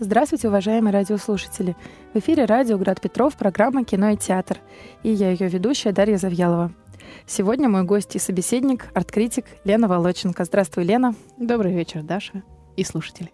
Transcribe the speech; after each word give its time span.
Здравствуйте, 0.00 0.48
уважаемые 0.48 0.92
радиослушатели! 0.92 1.76
В 2.14 2.18
эфире 2.18 2.46
радио 2.46 2.76
«Град 2.78 3.00
Петров» 3.00 3.36
программа 3.36 3.84
«Кино 3.84 4.10
и 4.10 4.16
театр». 4.16 4.58
И 5.04 5.10
я 5.10 5.30
ее 5.30 5.46
ведущая 5.46 5.92
Дарья 5.92 6.16
Завьялова. 6.16 6.72
Сегодня 7.26 7.68
мой 7.68 7.84
гость 7.84 8.16
и 8.16 8.18
собеседник, 8.18 8.88
арт-критик 8.92 9.44
Лена 9.62 9.86
Волоченко. 9.86 10.44
Здравствуй, 10.44 10.82
Лена. 10.82 11.14
Добрый 11.38 11.72
вечер, 11.72 12.02
Даша 12.02 12.42
и 12.76 12.82
слушатели. 12.82 13.30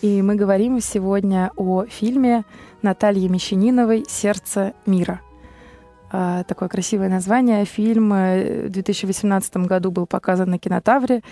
И 0.00 0.22
мы 0.22 0.36
говорим 0.36 0.80
сегодня 0.80 1.50
о 1.56 1.86
фильме 1.86 2.44
Натальи 2.82 3.26
Мещаниновой 3.26 4.04
«Сердце 4.08 4.74
мира». 4.86 5.20
А, 6.12 6.44
такое 6.44 6.68
красивое 6.68 7.08
название. 7.08 7.64
Фильм 7.64 8.12
э, 8.12 8.66
в 8.66 8.70
2018 8.70 9.56
году 9.58 9.90
был 9.90 10.06
показан 10.06 10.50
на 10.50 10.58
Кинотавре 10.58 11.22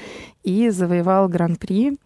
и 0.43 0.69
завоевал 0.71 1.29
Гран-при. 1.29 1.97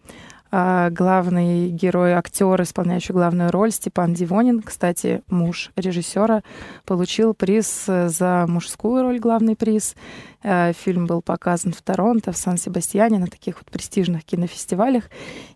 А, 0.55 0.91
главный 0.91 1.69
герой, 1.69 2.11
актер, 2.11 2.61
исполняющий 2.61 3.11
главную 3.11 3.49
роль 3.49 3.71
Степан 3.71 4.13
Дивонин, 4.13 4.61
кстати, 4.61 5.23
муж 5.27 5.71
режиссера, 5.75 6.43
получил 6.85 7.33
приз 7.33 7.85
за 7.87 8.45
мужскую 8.47 9.01
роль, 9.01 9.19
главный 9.19 9.55
приз. 9.55 9.95
А, 10.43 10.71
фильм 10.73 11.07
был 11.07 11.23
показан 11.23 11.73
в 11.73 11.81
Торонто, 11.81 12.31
в 12.31 12.37
Сан-Себастьяне, 12.37 13.17
на 13.17 13.25
таких 13.25 13.57
вот 13.57 13.71
престижных 13.71 14.25
кинофестивалях. 14.25 15.05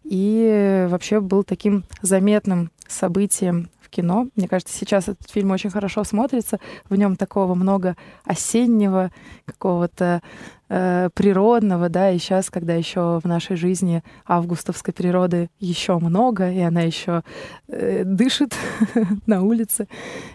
И 0.03 0.87
вообще 0.89 1.19
был 1.19 1.43
таким 1.43 1.83
заметным 2.01 2.71
событием 2.87 3.69
в 3.79 3.89
кино. 3.89 4.29
Мне 4.35 4.47
кажется, 4.47 4.75
сейчас 4.75 5.09
этот 5.09 5.29
фильм 5.29 5.51
очень 5.51 5.69
хорошо 5.69 6.05
смотрится. 6.05 6.59
В 6.89 6.95
нем 6.95 7.17
такого 7.17 7.53
много 7.53 7.95
осеннего, 8.25 9.11
какого-то 9.45 10.23
э, 10.69 11.09
природного, 11.13 11.89
да, 11.89 12.11
и 12.11 12.17
сейчас, 12.17 12.49
когда 12.49 12.73
еще 12.73 13.19
в 13.23 13.25
нашей 13.25 13.55
жизни 13.55 14.03
августовской 14.25 14.93
природы 14.93 15.49
еще 15.59 15.97
много, 15.99 16.51
и 16.51 16.59
она 16.59 16.81
еще 16.81 17.23
э, 17.67 18.03
дышит 18.03 18.55
на 19.25 19.43
улице, 19.43 19.87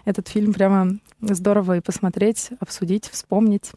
этот 0.05 0.27
фильм 0.27 0.53
прямо 0.53 0.99
здорово 1.21 1.77
и 1.77 1.81
посмотреть, 1.81 2.49
обсудить, 2.59 3.09
вспомнить. 3.09 3.71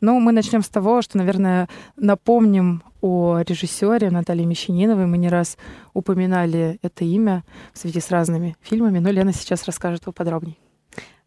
Ну, 0.00 0.20
мы 0.20 0.32
начнем 0.32 0.62
с 0.62 0.68
того, 0.68 1.02
что, 1.02 1.18
наверное, 1.18 1.68
напомним 1.96 2.82
о 3.00 3.40
режиссере 3.40 4.10
Наталье 4.10 4.46
Мещаниновой. 4.46 5.06
Мы 5.06 5.18
не 5.18 5.28
раз 5.28 5.58
упоминали 5.92 6.78
это 6.82 7.04
имя 7.04 7.44
в 7.72 7.78
связи 7.78 8.00
с 8.00 8.10
разными 8.10 8.56
фильмами, 8.62 8.98
но 8.98 9.10
Лена 9.10 9.32
сейчас 9.32 9.64
расскажет 9.64 10.04
поподробнее. 10.04 10.56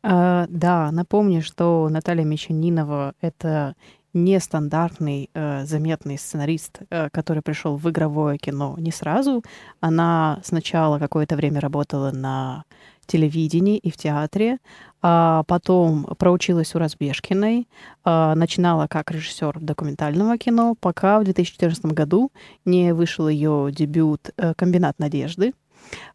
А, 0.03 0.45
да, 0.49 0.91
напомню, 0.91 1.41
что 1.41 1.87
Наталья 1.89 2.23
Мещанинова— 2.23 3.13
это 3.21 3.75
нестандартный, 4.23 5.29
э, 5.33 5.65
заметный 5.65 6.17
сценарист, 6.17 6.79
э, 6.89 7.09
который 7.11 7.41
пришел 7.41 7.77
в 7.77 7.89
игровое 7.89 8.37
кино 8.37 8.75
не 8.77 8.91
сразу. 8.91 9.43
Она 9.79 10.39
сначала 10.43 10.99
какое-то 10.99 11.35
время 11.35 11.59
работала 11.59 12.11
на 12.11 12.63
телевидении 13.07 13.77
и 13.77 13.89
в 13.89 13.97
театре, 13.97 14.57
а 15.01 15.43
потом 15.47 16.03
проучилась 16.17 16.75
у 16.75 16.79
Разбежкиной, 16.79 17.67
а, 18.03 18.35
начинала 18.35 18.87
как 18.87 19.11
режиссер 19.11 19.59
документального 19.59 20.37
кино, 20.37 20.75
пока 20.79 21.19
в 21.19 21.23
2014 21.23 21.93
году 21.93 22.31
не 22.65 22.93
вышел 22.93 23.27
ее 23.29 23.69
дебют 23.71 24.29
э, 24.37 24.53
«Комбинат 24.55 24.99
надежды». 24.99 25.53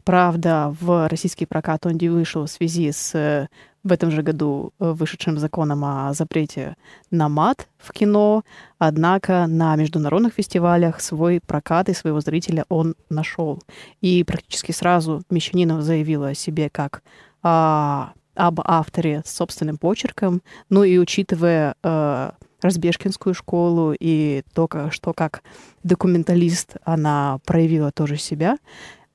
Правда, 0.04 0.74
в 0.80 1.08
российский 1.08 1.46
прокат 1.46 1.86
он 1.86 1.96
не 1.96 2.10
вышел 2.10 2.44
в 2.44 2.50
связи 2.50 2.92
с 2.92 3.48
в 3.84 3.92
этом 3.92 4.10
же 4.10 4.22
году 4.22 4.72
э, 4.78 4.92
вышедшим 4.92 5.38
законом 5.38 5.84
о 5.84 6.12
запрете 6.14 6.76
на 7.10 7.28
мат 7.28 7.68
в 7.78 7.92
кино, 7.92 8.44
однако 8.78 9.46
на 9.46 9.74
международных 9.76 10.34
фестивалях 10.34 11.00
свой 11.00 11.40
прокат 11.40 11.88
и 11.88 11.94
своего 11.94 12.20
зрителя 12.20 12.64
он 12.68 12.94
нашел. 13.08 13.60
И 14.00 14.24
практически 14.24 14.72
сразу 14.72 15.22
Мещанинов 15.30 15.82
заявила 15.82 16.28
о 16.28 16.34
себе 16.34 16.70
как 16.70 17.02
а, 17.42 18.12
об 18.34 18.60
авторе 18.64 19.22
с 19.24 19.34
собственным 19.34 19.78
почерком, 19.78 20.42
ну 20.68 20.84
и 20.84 20.98
учитывая 20.98 21.74
э, 21.82 22.30
Разбежкинскую 22.62 23.34
школу 23.34 23.92
и 23.98 24.44
то, 24.54 24.68
что 24.90 25.12
как 25.12 25.42
документалист 25.82 26.76
она 26.84 27.40
проявила 27.44 27.90
тоже 27.90 28.16
себя, 28.16 28.56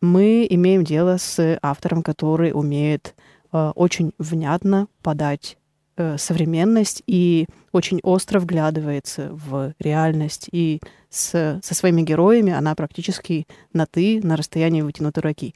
мы 0.01 0.45
имеем 0.49 0.83
дело 0.83 1.17
с 1.17 1.57
автором, 1.61 2.03
который 2.03 2.51
умеет 2.53 3.15
очень 3.51 4.13
внятно 4.17 4.87
подать 5.01 5.57
э, 5.97 6.17
современность 6.17 7.03
и 7.07 7.45
очень 7.71 7.99
остро 8.03 8.39
вглядывается 8.39 9.29
в 9.31 9.73
реальность. 9.79 10.47
И 10.51 10.79
с, 11.09 11.59
со 11.63 11.75
своими 11.75 12.01
героями 12.01 12.53
она 12.53 12.75
практически 12.75 13.47
на 13.73 13.85
«ты», 13.85 14.21
на 14.21 14.35
расстоянии 14.35 14.81
вытянутой 14.81 15.23
руки. 15.23 15.55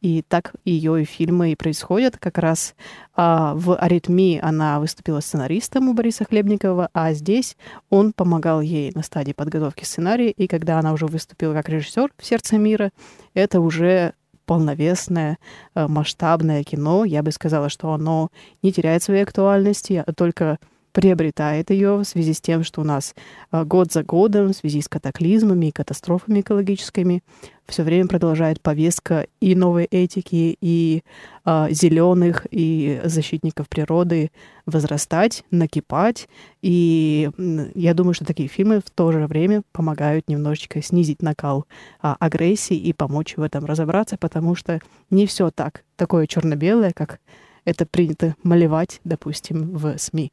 И 0.00 0.22
так 0.22 0.54
ее 0.64 1.02
и 1.02 1.04
фильмы 1.04 1.52
и 1.52 1.56
происходят. 1.56 2.16
Как 2.16 2.38
раз 2.38 2.74
а, 3.14 3.54
в 3.54 3.76
«Аритмии» 3.76 4.40
она 4.42 4.80
выступила 4.80 5.20
сценаристом 5.20 5.88
у 5.88 5.94
Бориса 5.94 6.24
Хлебникова, 6.24 6.88
а 6.94 7.12
здесь 7.12 7.56
он 7.90 8.14
помогал 8.14 8.62
ей 8.62 8.92
на 8.94 9.02
стадии 9.02 9.32
подготовки 9.32 9.84
сценария. 9.84 10.30
И 10.30 10.46
когда 10.46 10.78
она 10.78 10.94
уже 10.94 11.06
выступила 11.06 11.52
как 11.52 11.68
режиссер 11.68 12.10
в 12.16 12.24
«Сердце 12.24 12.56
мира», 12.56 12.92
это 13.34 13.60
уже 13.60 14.14
полновесное, 14.50 15.38
э, 15.76 15.86
масштабное 15.86 16.64
кино. 16.64 17.04
Я 17.04 17.22
бы 17.22 17.30
сказала, 17.30 17.68
что 17.68 17.92
оно 17.92 18.30
не 18.62 18.72
теряет 18.72 19.00
своей 19.00 19.22
актуальности, 19.22 20.02
а 20.04 20.12
только 20.12 20.58
приобретает 20.92 21.70
ее 21.70 21.96
в 21.96 22.04
связи 22.04 22.32
с 22.32 22.40
тем, 22.40 22.64
что 22.64 22.80
у 22.80 22.84
нас 22.84 23.14
э, 23.52 23.64
год 23.64 23.92
за 23.92 24.02
годом, 24.02 24.52
в 24.52 24.56
связи 24.56 24.80
с 24.80 24.88
катаклизмами 24.88 25.66
и 25.66 25.72
катастрофами 25.72 26.40
экологическими, 26.40 27.22
все 27.70 27.82
время 27.84 28.08
продолжает 28.08 28.60
повестка 28.60 29.26
и 29.40 29.54
новой 29.54 29.84
этики, 29.84 30.56
и 30.60 31.02
э, 31.44 31.66
зеленых, 31.70 32.46
и 32.50 33.00
защитников 33.04 33.68
природы 33.68 34.30
возрастать, 34.66 35.44
накипать. 35.50 36.28
И 36.62 37.30
я 37.74 37.94
думаю, 37.94 38.14
что 38.14 38.24
такие 38.24 38.48
фильмы 38.48 38.80
в 38.80 38.90
то 38.90 39.12
же 39.12 39.26
время 39.26 39.62
помогают 39.72 40.28
немножечко 40.28 40.82
снизить 40.82 41.22
накал 41.22 41.66
э, 42.02 42.14
агрессии 42.18 42.76
и 42.76 42.92
помочь 42.92 43.36
в 43.36 43.42
этом 43.42 43.64
разобраться, 43.64 44.16
потому 44.18 44.54
что 44.54 44.80
не 45.10 45.26
все 45.26 45.50
так 45.50 45.84
такое 45.96 46.26
черно-белое, 46.26 46.92
как 46.92 47.20
это 47.64 47.86
принято 47.86 48.34
малевать, 48.42 49.00
допустим, 49.04 49.76
в 49.76 49.98
СМИ. 49.98 50.32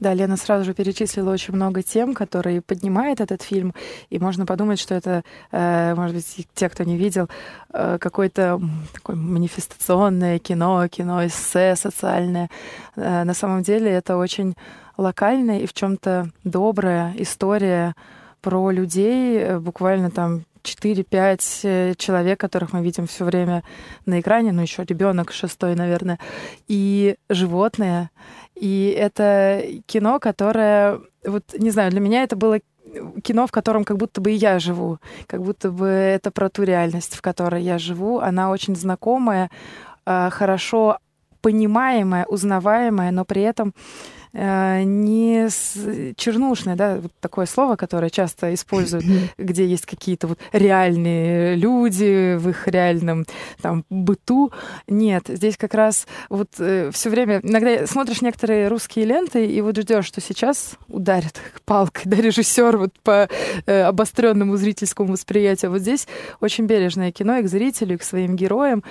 Да, 0.00 0.14
Лена 0.14 0.36
сразу 0.36 0.64
же 0.64 0.74
перечислила 0.74 1.30
очень 1.30 1.54
много 1.54 1.82
тем, 1.82 2.14
которые 2.14 2.60
поднимает 2.60 3.20
этот 3.20 3.42
фильм, 3.42 3.72
и 4.10 4.18
можно 4.18 4.46
подумать, 4.46 4.78
что 4.78 4.94
это, 4.94 5.22
э, 5.52 5.94
может 5.94 6.16
быть, 6.16 6.48
те, 6.54 6.68
кто 6.68 6.84
не 6.84 6.96
видел, 6.96 7.28
э, 7.72 7.98
какое-то 8.00 8.60
такое 8.92 9.16
манифестационное 9.16 10.38
кино, 10.38 10.88
кино-эссе 10.88 11.76
социальное. 11.76 12.50
Э, 12.96 13.24
на 13.24 13.34
самом 13.34 13.62
деле 13.62 13.90
это 13.90 14.16
очень 14.16 14.54
локальная 14.96 15.60
и 15.60 15.66
в 15.66 15.72
чем-то 15.72 16.30
добрая 16.44 17.14
история 17.18 17.94
про 18.40 18.70
людей, 18.70 19.56
буквально 19.58 20.10
там 20.10 20.42
4-5 20.62 21.40
э, 21.62 21.94
человек, 21.96 22.40
которых 22.40 22.72
мы 22.72 22.82
видим 22.82 23.06
все 23.06 23.24
время 23.24 23.62
на 24.06 24.20
экране, 24.20 24.52
ну 24.52 24.62
еще 24.62 24.84
ребенок 24.84 25.32
шестой, 25.32 25.74
наверное, 25.74 26.18
и 26.68 27.16
животные. 27.28 28.10
И 28.54 28.94
это 28.96 29.62
кино, 29.86 30.18
которое, 30.20 31.00
вот 31.24 31.44
не 31.58 31.70
знаю, 31.70 31.90
для 31.90 32.00
меня 32.00 32.22
это 32.22 32.36
было 32.36 32.60
кино, 33.22 33.46
в 33.46 33.50
котором 33.52 33.84
как 33.84 33.96
будто 33.96 34.20
бы 34.20 34.32
и 34.32 34.36
я 34.36 34.58
живу, 34.58 34.98
как 35.26 35.42
будто 35.42 35.70
бы 35.70 35.86
это 35.86 36.30
про 36.30 36.48
ту 36.48 36.62
реальность, 36.62 37.14
в 37.14 37.22
которой 37.22 37.62
я 37.62 37.78
живу. 37.78 38.18
Она 38.18 38.50
очень 38.50 38.76
знакомая, 38.76 39.50
э, 40.06 40.30
хорошо 40.30 40.98
понимаемая, 41.40 42.24
узнаваемая, 42.26 43.10
но 43.10 43.24
при 43.24 43.42
этом 43.42 43.74
не 44.32 45.48
чернушное, 46.16 46.76
да, 46.76 46.96
вот 46.96 47.12
такое 47.20 47.46
слово, 47.46 47.76
которое 47.76 48.10
часто 48.10 48.54
используют, 48.54 49.04
где 49.38 49.66
есть 49.66 49.86
какие-то 49.86 50.26
вот 50.26 50.38
реальные 50.52 51.56
люди 51.56 52.36
в 52.36 52.48
их 52.48 52.66
реальном 52.68 53.26
там 53.60 53.84
быту. 53.90 54.52
Нет, 54.88 55.24
здесь 55.28 55.56
как 55.56 55.74
раз 55.74 56.06
вот 56.28 56.48
э, 56.58 56.90
все 56.92 57.10
время, 57.10 57.40
иногда 57.42 57.86
смотришь 57.86 58.22
некоторые 58.22 58.68
русские 58.68 59.04
ленты 59.04 59.46
и 59.46 59.60
вот 59.60 59.76
ждешь, 59.76 60.06
что 60.06 60.20
сейчас 60.20 60.76
ударит 60.88 61.40
палкой, 61.64 62.02
да, 62.06 62.16
режиссер 62.16 62.76
вот 62.78 62.92
по 63.02 63.28
э, 63.66 63.82
обостренному 63.82 64.56
зрительскому 64.56 65.12
восприятию. 65.12 65.70
Вот 65.70 65.80
здесь 65.80 66.06
очень 66.40 66.66
бережное 66.66 67.12
кино 67.12 67.38
и 67.38 67.42
к 67.42 67.48
зрителю, 67.48 67.94
и 67.96 67.98
к 67.98 68.02
своим 68.02 68.36
героям. 68.36 68.82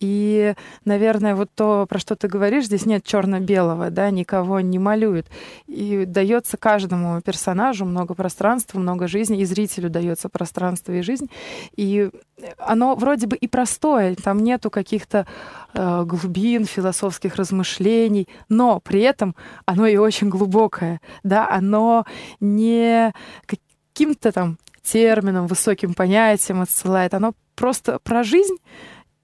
И, 0.00 0.54
наверное, 0.84 1.34
вот 1.34 1.50
то, 1.54 1.86
про 1.88 1.98
что 1.98 2.16
ты 2.16 2.28
говоришь, 2.28 2.66
здесь 2.66 2.86
нет 2.86 3.04
черно-белого, 3.04 3.90
да, 3.90 4.10
никого 4.10 4.60
не 4.60 4.78
малюет. 4.90 5.26
И 5.68 6.04
дается 6.04 6.56
каждому 6.56 7.20
персонажу 7.20 7.84
много 7.84 8.14
пространства, 8.14 8.80
много 8.80 9.06
жизни, 9.06 9.40
и 9.40 9.44
зрителю 9.44 9.88
дается 9.88 10.28
пространство 10.28 10.92
и 10.92 11.02
жизнь. 11.02 11.30
И 11.76 12.10
оно 12.58 12.96
вроде 12.96 13.26
бы 13.26 13.36
и 13.36 13.46
простое, 13.46 14.16
там 14.16 14.38
нету 14.38 14.70
каких-то 14.70 15.26
э, 15.74 16.04
глубин, 16.04 16.64
философских 16.64 17.36
размышлений, 17.36 18.26
но 18.48 18.80
при 18.80 19.00
этом 19.00 19.34
оно 19.64 19.86
и 19.86 19.96
очень 19.96 20.28
глубокое, 20.28 21.00
да, 21.22 21.48
оно 21.48 22.04
не 22.40 23.12
каким-то 23.46 24.32
там 24.32 24.58
термином, 24.82 25.46
высоким 25.46 25.94
понятием 25.94 26.60
отсылает, 26.60 27.14
оно 27.14 27.32
просто 27.54 27.98
про 28.02 28.24
жизнь, 28.24 28.56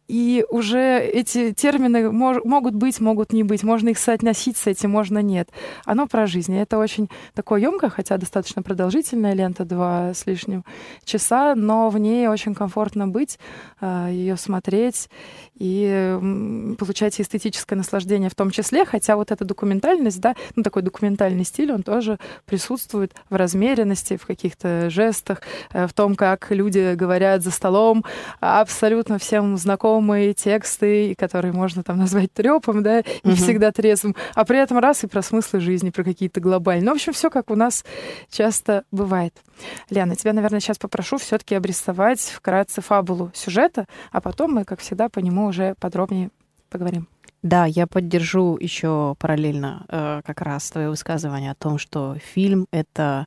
и 0.09 0.45
уже 0.51 1.01
эти 1.01 1.53
термины 1.53 2.11
мож, 2.11 2.39
могут 2.45 2.75
быть, 2.75 3.01
могут 3.01 3.33
не 3.33 3.43
быть, 3.43 3.63
можно 3.63 3.91
их 3.91 3.99
соотносить 3.99 4.57
с 4.57 4.67
этим, 4.67 4.91
можно 4.91 5.21
нет. 5.21 5.51
Оно 5.85 6.07
про 6.07 6.27
жизнь. 6.27 6.57
Это 6.57 6.79
очень 6.79 7.09
такое 7.35 7.61
емкое, 7.61 7.91
хотя 7.91 8.17
достаточно 8.17 8.63
продолжительная 8.63 9.35
лента, 9.35 9.65
два 9.65 10.15
с 10.15 10.27
лишним 10.27 10.65
часа, 11.05 11.55
но 11.55 11.91
в 11.91 11.99
ней 11.99 12.29
очень 12.29 12.55
комфортно 12.55 13.09
быть, 13.09 13.39
а, 13.81 14.09
ее 14.09 14.37
смотреть 14.37 15.09
и 15.59 16.75
получать 16.79 17.21
эстетическое 17.21 17.77
наслаждение 17.77 18.31
в 18.31 18.35
том 18.35 18.51
числе, 18.51 18.85
хотя 18.85 19.17
вот 19.17 19.33
эта 19.33 19.45
документальность, 19.45 20.21
да, 20.21 20.35
ну 20.55 20.63
такой 20.63 20.83
документальный 20.83 21.45
стиль, 21.45 21.73
он 21.73 21.83
тоже 21.83 22.19
присутствует 22.45 23.15
в 23.31 23.35
размеренности, 23.37 24.17
в 24.17 24.27
каких-то 24.27 24.91
жестах, 24.91 25.43
э, 25.73 25.87
в 25.87 25.93
том, 25.93 26.15
как 26.15 26.51
люди 26.51 26.95
говорят 26.95 27.43
за 27.43 27.51
столом, 27.51 28.05
абсолютно 28.41 29.19
всем 29.19 29.57
знакомые 29.57 30.35
тексты, 30.35 31.15
которые 31.15 31.53
можно 31.53 31.83
там 31.83 31.99
назвать 31.99 32.33
трепом, 32.33 32.83
да, 32.83 33.03
не 33.25 33.33
угу. 33.33 33.37
всегда 33.37 33.73
трезвым, 33.73 34.15
а 34.35 34.45
при 34.45 34.59
этом 34.59 34.79
раз 34.79 35.05
и 35.05 35.07
про 35.07 35.23
смыслы 35.23 35.61
жизни, 35.61 35.91
про 35.91 36.05
какие-то 36.05 36.41
глобальные. 36.41 36.85
Ну, 36.85 36.93
в 36.93 36.97
общем, 36.97 37.13
все 37.13 37.31
как 37.31 37.51
у 37.51 37.55
нас 37.55 37.85
часто 38.31 38.85
бывает. 38.91 39.35
Лена, 39.89 40.17
тебя, 40.17 40.33
наверное, 40.33 40.61
сейчас 40.61 40.79
попрошу 40.79 41.17
все-таки 41.19 41.55
обрисовать 41.55 42.21
вкратце 42.21 42.83
фабулу 42.83 43.31
сюжета, 43.35 43.87
а 44.13 44.21
потом 44.21 44.53
мы, 44.53 44.65
как 44.65 44.81
всегда, 44.81 45.09
по 45.09 45.21
нему 45.21 45.46
уже 45.47 45.75
подробнее 45.81 46.31
поговорим. 46.71 47.09
Да, 47.43 47.65
я 47.65 47.87
поддержу 47.87 48.57
еще 48.61 49.15
параллельно 49.19 49.87
э, 49.89 50.23
как 50.25 50.41
раз 50.41 50.69
твое 50.71 50.89
высказывание 50.89 51.53
о 51.53 51.55
том, 51.55 51.79
что 51.79 52.17
фильм 52.17 52.67
это 52.73 53.27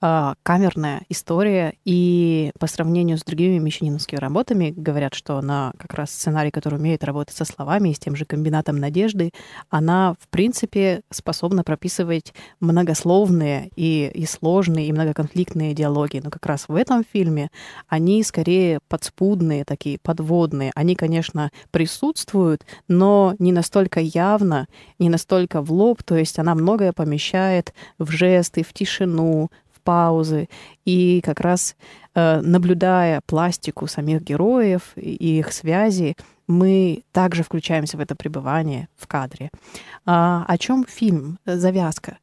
э, 0.00 0.34
камерная 0.42 1.02
история, 1.08 1.74
и 1.84 2.52
по 2.58 2.66
сравнению 2.66 3.18
с 3.18 3.22
другими 3.22 3.58
мещаниновскими 3.58 4.18
работами, 4.18 4.72
говорят, 4.76 5.14
что 5.14 5.38
она 5.38 5.72
как 5.78 5.94
раз 5.94 6.10
сценарий, 6.10 6.50
который 6.50 6.78
умеет 6.78 7.04
работать 7.04 7.36
со 7.36 7.44
словами 7.44 7.90
и 7.90 7.94
с 7.94 7.98
тем 7.98 8.16
же 8.16 8.24
комбинатом 8.24 8.78
надежды, 8.78 9.30
она, 9.68 10.14
в 10.20 10.28
принципе, 10.28 11.02
способна 11.10 11.64
прописывать 11.64 12.34
многословные 12.60 13.70
и, 13.76 14.10
и 14.14 14.26
сложные, 14.26 14.86
и 14.86 14.92
многоконфликтные 14.92 15.74
диалоги. 15.74 16.20
Но 16.22 16.30
как 16.30 16.46
раз 16.46 16.68
в 16.68 16.74
этом 16.74 17.04
фильме 17.04 17.50
они 17.88 18.22
скорее 18.22 18.80
подспудные, 18.88 19.64
такие 19.64 19.98
подводные. 20.02 20.72
Они, 20.74 20.94
конечно, 20.94 21.50
присутствуют, 21.70 22.64
но 22.88 23.34
не 23.38 23.52
настолько 23.52 24.00
явно, 24.00 24.66
не 24.98 25.08
настолько 25.08 25.62
в 25.62 25.72
лоб, 25.72 26.02
то 26.02 26.16
есть 26.16 26.38
она 26.38 26.54
многое 26.54 26.92
помещает 26.92 27.74
в 27.98 28.10
жесты, 28.10 28.62
в 28.62 28.72
тишину, 28.72 29.50
паузы. 29.82 30.48
И 30.84 31.20
как 31.24 31.40
раз 31.40 31.76
э, 32.14 32.40
наблюдая 32.40 33.20
пластику 33.26 33.86
самих 33.86 34.22
героев 34.22 34.92
и 34.96 35.38
их 35.38 35.52
связи, 35.52 36.16
мы 36.46 37.04
также 37.12 37.42
включаемся 37.42 37.96
в 37.96 38.00
это 38.00 38.14
пребывание 38.16 38.88
в 38.96 39.06
кадре. 39.06 39.50
А, 40.04 40.44
о 40.48 40.58
чем 40.58 40.84
фильм? 40.84 41.38
Завязка. 41.46 42.18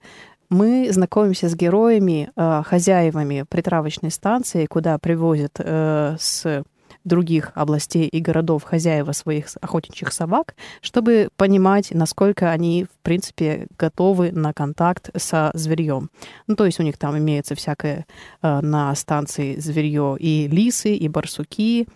Мы 0.49 0.89
знакомимся 0.91 1.49
с 1.49 1.55
героями, 1.55 2.29
э, 2.35 2.63
хозяевами 2.65 3.45
притравочной 3.49 4.11
станции, 4.11 4.65
куда 4.65 4.97
привозят 4.97 5.59
э, 5.59 6.15
с 6.19 6.63
других 7.07 7.51
областей 7.55 8.07
и 8.07 8.19
городов 8.19 8.63
хозяева 8.63 9.11
своих 9.13 9.47
охотничьих 9.61 10.13
собак, 10.13 10.55
чтобы 10.81 11.29
понимать, 11.37 11.89
насколько 11.91 12.51
они, 12.51 12.85
в 12.85 13.03
принципе, 13.03 13.67
готовы 13.77 14.31
на 14.31 14.53
контакт 14.53 15.09
со 15.15 15.51
зверьем. 15.53 16.09
Ну, 16.47 16.55
то 16.55 16.65
есть 16.65 16.79
у 16.79 16.83
них 16.83 16.97
там 16.97 17.17
имеется 17.17 17.55
всякое 17.55 18.05
э, 18.41 18.59
на 18.61 18.93
станции 18.95 19.55
зверье 19.59 20.17
и 20.19 20.47
лисы, 20.47 20.93
и 20.95 21.07
барсуки. 21.07 21.87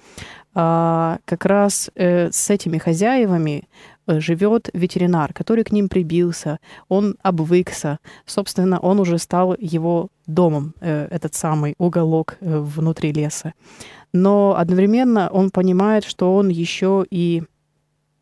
А, 0.53 1.19
как 1.25 1.45
раз 1.45 1.89
э, 1.95 2.29
с 2.31 2.49
этими 2.49 2.77
хозяевами 2.77 3.69
э, 4.07 4.19
живет 4.19 4.69
ветеринар, 4.73 5.33
который 5.33 5.63
к 5.63 5.71
ним 5.71 5.87
прибился, 5.87 6.59
он 6.89 7.15
обвыкся. 7.23 7.99
Собственно, 8.25 8.79
он 8.79 8.99
уже 8.99 9.17
стал 9.17 9.55
его 9.57 10.09
домом, 10.27 10.73
э, 10.81 11.07
этот 11.09 11.35
самый 11.35 11.75
уголок 11.77 12.37
э, 12.41 12.59
внутри 12.59 13.13
леса 13.13 13.53
но 14.13 14.55
одновременно 14.57 15.29
он 15.31 15.51
понимает, 15.51 16.03
что 16.03 16.35
он 16.35 16.49
еще 16.49 17.05
и 17.09 17.43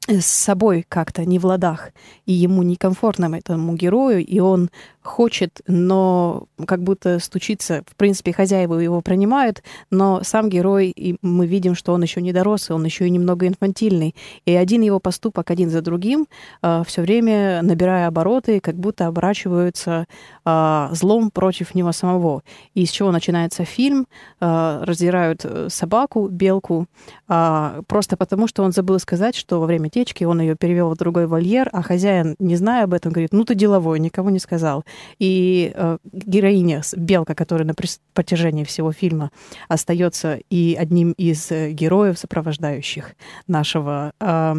с 0.10 0.26
собой 0.26 0.86
как-то 0.90 1.24
не 1.26 1.38
в 1.40 1.46
ладах, 1.46 1.92
и 2.26 2.34
ему 2.34 2.64
некомфортно 2.64 3.36
этому 3.36 3.76
герою, 3.76 4.26
и 4.26 4.40
он 4.40 4.70
хочет, 5.02 5.62
но 5.68 6.46
как 6.68 6.84
будто 6.84 7.20
стучится. 7.20 7.84
В 7.88 7.96
принципе, 7.96 8.34
хозяева 8.34 8.76
его 8.76 9.02
принимают, 9.02 9.64
но 9.90 10.22
сам 10.24 10.50
герой, 10.50 10.90
и 10.90 11.18
мы 11.22 11.48
видим, 11.48 11.76
что 11.76 11.94
он 11.94 12.04
еще 12.04 12.22
не 12.22 12.34
дорос, 12.34 12.70
он 12.70 12.86
еще 12.86 13.08
и 13.08 13.10
немного 13.10 13.48
инфантильный. 13.48 14.16
И 14.46 14.54
один 14.54 14.82
его 14.82 15.00
поступок, 15.00 15.52
один 15.52 15.70
за 15.70 15.82
другим, 15.82 16.28
э, 16.62 16.84
все 16.86 17.02
время 17.02 17.62
набирая 17.62 18.08
обороты, 18.08 18.60
как 18.60 18.76
будто 18.76 19.08
оборачиваются 19.08 20.06
э, 20.46 20.90
злом 20.92 21.32
против 21.32 21.76
него 21.76 21.92
самого. 21.92 22.44
И 22.74 22.86
с 22.86 22.92
чего 22.92 23.12
начинается 23.12 23.66
фильм? 23.66 24.06
Э, 24.42 24.84
раздирают 24.84 25.46
собаку, 25.70 26.28
белку, 26.28 26.86
э, 27.28 27.82
просто 27.88 28.18
потому, 28.18 28.48
что 28.48 28.64
он 28.64 28.72
забыл 28.72 29.00
сказать, 29.00 29.36
что 29.36 29.60
во 29.60 29.66
время 29.66 29.90
течки 30.00 30.24
он 30.24 30.40
ее 30.42 30.56
перевел 30.56 30.90
в 30.90 30.98
другой 30.98 31.28
вольер, 31.28 31.70
а 31.74 31.82
хозяин, 31.82 32.36
не 32.40 32.56
зная 32.56 32.86
об 32.86 32.94
этом, 32.94 33.12
говорит, 33.12 33.34
ну 33.34 33.44
ты 33.44 33.56
деловой, 33.56 34.00
никого 34.00 34.30
не 34.30 34.40
сказал. 34.40 34.86
И 35.20 35.72
э, 35.76 35.98
героиня, 36.12 36.82
белка, 36.96 37.36
которая 37.36 37.68
на 37.68 37.74
протяжении 38.14 38.64
всего 38.64 38.94
фильма 38.94 39.32
остается 39.68 40.40
и 40.50 40.78
одним 40.80 41.12
из 41.12 41.52
э, 41.52 41.72
героев, 41.72 42.18
сопровождающих 42.18 43.16
нашего 43.48 44.14
э, 44.20 44.56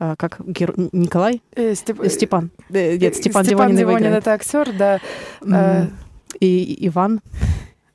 э, 0.00 0.14
как 0.18 0.40
геро... 0.46 0.74
Николай? 0.92 1.40
Э, 1.54 1.74
Степ... 1.74 2.04
Степан. 2.10 2.50
Э, 2.70 2.98
нет, 2.98 3.16
Степан, 3.16 3.44
Степан 3.44 3.74
Дивонин, 3.74 3.78
Дивонин 3.78 4.12
это 4.12 4.32
актер, 4.32 4.72
да. 4.76 5.00
И 6.38 6.86
Иван. 6.88 7.20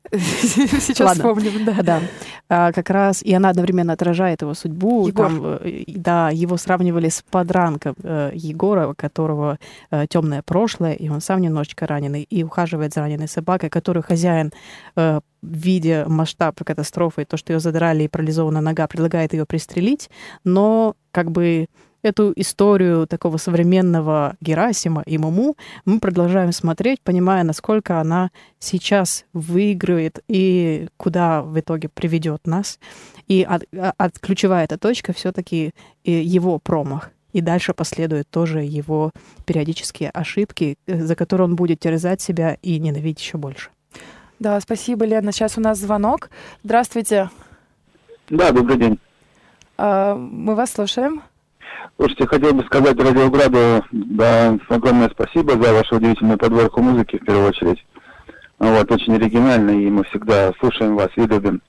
Сейчас 0.14 1.00
Ладно. 1.00 1.34
вспомним, 1.34 1.66
да. 1.66 1.84
Да. 1.84 2.02
А, 2.50 2.72
как 2.72 2.90
раз, 2.90 3.24
и 3.24 3.34
она 3.34 3.50
одновременно 3.50 3.94
отражает 3.94 4.42
его 4.42 4.54
судьбу. 4.54 5.08
Егор. 5.08 5.28
Там, 5.28 5.42
э, 5.62 5.84
да, 5.88 6.30
его 6.32 6.58
сравнивали 6.58 7.10
с 7.10 7.24
подранком 7.30 7.96
э, 8.04 8.32
Егора, 8.34 8.88
у 8.88 8.94
которого 8.96 9.58
э, 9.92 10.06
темное 10.10 10.42
прошлое, 10.42 10.94
и 10.94 11.10
он 11.10 11.22
сам 11.22 11.42
немножечко 11.42 11.88
раненый, 11.88 12.24
и 12.24 12.44
ухаживает 12.44 12.94
за 12.94 13.02
раненой 13.02 13.28
собакой, 13.28 13.70
которую 13.70 14.04
хозяин 14.04 14.52
э, 14.96 15.22
видя 15.42 16.06
масштаб 16.08 16.64
катастрофы, 16.64 17.26
то, 17.26 17.38
что 17.38 17.54
ее 17.54 17.60
задрали 17.60 18.04
и 18.04 18.08
парализована 18.08 18.62
нога, 18.62 18.88
предлагает 18.88 19.34
ее 19.34 19.46
пристрелить, 19.46 20.10
но 20.44 20.96
как 21.12 21.32
бы 21.32 21.68
эту 22.04 22.34
историю 22.36 23.08
такого 23.08 23.38
современного 23.38 24.36
Герасима 24.42 25.04
и 25.06 25.18
Муму 25.18 25.56
мы 25.86 26.00
продолжаем 26.00 26.52
смотреть, 26.52 27.02
понимая, 27.02 27.44
насколько 27.44 28.00
она 28.00 28.32
сейчас 28.60 29.26
выигрывает 29.34 30.20
и 30.28 30.88
куда 30.98 31.42
в 31.42 31.60
итоге 31.60 31.90
приведет 31.90 32.48
нас. 32.48 32.80
И 33.28 33.44
от, 33.44 33.64
от 33.98 34.20
ключевая 34.20 34.66
эта 34.66 34.78
точка 34.78 35.14
все-таки 35.14 35.74
его 36.04 36.60
промах. 36.60 37.12
И 37.34 37.42
дальше 37.42 37.74
последуют 37.74 38.30
тоже 38.30 38.62
его 38.62 39.12
периодические 39.46 40.10
ошибки, 40.10 40.78
э, 40.86 41.02
за 41.02 41.16
которые 41.16 41.46
он 41.46 41.56
будет 41.56 41.80
терзать 41.80 42.22
себя 42.22 42.58
и 42.62 42.78
ненавидеть 42.78 43.22
еще 43.22 43.38
больше. 43.38 43.70
Да, 44.40 44.60
спасибо, 44.60 45.06
Лена. 45.06 45.32
Сейчас 45.32 45.58
у 45.58 45.62
нас 45.62 45.78
звонок. 45.78 46.30
Здравствуйте. 46.64 47.30
Да, 48.30 48.52
добрый 48.52 48.78
день. 48.78 49.00
А, 49.78 50.16
мы 50.16 50.56
вас 50.56 50.72
слушаем. 50.72 51.22
Слушайте, 51.98 52.26
хотел 52.26 52.54
бы 52.54 52.64
сказать 52.64 53.00
Радиограду, 53.00 53.86
да, 53.92 54.58
огромное 54.70 55.10
спасибо 55.10 55.52
за 55.52 55.74
вашу 55.74 55.98
удивительную 55.98 56.38
подборку 56.38 56.82
музыки, 56.82 57.18
в 57.18 57.26
первую 57.26 57.50
очередь. 57.50 57.86
Вот, 58.58 58.92
очень 58.92 59.16
оригинально, 59.16 59.72
и 59.72 59.90
мы 59.90 60.04
всегда 60.06 60.52
слушаем 60.60 60.96
вас 60.96 61.10
и 61.16 61.22
любим. 61.22 61.62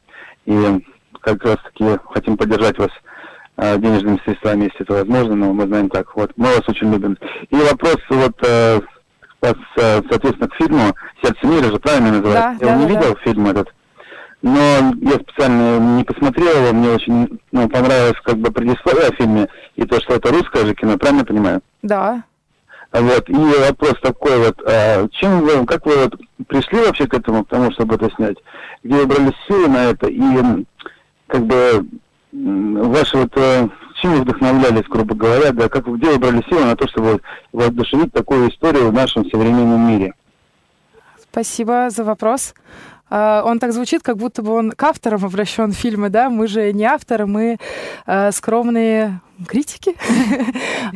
И 0.46 0.84
как 1.20 1.44
раз 1.44 1.56
таки 1.64 1.84
хотим 2.10 2.36
поддержать 2.36 2.78
вас 2.78 2.90
э, 3.58 3.78
денежными 3.78 4.20
средствами, 4.24 4.64
если 4.64 4.80
это 4.80 4.94
возможно, 4.94 5.34
но 5.34 5.52
мы 5.52 5.66
знаем 5.66 5.88
как. 5.88 6.16
Вот, 6.16 6.32
мы 6.36 6.46
вас 6.46 6.62
очень 6.66 6.90
любим. 6.90 7.18
И 7.50 7.56
вопрос 7.56 7.98
вот, 8.08 8.34
э, 8.46 8.80
соответственно, 9.40 10.48
к 10.48 10.54
фильму 10.56 10.94
«Сердце 11.22 11.46
мира» 11.46 11.64
же 11.64 11.78
правильно 11.78 12.12
называется? 12.12 12.58
Да, 12.60 12.66
Я 12.66 12.74
да, 12.74 12.76
не 12.76 12.86
да, 12.86 12.88
видел 12.88 13.14
да. 13.14 13.20
фильм 13.22 13.46
этот 13.48 13.68
но 14.42 14.92
я 15.00 15.12
специально 15.12 15.78
не 15.96 16.04
посмотрел 16.04 16.64
его, 16.64 16.72
мне 16.72 16.88
очень 16.90 17.40
ну, 17.52 17.68
понравилось 17.68 18.20
как 18.24 18.38
бы 18.38 18.50
предисловие 18.50 19.08
о 19.08 19.14
фильме, 19.14 19.48
и 19.76 19.84
то, 19.84 20.00
что 20.00 20.14
это 20.14 20.32
русское 20.32 20.66
же 20.66 20.74
кино, 20.74 20.98
правильно 20.98 21.24
понимаю? 21.24 21.62
Да. 22.02 22.24
Вот, 23.00 23.28
и 23.30 23.34
вопрос 23.34 23.94
такой 24.02 24.38
вот, 24.38 24.60
а 24.66 25.08
чем 25.12 25.40
вы, 25.40 25.64
как 25.64 25.86
вы 25.86 25.96
вот 25.96 26.20
пришли 26.46 26.78
вообще 26.84 27.06
к 27.06 27.14
этому, 27.14 27.44
потому 27.44 27.72
чтобы 27.72 27.94
это 27.94 28.10
снять? 28.16 28.36
Где 28.82 28.96
вы 28.96 29.06
брали 29.06 29.32
силы 29.46 29.68
на 29.68 29.84
это, 29.84 30.08
и 30.08 30.66
как 31.26 31.46
бы 31.46 31.86
ваши 32.32 33.16
вот, 33.16 33.32
э, 33.36 33.68
чем 34.00 34.12
вы 34.12 34.20
вдохновлялись, 34.20 34.86
грубо 34.88 35.14
говоря, 35.14 35.52
да, 35.52 35.70
как, 35.70 35.86
где 35.86 36.10
вы 36.10 36.18
брали 36.18 36.44
силы 36.50 36.66
на 36.66 36.76
то, 36.76 36.86
чтобы 36.88 37.22
воодушевить 37.52 38.12
такую 38.12 38.50
историю 38.50 38.90
в 38.90 38.92
нашем 38.92 39.24
современном 39.30 39.88
мире? 39.88 40.12
Спасибо 41.30 41.88
за 41.88 42.04
вопрос. 42.04 42.54
э, 43.08 43.42
он 43.42 43.58
так 43.58 43.72
звучит, 43.72 44.02
как 44.02 44.18
будто 44.18 44.42
бы 44.42 44.52
он 44.52 44.70
к 44.70 44.82
авторам 44.82 45.24
обращен 45.24 45.72
фильма, 45.72 46.10
да, 46.10 46.28
мы 46.28 46.46
же 46.46 46.74
не 46.74 46.84
авторы, 46.84 47.26
мы 47.26 47.56
э, 48.06 48.32
скромные. 48.32 49.20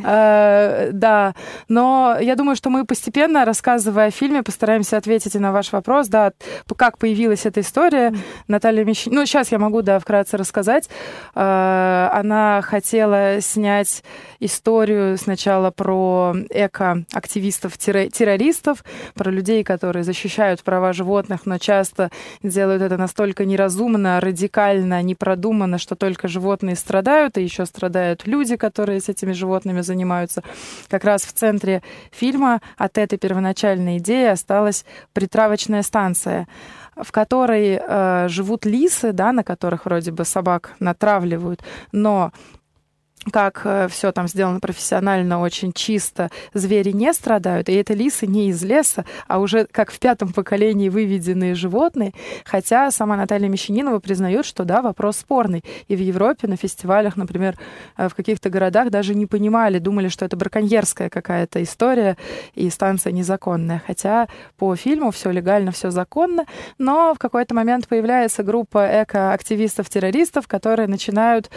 Э, 0.07 0.91
да, 0.93 1.35
но 1.67 2.17
я 2.21 2.35
думаю, 2.35 2.55
что 2.55 2.69
мы 2.69 2.85
постепенно, 2.85 3.43
рассказывая 3.43 4.07
о 4.07 4.11
фильме, 4.11 4.41
постараемся 4.41 4.95
ответить 4.95 5.35
и 5.35 5.39
на 5.39 5.51
ваш 5.51 5.73
вопрос, 5.73 6.07
да, 6.07 6.31
как 6.77 6.97
появилась 6.97 7.45
эта 7.45 7.59
история. 7.59 8.13
Наталья 8.47 8.85
Мещ... 8.85 9.07
Ну, 9.07 9.25
сейчас 9.25 9.51
я 9.51 9.59
могу, 9.59 9.81
да, 9.81 9.99
вкратце 9.99 10.37
рассказать. 10.37 10.89
Э, 11.35 12.09
она 12.13 12.61
хотела 12.61 13.41
снять 13.41 14.03
историю 14.39 15.17
сначала 15.17 15.71
про 15.71 16.35
эко-активистов-террористов, 16.49 18.83
про 19.13 19.31
людей, 19.31 19.63
которые 19.63 20.03
защищают 20.03 20.63
права 20.63 20.93
животных, 20.93 21.45
но 21.45 21.57
часто 21.57 22.11
делают 22.43 22.81
это 22.81 22.97
настолько 22.97 23.45
неразумно, 23.45 24.19
радикально, 24.19 25.01
непродуманно, 25.01 25.77
что 25.77 25.95
только 25.95 26.27
животные 26.27 26.75
страдают, 26.75 27.37
и 27.37 27.43
еще 27.43 27.65
страдают 27.65 28.27
люди, 28.27 28.55
которые 28.55 28.99
с 28.99 29.09
этими 29.09 29.33
животными 29.33 29.81
занимаются. 29.81 30.43
Как 30.89 31.03
раз 31.03 31.23
в 31.23 31.33
центре 31.33 31.81
фильма 32.11 32.61
от 32.77 32.97
этой 32.97 33.17
первоначальной 33.17 33.97
идеи 33.97 34.27
осталась 34.27 34.85
притравочная 35.13 35.83
станция 35.83 36.47
в 36.95 37.11
которой 37.11 37.79
э, 37.79 38.27
живут 38.27 38.65
лисы, 38.65 39.11
да, 39.11 39.31
на 39.31 39.43
которых 39.43 39.85
вроде 39.85 40.11
бы 40.11 40.25
собак 40.25 40.73
натравливают, 40.79 41.61
но 41.91 42.31
как 43.31 43.61
э, 43.65 43.87
все 43.89 44.11
там 44.11 44.27
сделано 44.27 44.59
профессионально, 44.59 45.39
очень 45.39 45.73
чисто, 45.73 46.29
звери 46.53 46.91
не 46.91 47.13
страдают, 47.13 47.69
и 47.69 47.73
это 47.73 47.93
лисы 47.93 48.27
не 48.27 48.49
из 48.49 48.63
леса, 48.63 49.05
а 49.27 49.39
уже 49.39 49.65
как 49.69 49.91
в 49.91 49.99
пятом 49.99 50.33
поколении 50.33 50.89
выведенные 50.89 51.55
животные, 51.55 52.13
хотя 52.45 52.89
сама 52.91 53.17
Наталья 53.17 53.49
Мещанинова 53.49 53.99
признает, 53.99 54.45
что 54.45 54.63
да, 54.63 54.81
вопрос 54.81 55.17
спорный. 55.17 55.63
И 55.87 55.95
в 55.95 55.99
Европе 55.99 56.47
на 56.47 56.55
фестивалях, 56.55 57.17
например, 57.17 57.55
э, 57.97 58.07
в 58.07 58.15
каких-то 58.15 58.49
городах 58.49 58.89
даже 58.89 59.15
не 59.15 59.25
понимали, 59.25 59.79
думали, 59.79 60.07
что 60.07 60.25
это 60.25 60.37
браконьерская 60.37 61.09
какая-то 61.09 61.61
история 61.63 62.17
и 62.53 62.69
станция 62.69 63.11
незаконная. 63.11 63.81
Хотя 63.85 64.27
по 64.57 64.75
фильму 64.75 65.11
все 65.11 65.31
легально, 65.31 65.71
все 65.71 65.91
законно, 65.91 66.45
но 66.77 67.13
в 67.13 67.19
какой-то 67.19 67.53
момент 67.53 67.87
появляется 67.87 68.43
группа 68.43 69.03
эко-активистов-террористов, 69.03 70.47
которые 70.47 70.87
начинают 70.87 71.49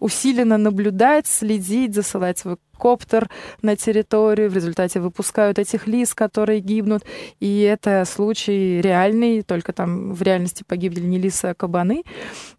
усиленно 0.00 0.58
наблюдать 0.58 1.07
наблюдать, 1.08 1.26
следить, 1.26 1.94
засылать 1.94 2.38
свой 2.38 2.56
коптер 2.78 3.28
на 3.60 3.74
территорию, 3.76 4.50
в 4.50 4.54
результате 4.54 5.00
выпускают 5.00 5.58
этих 5.58 5.88
лис, 5.88 6.14
которые 6.14 6.60
гибнут. 6.60 7.02
И 7.40 7.62
это 7.62 8.04
случай 8.04 8.80
реальный, 8.80 9.42
только 9.42 9.72
там 9.72 10.12
в 10.12 10.22
реальности 10.22 10.64
погибли 10.66 11.00
не 11.00 11.18
лисы, 11.18 11.46
а 11.46 11.54
кабаны. 11.54 12.04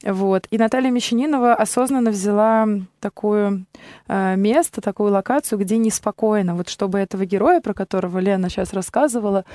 Вот. 0.04 0.48
И 0.52 0.58
Наталья 0.58 0.92
Мещанинова 0.92 1.54
осознанно 1.54 2.12
взяла 2.12 2.68
такое 3.00 3.64
э, 4.08 4.36
место, 4.36 4.82
такую 4.82 5.12
локацию, 5.12 5.60
где 5.60 5.78
неспокойно. 5.78 6.56
Вот 6.56 6.68
чтобы 6.68 7.00
этого 7.00 7.26
героя, 7.26 7.62
про 7.62 7.74
которого 7.74 8.20
Лена 8.20 8.50
сейчас 8.50 8.74
рассказывала, 8.74 9.46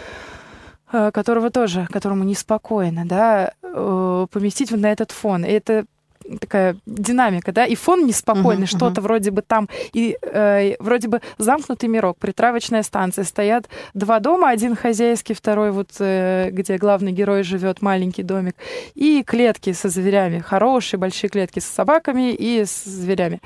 э, 0.93 1.11
которого 1.13 1.51
тоже, 1.51 1.87
которому 1.93 2.25
неспокойно, 2.25 3.05
да, 3.05 3.53
э, 3.63 4.27
поместить 4.31 4.71
на 4.71 4.91
этот 4.91 5.11
фон. 5.11 5.45
И 5.45 5.51
это 5.51 5.85
такая 6.41 6.77
динамика, 6.87 7.53
да, 7.53 7.67
и 7.67 7.75
фон 7.75 8.07
неспокойный, 8.07 8.65
uh-huh, 8.65 8.77
что-то 8.77 9.01
uh-huh. 9.01 9.05
вроде 9.05 9.31
бы 9.31 9.43
там, 9.43 9.69
и 9.93 10.17
э, 10.23 10.75
вроде 10.79 11.09
бы 11.09 11.21
замкнутый 11.39 11.89
мирок, 11.89 12.19
притравочная 12.19 12.83
станция, 12.83 13.25
стоят 13.25 13.69
два 13.95 14.21
дома, 14.21 14.51
один 14.51 14.77
хозяйский, 14.77 15.35
второй 15.35 15.71
вот, 15.71 15.91
э, 15.99 16.51
где 16.51 16.79
главный 16.79 17.13
герой 17.13 17.43
живет, 17.43 17.83
маленький 17.83 18.23
домик, 18.23 18.57
и 18.95 19.23
клетки 19.23 19.73
со 19.73 19.89
зверями, 19.89 20.39
хорошие 20.39 20.99
большие 20.99 21.31
клетки 21.31 21.61
с 21.61 21.65
собаками 21.65 22.33
и 22.33 22.65
с 22.65 22.85
зверями. 22.85 23.41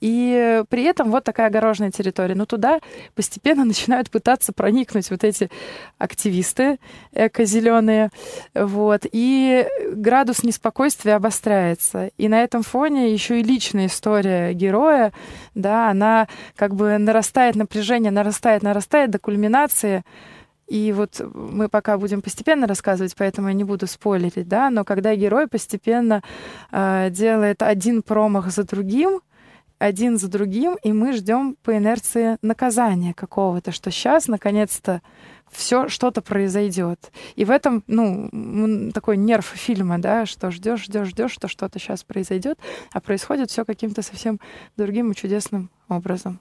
И 0.00 0.62
при 0.68 0.84
этом 0.84 1.10
вот 1.10 1.24
такая 1.24 1.48
огороженная 1.48 1.90
территория. 1.90 2.34
Но 2.34 2.46
туда 2.46 2.80
постепенно 3.14 3.64
начинают 3.64 4.10
пытаться 4.10 4.52
проникнуть 4.52 5.10
вот 5.10 5.24
эти 5.24 5.50
активисты 5.98 6.78
эко-зеленые, 7.12 8.10
вот, 8.54 9.02
и 9.10 9.66
градус 9.92 10.42
неспокойствия 10.42 11.14
обостряется. 11.14 12.10
И 12.18 12.28
на 12.28 12.42
этом 12.42 12.62
фоне 12.62 13.12
еще 13.12 13.40
и 13.40 13.42
личная 13.42 13.86
история 13.86 14.52
героя, 14.52 15.12
да, 15.54 15.90
она 15.90 16.28
как 16.56 16.74
бы 16.74 16.98
нарастает 16.98 17.56
напряжение, 17.56 18.10
нарастает, 18.10 18.62
нарастает 18.62 19.10
до 19.10 19.18
кульминации. 19.18 20.04
И 20.66 20.92
вот 20.92 21.20
мы 21.32 21.68
пока 21.68 21.96
будем 21.96 22.22
постепенно 22.22 22.66
рассказывать, 22.66 23.14
поэтому 23.16 23.48
я 23.48 23.54
не 23.54 23.62
буду 23.62 23.86
спойлерить, 23.86 24.48
да, 24.48 24.68
но 24.68 24.84
когда 24.84 25.14
герой 25.14 25.46
постепенно 25.46 26.22
э, 26.72 27.08
делает 27.10 27.62
один 27.62 28.02
промах 28.02 28.50
за 28.50 28.64
другим, 28.64 29.20
один 29.78 30.18
за 30.18 30.28
другим, 30.28 30.76
и 30.82 30.92
мы 30.92 31.12
ждем 31.12 31.56
по 31.62 31.76
инерции 31.76 32.38
наказания 32.42 33.14
какого-то, 33.14 33.72
что 33.72 33.90
сейчас 33.90 34.28
наконец-то 34.28 35.02
все 35.50 35.88
что-то 35.88 36.22
произойдет. 36.22 37.12
И 37.36 37.44
в 37.44 37.50
этом, 37.50 37.84
ну, 37.86 38.90
такой 38.92 39.16
нерв 39.16 39.46
фильма, 39.46 39.98
да, 39.98 40.26
что 40.26 40.50
ждешь, 40.50 40.84
ждешь, 40.84 41.08
ждешь, 41.08 41.32
что 41.32 41.48
что-то 41.48 41.78
сейчас 41.78 42.04
произойдет, 42.04 42.58
а 42.92 43.00
происходит 43.00 43.50
все 43.50 43.64
каким-то 43.64 44.02
совсем 44.02 44.40
другим 44.76 45.12
и 45.12 45.14
чудесным 45.14 45.70
образом. 45.88 46.40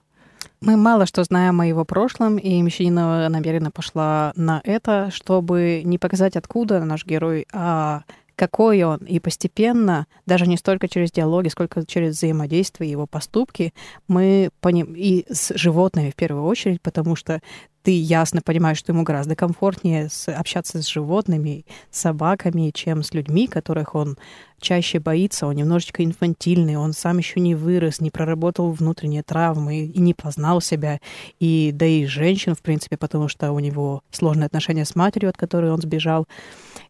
Мы 0.61 0.77
мало 0.77 1.05
что 1.05 1.23
знаем 1.23 1.59
о 1.61 1.65
его 1.65 1.85
прошлом, 1.85 2.37
и 2.37 2.61
Мещанинова 2.61 3.27
намеренно 3.29 3.71
пошла 3.71 4.31
на 4.35 4.61
это, 4.63 5.09
чтобы 5.11 5.81
не 5.83 5.97
показать, 5.97 6.35
откуда 6.35 6.83
наш 6.83 7.05
герой, 7.05 7.45
а 7.53 8.03
какой 8.35 8.83
он. 8.83 8.97
И 8.97 9.19
постепенно, 9.19 10.07
даже 10.25 10.47
не 10.47 10.57
столько 10.57 10.87
через 10.87 11.11
диалоги, 11.11 11.47
сколько 11.49 11.85
через 11.85 12.17
взаимодействие, 12.17 12.91
его 12.91 13.07
поступки, 13.07 13.73
мы 14.07 14.49
поним... 14.61 14.93
и 14.95 15.25
с 15.31 15.55
животными 15.57 16.11
в 16.11 16.15
первую 16.15 16.45
очередь, 16.45 16.81
потому 16.81 17.15
что 17.15 17.41
ты 17.85 17.91
ясно 17.91 18.41
понимаешь, 18.43 18.79
что 18.79 18.93
ему 18.93 19.03
гораздо 19.03 19.35
комфортнее 19.35 20.09
общаться 20.35 20.81
с 20.81 20.87
животными, 20.87 21.67
с 21.91 21.99
собаками, 22.01 22.71
чем 22.73 23.03
с 23.03 23.13
людьми, 23.13 23.47
которых 23.47 23.93
он 23.93 24.17
чаще 24.59 24.99
боится, 24.99 25.45
он 25.45 25.53
немножечко 25.53 26.03
инфантильный, 26.03 26.77
он 26.77 26.93
сам 26.93 27.19
еще 27.19 27.39
не 27.39 27.53
вырос, 27.53 28.01
не 28.01 28.09
проработал 28.09 28.71
внутренние 28.71 29.21
травмы 29.21 29.85
и 29.85 29.99
не 29.99 30.15
познал 30.15 30.61
себя, 30.61 30.99
и 31.39 31.69
да 31.75 31.85
и 31.85 32.07
женщин, 32.07 32.55
в 32.55 32.63
принципе, 32.63 32.97
потому 32.97 33.27
что 33.27 33.51
у 33.51 33.59
него 33.59 34.01
сложные 34.09 34.47
отношения 34.47 34.85
с 34.85 34.95
матерью, 34.95 35.29
от 35.29 35.37
которой 35.37 35.71
он 35.71 35.79
сбежал, 35.79 36.25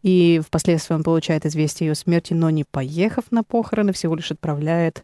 и 0.06 0.40
впоследствии 0.46 0.94
он 0.94 1.02
получает 1.02 1.48
известие 1.48 1.88
о 1.88 1.90
ее 1.90 1.96
смерти, 1.96 2.34
но 2.34 2.52
не 2.52 2.64
поехав 2.64 3.32
на 3.32 3.44
похороны, 3.44 3.92
всего 3.92 4.16
лишь 4.16 4.30
отправляет 4.30 5.04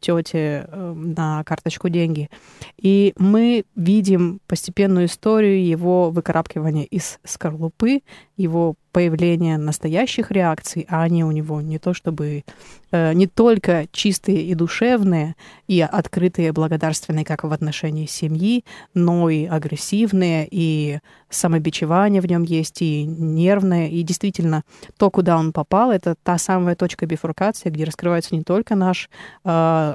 тете 0.00 0.66
э, 0.66 0.92
на 0.94 1.44
карточку 1.44 1.88
деньги. 1.88 2.30
И 2.78 3.12
мы 3.18 3.64
видим 3.76 4.40
постепенную 4.46 5.06
историю 5.06 5.64
его 5.64 6.10
выкарабкивания 6.10 6.84
из 6.84 7.18
скорлупы, 7.24 8.02
его 8.36 8.74
появления 8.92 9.56
настоящих 9.56 10.30
реакций, 10.30 10.86
а 10.88 11.02
они 11.02 11.24
у 11.24 11.30
него 11.30 11.60
не 11.60 11.78
то 11.78 11.94
чтобы 11.94 12.44
э, 12.90 13.12
не 13.14 13.26
только 13.26 13.86
чистые 13.90 14.42
и 14.42 14.54
душевные, 14.54 15.34
и 15.66 15.80
открытые, 15.80 16.52
благодарственные, 16.52 17.24
как 17.24 17.44
в 17.44 17.52
отношении 17.52 18.06
семьи, 18.06 18.64
но 18.92 19.30
и 19.30 19.46
агрессивные, 19.46 20.46
и 20.50 20.98
самобичевание 21.30 22.20
в 22.20 22.26
нем 22.26 22.42
есть, 22.42 22.82
и 22.82 23.04
нервное, 23.04 23.88
и 23.88 24.02
действительно 24.02 24.62
то, 24.98 25.10
куда 25.10 25.38
он 25.38 25.52
попал, 25.52 25.90
это 25.90 26.14
та 26.22 26.36
самая 26.36 26.76
точка 26.76 27.06
бифуркации, 27.06 27.70
где 27.70 27.84
раскрывается 27.84 28.34
не 28.34 28.42
только 28.42 28.74
наш 28.74 29.08
э, 29.44 29.48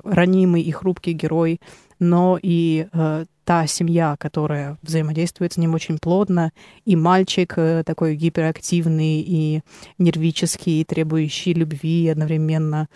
ранимый 0.04 0.62
и 0.62 0.72
хрупкий 0.72 1.14
герой, 1.14 1.60
но 2.00 2.40
и 2.42 2.88
э, 2.92 3.26
та 3.44 3.66
семья, 3.66 4.16
которая 4.20 4.78
взаимодействует 4.82 5.54
с 5.54 5.58
ним 5.58 5.74
очень 5.74 5.98
плотно, 5.98 6.52
и 6.86 6.96
мальчик 6.96 7.54
э, 7.58 7.84
такой 7.86 8.16
гиперактивный 8.16 9.22
и 9.22 9.62
нервический, 9.98 10.84
требующий 10.84 11.54
любви 11.54 12.10
одновременно 12.10 12.88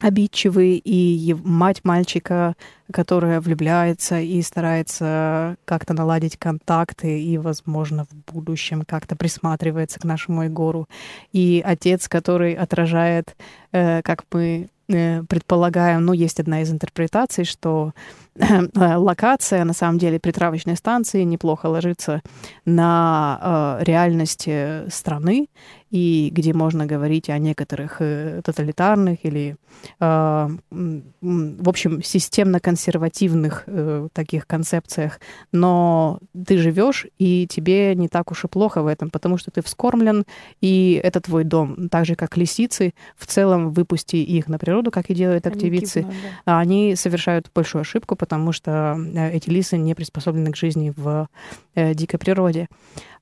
обидчивый, 0.00 0.80
и 0.84 1.34
мать 1.44 1.80
мальчика, 1.84 2.54
которая 2.92 3.40
влюбляется 3.40 4.20
и 4.20 4.40
старается 4.42 5.56
как-то 5.64 5.94
наладить 5.94 6.36
контакты 6.36 7.20
и, 7.20 7.38
возможно, 7.38 8.04
в 8.04 8.32
будущем 8.32 8.82
как-то 8.86 9.16
присматривается 9.16 9.98
к 9.98 10.04
нашему 10.04 10.44
Егору, 10.44 10.86
и 11.32 11.62
отец, 11.64 12.08
который 12.08 12.54
отражает, 12.54 13.36
э, 13.72 14.02
как 14.02 14.24
мы 14.32 14.42
э, 14.42 14.75
предполагаем, 14.86 16.04
ну, 16.04 16.12
есть 16.12 16.40
одна 16.40 16.62
из 16.62 16.70
интерпретаций, 16.70 17.44
что 17.44 17.92
локация, 18.74 19.64
на 19.64 19.72
самом 19.72 19.98
деле, 19.98 20.20
притравочной 20.20 20.76
станции 20.76 21.22
неплохо 21.22 21.66
ложится 21.66 22.22
на 22.64 23.78
э, 23.80 23.84
реальность 23.84 24.48
страны, 24.88 25.48
и 25.90 26.30
где 26.32 26.52
можно 26.52 26.84
говорить 26.84 27.30
о 27.30 27.38
некоторых 27.38 27.96
э, 28.00 28.40
тоталитарных 28.44 29.24
или, 29.24 29.56
э, 30.00 30.48
в 30.70 31.68
общем, 31.68 32.02
системно-консервативных 32.02 33.64
э, 33.66 34.08
таких 34.12 34.46
концепциях. 34.46 35.20
Но 35.52 36.18
ты 36.46 36.58
живешь, 36.58 37.06
и 37.18 37.46
тебе 37.46 37.94
не 37.94 38.08
так 38.08 38.32
уж 38.32 38.44
и 38.44 38.48
плохо 38.48 38.82
в 38.82 38.88
этом, 38.88 39.10
потому 39.10 39.38
что 39.38 39.50
ты 39.50 39.62
вскормлен, 39.62 40.24
и 40.60 41.00
это 41.02 41.20
твой 41.20 41.44
дом. 41.44 41.88
Так 41.88 42.04
же, 42.04 42.16
как 42.16 42.36
лисицы, 42.36 42.92
в 43.16 43.26
целом 43.26 43.70
выпусти 43.70 44.16
их 44.16 44.48
на 44.48 44.58
природу, 44.58 44.90
как 44.90 45.10
и 45.10 45.14
делают 45.14 45.46
активицы, 45.46 45.98
они, 45.98 46.06
гибнут, 46.06 46.24
да. 46.44 46.58
они 46.58 46.96
совершают 46.96 47.50
большую 47.54 47.82
ошибку, 47.82 48.16
потому 48.26 48.50
что 48.50 48.98
э, 48.98 49.30
эти 49.30 49.48
лисы 49.48 49.78
не 49.78 49.94
приспособлены 49.94 50.50
к 50.50 50.56
жизни 50.56 50.92
в 50.96 51.28
э, 51.76 51.94
дикой 51.94 52.18
природе. 52.18 52.66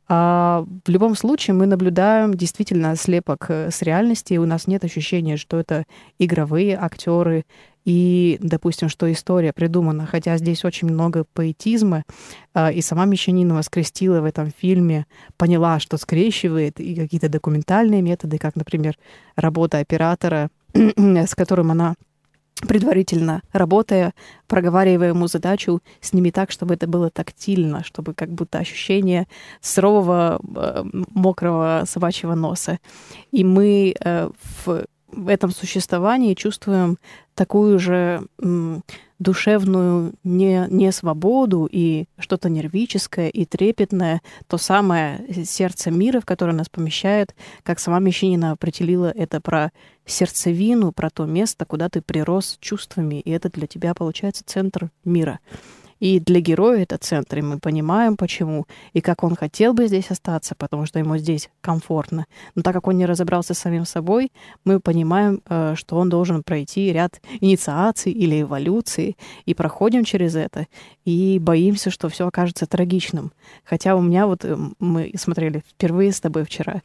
А 0.09 0.65
в 0.87 0.91
любом 0.91 1.15
случае 1.15 1.55
мы 1.55 1.67
наблюдаем 1.67 2.35
действительно 2.35 2.97
слепок 2.97 3.47
э, 3.49 3.71
с 3.71 3.83
реальности, 3.83 4.39
у 4.39 4.47
нас 4.47 4.67
нет 4.67 4.85
ощущения, 4.85 5.37
что 5.37 5.59
это 5.59 5.85
игровые 6.19 6.79
актеры 6.79 7.45
и, 7.85 8.39
допустим, 8.41 8.89
что 8.89 9.13
история 9.13 9.53
придумана, 9.53 10.07
хотя 10.07 10.39
здесь 10.39 10.65
очень 10.65 10.89
много 10.89 11.25
поэтизма, 11.35 12.05
а, 12.55 12.73
и 12.73 12.81
сама 12.81 13.05
Мещанинова 13.05 13.61
скрестила 13.61 14.23
в 14.23 14.25
этом 14.25 14.51
фильме, 14.57 15.07
поняла, 15.37 15.79
что 15.81 15.99
скрещивает 15.99 16.81
и 16.81 16.95
какие-то 16.95 17.29
документальные 17.29 18.01
методы, 18.01 18.39
как, 18.39 18.57
например, 18.57 18.97
работа 19.37 19.81
оператора, 19.81 20.49
с 20.75 21.35
которым 21.35 21.71
она 21.71 21.95
предварительно 22.67 23.43
работая, 23.53 24.13
проговаривая 24.47 25.09
ему 25.09 25.27
задачу, 25.27 25.81
сними 26.01 26.31
так, 26.31 26.51
чтобы 26.51 26.75
это 26.75 26.87
было 26.87 27.11
тактильно, 27.11 27.85
чтобы 27.85 28.15
как 28.15 28.31
будто 28.31 28.59
ощущение 28.59 29.27
сырого, 29.61 30.41
э, 30.57 30.85
мокрого 31.11 31.85
собачьего 31.87 32.35
носа. 32.35 32.79
И 33.33 33.45
мы 33.45 33.95
э, 33.99 34.31
в 34.67 34.85
в 35.17 35.29
этом 35.29 35.51
существовании 35.51 36.35
чувствуем 36.35 36.99
такую 37.35 37.79
же 37.79 38.27
душевную 39.19 40.13
не, 40.25 40.67
не 40.71 40.93
свободу 40.93 41.69
и 41.71 42.07
что-то 42.19 42.49
нервическое 42.49 43.29
и 43.29 43.45
трепетное, 43.45 44.23
то 44.47 44.59
самое 44.59 45.25
сердце 45.45 45.91
мира, 45.91 46.21
в 46.21 46.27
которое 46.27 46.53
нас 46.53 46.69
помещает, 46.69 47.35
как 47.63 47.79
сама 47.79 48.01
Мещанина 48.01 48.53
определила 48.53 49.11
это 49.11 49.41
про 49.41 49.73
сердцевину, 50.05 50.93
про 50.93 51.11
то 51.11 51.25
место, 51.25 51.65
куда 51.65 51.89
ты 51.89 52.03
прирос 52.03 52.59
чувствами, 52.61 53.21
и 53.21 53.31
это 53.31 53.49
для 53.51 53.67
тебя 53.67 53.95
получается 53.95 54.43
центр 54.45 54.91
мира. 55.05 55.41
И 56.05 56.21
для 56.21 56.41
героя 56.41 56.83
это 56.83 56.99
центр, 56.99 57.39
и 57.39 57.43
мы 57.43 57.59
понимаем, 57.59 58.19
почему, 58.19 58.67
и 58.93 59.01
как 59.01 59.25
он 59.25 59.35
хотел 59.35 59.73
бы 59.73 59.87
здесь 59.87 60.11
остаться, 60.11 60.55
потому 60.55 60.85
что 60.85 60.99
ему 60.99 61.17
здесь 61.17 61.49
комфортно. 61.63 62.27
Но 62.55 62.61
так 62.61 62.75
как 62.75 62.89
он 62.89 62.99
не 62.99 63.07
разобрался 63.07 63.55
с 63.55 63.59
самим 63.59 63.87
собой, 63.87 64.31
мы 64.67 64.81
понимаем, 64.81 65.41
э, 65.49 65.75
что 65.77 65.97
он 65.97 66.11
должен 66.11 66.43
пройти 66.43 66.93
ряд 66.93 67.23
инициаций 67.41 68.13
или 68.13 68.43
эволюции, 68.43 69.17
и 69.47 69.55
проходим 69.55 70.05
через 70.05 70.37
это, 70.37 70.67
и 71.07 71.39
боимся, 71.41 71.91
что 71.91 72.11
все 72.11 72.27
окажется 72.27 72.67
трагичным. 72.67 73.33
Хотя 73.65 73.97
у 73.97 74.03
меня 74.03 74.27
вот 74.27 74.45
э, 74.45 74.59
мы 74.79 75.11
смотрели 75.17 75.63
впервые 75.71 76.13
с 76.13 76.21
тобой 76.21 76.45
вчера 76.45 76.83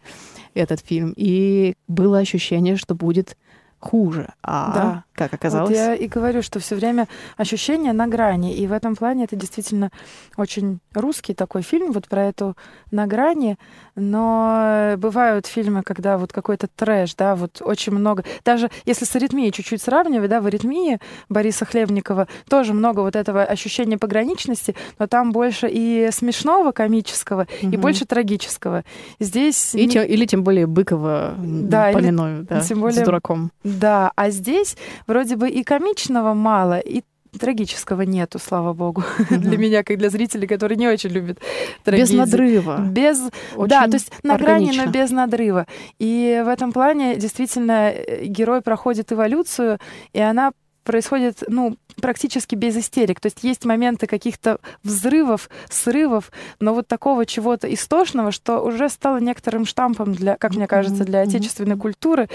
этот 0.54 0.80
фильм, 0.80 1.14
и 1.18 1.74
было 1.90 2.20
ощущение, 2.20 2.78
что 2.78 2.96
будет 2.96 3.36
хуже. 3.80 4.34
А 4.44 4.74
да. 4.74 5.04
Как 5.20 5.34
оказалось? 5.34 5.70
Вот 5.70 5.76
я 5.76 5.94
и 5.94 6.08
говорю, 6.08 6.42
что 6.42 6.60
все 6.60 6.76
время 6.76 7.08
ощущение 7.36 7.92
на 7.92 8.08
грани. 8.08 8.56
И 8.56 8.66
в 8.68 8.72
этом 8.72 8.96
плане 8.96 9.26
это 9.26 9.36
действительно 9.36 9.92
очень 10.38 10.80
русский 10.94 11.34
такой 11.34 11.62
фильм, 11.62 11.92
вот 11.92 12.08
про 12.08 12.24
эту 12.24 12.56
на 12.92 13.06
грани. 13.06 13.58
Но 13.96 14.94
бывают 14.98 15.46
фильмы, 15.46 15.84
когда 15.84 16.18
вот 16.18 16.32
какой-то 16.32 16.68
трэш, 16.68 17.16
да, 17.16 17.36
вот 17.36 17.62
очень 17.62 17.92
много. 17.92 18.24
Даже 18.46 18.70
если 18.86 19.04
с 19.04 19.16
аритмией 19.16 19.52
чуть-чуть 19.52 19.82
сравнивать, 19.82 20.30
да, 20.30 20.40
в 20.40 20.46
аритмии 20.46 21.00
Бориса 21.28 21.66
Хлебникова 21.66 22.28
тоже 22.50 22.74
много 22.74 23.02
вот 23.02 23.18
этого 23.18 23.44
ощущения 23.44 23.98
пограничности, 23.98 24.76
но 24.98 25.08
там 25.08 25.34
больше 25.34 25.68
и 25.70 26.10
смешного, 26.12 26.72
комического, 26.72 27.48
угу. 27.62 27.72
и 27.72 27.78
больше 27.78 28.06
трагического. 28.06 28.86
Здесь... 29.20 29.76
И 29.76 29.90
тем, 29.90 30.06
или 30.06 30.26
тем 30.26 30.44
более 30.44 30.66
Быкова 30.66 31.36
да, 31.38 31.92
Полиной, 31.92 32.44
да, 32.44 32.62
тем 32.62 32.80
более, 32.80 33.02
с 33.02 33.06
дураком. 33.06 33.52
Да, 33.64 34.14
а 34.16 34.30
здесь 34.30 34.78
вроде 35.10 35.36
бы 35.36 35.50
и 35.50 35.64
комичного 35.64 36.34
мало, 36.34 36.80
и 36.80 37.02
трагического 37.40 38.04
нету, 38.04 38.40
слава 38.40 38.74
богу, 38.74 39.04
угу. 39.20 39.36
для 39.40 39.58
меня, 39.58 39.84
как 39.84 39.98
для 39.98 40.10
зрителей, 40.10 40.48
которые 40.48 40.78
не 40.78 40.88
очень 40.88 41.10
любят 41.10 41.40
трагедии. 41.84 42.12
Без 42.12 42.18
надрыва. 42.18 42.78
Без, 42.80 43.20
очень 43.56 43.70
да, 43.70 43.88
то 43.88 43.96
есть 43.96 44.12
на 44.24 44.36
органично. 44.36 44.74
грани, 44.74 44.86
но 44.86 44.92
без 44.92 45.12
надрыва. 45.12 45.66
И 46.00 46.42
в 46.46 46.48
этом 46.48 46.72
плане 46.72 47.16
действительно 47.18 47.92
э, 47.92 48.26
герой 48.26 48.62
проходит 48.62 49.12
эволюцию, 49.12 49.80
и 50.14 50.20
она 50.20 50.52
происходит, 50.84 51.44
ну, 51.48 51.76
практически 52.00 52.56
без 52.56 52.78
истерик. 52.78 53.20
То 53.20 53.28
есть 53.28 53.44
есть 53.44 53.66
моменты 53.66 54.08
каких-то 54.08 54.60
взрывов, 54.84 55.50
срывов, 55.70 56.32
но 56.60 56.74
вот 56.74 56.88
такого 56.88 57.26
чего-то 57.26 57.72
истошного, 57.74 58.32
что 58.32 58.60
уже 58.60 58.90
стало 58.90 59.18
некоторым 59.20 59.66
штампом 59.66 60.14
для, 60.14 60.36
как 60.38 60.56
мне 60.56 60.68
кажется, 60.68 61.04
для 61.04 61.22
отечественной 61.22 61.78
культуры. 61.78 62.30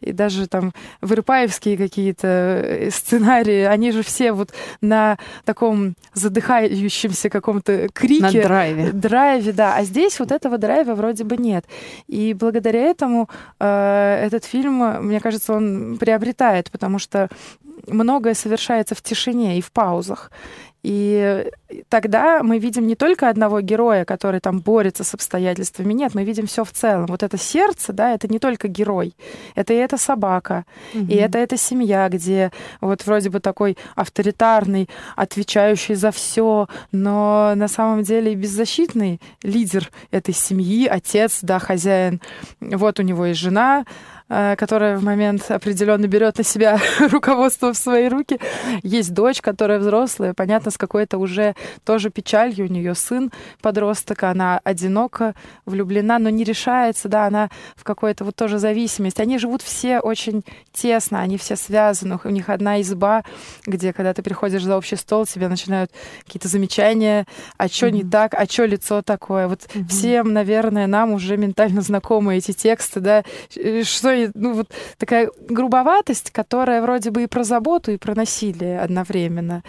И 0.00 0.12
даже 0.12 0.46
там 0.46 0.72
вырыпаевские 1.00 1.76
какие-то 1.76 2.28
э, 2.28 2.90
сценарии, 2.90 3.62
они 3.62 3.92
же 3.92 4.02
все 4.02 4.32
вот 4.32 4.52
на 4.80 5.18
таком 5.44 5.94
задыхающемся 6.14 7.30
каком-то 7.30 7.88
крике. 7.92 8.22
На 8.22 8.32
драйве. 8.32 8.92
Драйве, 8.92 9.52
да. 9.52 9.74
А 9.76 9.84
здесь 9.84 10.18
вот 10.20 10.32
этого 10.32 10.58
драйва 10.58 10.94
вроде 10.94 11.24
бы 11.24 11.36
нет. 11.36 11.64
И 12.06 12.34
благодаря 12.34 12.80
этому 12.80 13.28
э, 13.60 14.22
этот 14.24 14.44
фильм, 14.44 15.06
мне 15.06 15.20
кажется, 15.20 15.52
он 15.52 15.96
приобретает, 15.98 16.70
потому 16.70 16.98
что 16.98 17.28
многое 17.88 18.34
совершается 18.34 18.94
в 18.94 19.02
тишине 19.02 19.58
и 19.58 19.60
в 19.60 19.72
паузах. 19.72 20.30
И 20.84 21.50
тогда 21.88 22.42
мы 22.42 22.58
видим 22.58 22.86
не 22.86 22.94
только 22.94 23.28
одного 23.28 23.60
героя, 23.60 24.04
который 24.04 24.38
там 24.38 24.60
борется 24.60 25.02
с 25.02 25.12
обстоятельствами, 25.12 25.92
нет, 25.92 26.14
мы 26.14 26.22
видим 26.22 26.46
все 26.46 26.64
в 26.64 26.70
целом. 26.70 27.06
Вот 27.06 27.22
это 27.24 27.36
сердце, 27.36 27.92
да, 27.92 28.14
это 28.14 28.28
не 28.28 28.38
только 28.38 28.68
герой, 28.68 29.14
это 29.56 29.72
и 29.72 29.76
эта 29.76 29.98
собака, 29.98 30.64
угу. 30.94 31.04
и 31.06 31.16
это 31.16 31.38
эта 31.38 31.56
семья, 31.56 32.08
где 32.08 32.52
вот 32.80 33.04
вроде 33.06 33.28
бы 33.28 33.40
такой 33.40 33.76
авторитарный, 33.96 34.88
отвечающий 35.16 35.96
за 35.96 36.12
все, 36.12 36.68
но 36.92 37.52
на 37.56 37.68
самом 37.68 38.04
деле 38.04 38.34
беззащитный 38.36 39.20
лидер 39.42 39.90
этой 40.12 40.32
семьи, 40.32 40.86
отец, 40.86 41.40
да, 41.42 41.58
хозяин. 41.58 42.20
Вот 42.60 43.00
у 43.00 43.02
него 43.02 43.26
есть 43.26 43.40
жена, 43.40 43.84
которая 44.28 44.98
в 44.98 45.04
момент 45.04 45.50
определенно 45.50 46.06
берет 46.06 46.38
на 46.38 46.44
себя 46.44 46.78
руководство 47.10 47.72
в 47.72 47.76
свои 47.76 48.08
руки. 48.08 48.38
Есть 48.82 49.14
дочь, 49.14 49.40
которая 49.40 49.78
взрослая, 49.78 50.34
понятно, 50.34 50.70
с 50.70 50.76
какой-то 50.76 51.18
уже 51.18 51.54
тоже 51.84 52.10
печалью. 52.10 52.66
У 52.66 52.70
нее 52.70 52.94
сын 52.94 53.32
подросток, 53.62 54.24
она 54.24 54.60
одиноко 54.64 55.34
влюблена, 55.64 56.18
но 56.18 56.28
не 56.28 56.44
решается, 56.44 57.08
да, 57.08 57.26
она 57.26 57.48
в 57.74 57.84
какой-то 57.84 58.24
вот 58.24 58.36
тоже 58.36 58.58
зависимость. 58.58 59.20
Они 59.20 59.38
живут 59.38 59.62
все 59.62 60.00
очень 60.00 60.44
тесно, 60.72 61.20
они 61.20 61.38
все 61.38 61.56
связаны. 61.56 62.18
У 62.22 62.30
них 62.30 62.50
одна 62.50 62.80
изба, 62.82 63.24
где, 63.66 63.92
когда 63.92 64.12
ты 64.12 64.22
приходишь 64.22 64.62
за 64.62 64.76
общий 64.76 64.96
стол, 64.96 65.26
тебе 65.26 65.48
начинают 65.48 65.90
какие-то 66.24 66.48
замечания, 66.48 67.26
а 67.56 67.68
что 67.68 67.86
mm-hmm. 67.86 67.92
не 67.92 68.04
так, 68.04 68.34
а 68.34 68.44
что 68.46 68.66
лицо 68.66 69.02
такое. 69.02 69.48
Вот 69.48 69.62
mm-hmm. 69.62 69.88
всем, 69.88 70.32
наверное, 70.32 70.86
нам 70.86 71.12
уже 71.12 71.36
ментально 71.36 71.80
знакомы 71.80 72.36
эти 72.36 72.52
тексты, 72.52 73.00
да, 73.00 73.24
что 73.82 74.17
ну, 74.34 74.54
вот 74.54 74.70
такая 74.96 75.30
грубоватость, 75.48 76.30
которая 76.30 76.82
вроде 76.82 77.10
бы 77.10 77.24
и 77.24 77.26
про 77.26 77.44
заботу, 77.44 77.92
и 77.92 77.96
про 77.96 78.14
насилие 78.14 78.80
одновременно. 78.80 79.62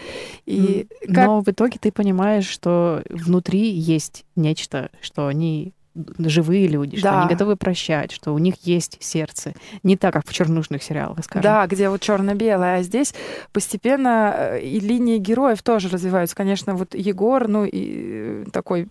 И 0.45 0.87
как... 1.07 1.27
Но 1.27 1.41
в 1.41 1.47
итоге 1.49 1.77
ты 1.79 1.91
понимаешь, 1.91 2.47
что 2.47 3.03
внутри 3.09 3.69
есть 3.69 4.25
нечто, 4.35 4.89
что 5.01 5.27
они 5.27 5.73
живые 5.95 6.67
люди, 6.67 6.95
да. 6.95 6.99
что 6.99 7.19
они 7.21 7.29
готовы 7.29 7.55
прощать, 7.55 8.11
что 8.11 8.33
у 8.33 8.37
них 8.37 8.55
есть 8.63 8.97
сердце. 8.99 9.53
Не 9.83 9.97
так, 9.97 10.13
как 10.13 10.27
в 10.27 10.33
чернушных 10.33 10.83
сериалах, 10.83 11.23
скажем. 11.23 11.43
Да, 11.43 11.67
где 11.67 11.89
вот 11.89 12.01
черно-белое, 12.01 12.77
а 12.77 12.83
здесь 12.83 13.13
постепенно 13.51 14.33
э, 14.35 14.61
и 14.61 14.79
линии 14.79 15.17
героев 15.17 15.61
тоже 15.63 15.89
развиваются. 15.89 16.35
Конечно, 16.35 16.75
вот 16.75 16.95
Егор, 16.95 17.47
ну 17.47 17.65
и 17.65 18.43
э, 18.45 18.45
такой 18.51 18.87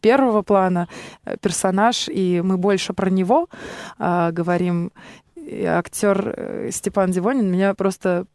первого 0.00 0.42
плана 0.42 0.88
э, 1.24 1.36
персонаж, 1.40 2.08
и 2.08 2.40
мы 2.44 2.56
больше 2.58 2.92
про 2.92 3.10
него 3.10 3.48
э, 3.98 4.30
говорим. 4.32 4.92
Актер 5.66 6.68
Степан 6.70 7.10
Дивонин 7.10 7.50
меня 7.50 7.74
просто 7.74 8.26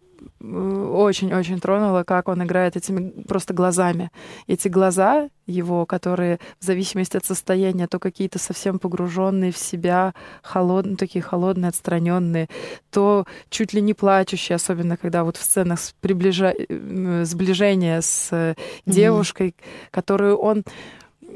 очень-очень 0.41 1.59
тронуло, 1.59 2.03
как 2.03 2.27
он 2.27 2.43
играет 2.43 2.75
этими 2.75 3.09
просто 3.23 3.53
глазами. 3.53 4.11
Эти 4.47 4.67
глаза 4.67 5.29
его, 5.45 5.85
которые 5.85 6.39
в 6.59 6.65
зависимости 6.65 7.17
от 7.17 7.25
состояния, 7.25 7.87
то 7.87 7.99
какие-то 7.99 8.39
совсем 8.39 8.79
погруженные 8.79 9.51
в 9.51 9.57
себя, 9.57 10.13
холодные, 10.43 10.97
такие 10.97 11.21
холодные, 11.21 11.69
отстраненные, 11.69 12.49
то 12.91 13.25
чуть 13.49 13.73
ли 13.73 13.81
не 13.81 13.93
плачущие, 13.93 14.57
особенно 14.57 14.97
когда 14.97 15.23
вот 15.23 15.37
в 15.37 15.43
сценах 15.43 15.79
приближа... 16.01 16.53
сближения 17.23 18.01
с 18.01 18.55
девушкой, 18.85 19.49
mm-hmm. 19.49 19.91
которую 19.91 20.37
он 20.37 20.63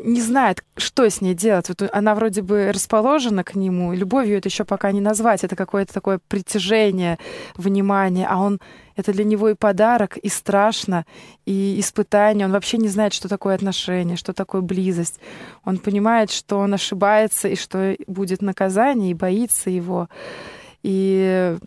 не 0.03 0.21
знает, 0.21 0.63
что 0.77 1.09
с 1.09 1.21
ней 1.21 1.33
делать. 1.33 1.69
Вот 1.69 1.81
она 1.91 2.15
вроде 2.15 2.41
бы 2.41 2.71
расположена 2.71 3.43
к 3.43 3.55
нему, 3.55 3.93
любовью 3.93 4.37
это 4.37 4.49
еще 4.49 4.65
пока 4.65 4.91
не 4.91 5.01
назвать, 5.01 5.43
это 5.43 5.55
какое-то 5.55 5.93
такое 5.93 6.19
притяжение, 6.27 7.19
внимание, 7.55 8.27
а 8.29 8.39
он 8.39 8.59
это 8.95 9.13
для 9.13 9.23
него 9.23 9.49
и 9.49 9.55
подарок, 9.55 10.17
и 10.17 10.29
страшно, 10.29 11.05
и 11.45 11.79
испытание. 11.79 12.45
Он 12.45 12.51
вообще 12.51 12.77
не 12.77 12.89
знает, 12.89 13.13
что 13.13 13.29
такое 13.29 13.55
отношение, 13.55 14.17
что 14.17 14.33
такое 14.33 14.61
близость. 14.61 15.19
Он 15.63 15.77
понимает, 15.77 16.29
что 16.29 16.59
он 16.59 16.73
ошибается, 16.73 17.47
и 17.47 17.55
что 17.55 17.95
будет 18.07 18.41
наказание, 18.41 19.11
и 19.11 19.15
боится 19.15 19.69
его. 19.69 20.09
И 20.83 21.57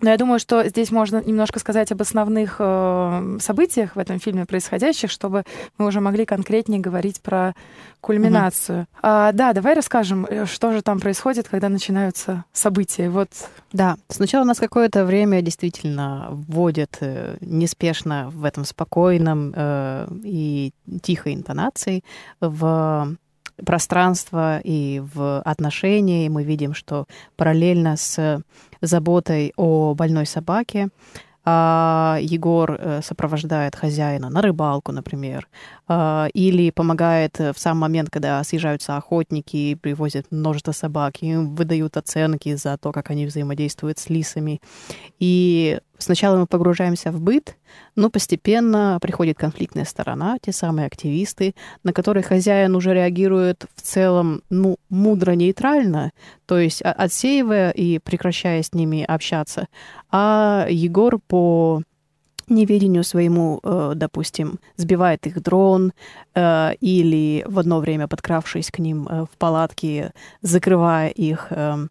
но 0.00 0.10
я 0.10 0.18
думаю, 0.18 0.38
что 0.38 0.68
здесь 0.68 0.90
можно 0.90 1.22
немножко 1.24 1.58
сказать 1.58 1.90
об 1.90 2.02
основных 2.02 2.56
э, 2.58 3.38
событиях 3.40 3.96
в 3.96 3.98
этом 3.98 4.18
фильме 4.20 4.44
происходящих, 4.44 5.10
чтобы 5.10 5.44
мы 5.78 5.86
уже 5.86 6.00
могли 6.00 6.26
конкретнее 6.26 6.80
говорить 6.80 7.22
про 7.22 7.54
кульминацию. 8.02 8.80
Угу. 8.80 8.86
А, 9.02 9.32
да, 9.32 9.54
давай 9.54 9.74
расскажем, 9.74 10.26
э, 10.26 10.44
что 10.44 10.72
же 10.72 10.82
там 10.82 11.00
происходит, 11.00 11.48
когда 11.48 11.70
начинаются 11.70 12.44
события. 12.52 13.08
Вот. 13.08 13.30
Да, 13.72 13.96
сначала 14.08 14.44
нас 14.44 14.58
какое-то 14.58 15.06
время 15.06 15.40
действительно 15.40 16.28
вводят 16.30 16.98
э, 17.00 17.38
неспешно 17.40 18.30
в 18.30 18.44
этом 18.44 18.66
спокойном 18.66 19.52
э, 19.56 20.08
и 20.24 20.72
тихой 21.02 21.34
интонации 21.34 22.04
в 22.40 23.16
пространство 23.64 24.60
и 24.62 25.02
в 25.14 25.40
отношения. 25.40 26.26
И 26.26 26.28
мы 26.30 26.44
видим, 26.44 26.74
что 26.74 27.06
параллельно 27.36 27.96
с 27.96 28.42
заботой 28.80 29.52
о 29.56 29.94
больной 29.94 30.26
собаке 30.26 30.88
а, 31.48 32.18
Егор 32.20 32.72
э, 32.72 33.02
сопровождает 33.02 33.76
хозяина 33.76 34.30
на 34.30 34.42
рыбалку, 34.42 34.90
например, 34.90 35.46
или 35.88 36.70
помогает 36.70 37.38
в 37.38 37.54
сам 37.56 37.78
момент, 37.78 38.10
когда 38.10 38.42
съезжаются 38.42 38.96
охотники, 38.96 39.74
привозят 39.74 40.26
множество 40.30 40.72
собак, 40.72 41.22
и 41.22 41.36
выдают 41.36 41.96
оценки 41.96 42.54
за 42.56 42.76
то, 42.76 42.92
как 42.92 43.10
они 43.10 43.26
взаимодействуют 43.26 43.98
с 43.98 44.10
лисами. 44.10 44.60
И 45.20 45.78
сначала 45.98 46.38
мы 46.38 46.46
погружаемся 46.46 47.12
в 47.12 47.20
быт, 47.20 47.56
но 47.94 48.10
постепенно 48.10 48.98
приходит 49.00 49.38
конфликтная 49.38 49.84
сторона, 49.84 50.38
те 50.42 50.52
самые 50.52 50.86
активисты, 50.86 51.54
на 51.84 51.92
которых 51.92 52.26
хозяин 52.26 52.74
уже 52.74 52.92
реагирует 52.92 53.66
в 53.76 53.82
целом, 53.82 54.42
ну, 54.50 54.78
мудро-нейтрально, 54.88 56.10
то 56.46 56.58
есть 56.58 56.82
отсеивая 56.82 57.70
и 57.70 58.00
прекращая 58.00 58.62
с 58.62 58.72
ними 58.72 59.04
общаться. 59.04 59.68
А 60.10 60.66
Егор 60.68 61.18
по 61.18 61.82
неведению 62.48 63.04
своему, 63.04 63.60
э, 63.62 63.92
допустим, 63.94 64.58
сбивает 64.76 65.26
их 65.26 65.42
дрон 65.42 65.92
э, 66.34 66.74
или 66.80 67.44
в 67.46 67.58
одно 67.58 67.80
время, 67.80 68.08
подкравшись 68.08 68.70
к 68.70 68.78
ним 68.78 69.08
э, 69.08 69.24
в 69.24 69.36
палатке, 69.38 70.12
закрывая 70.42 71.08
их 71.08 71.48
эм, 71.50 71.90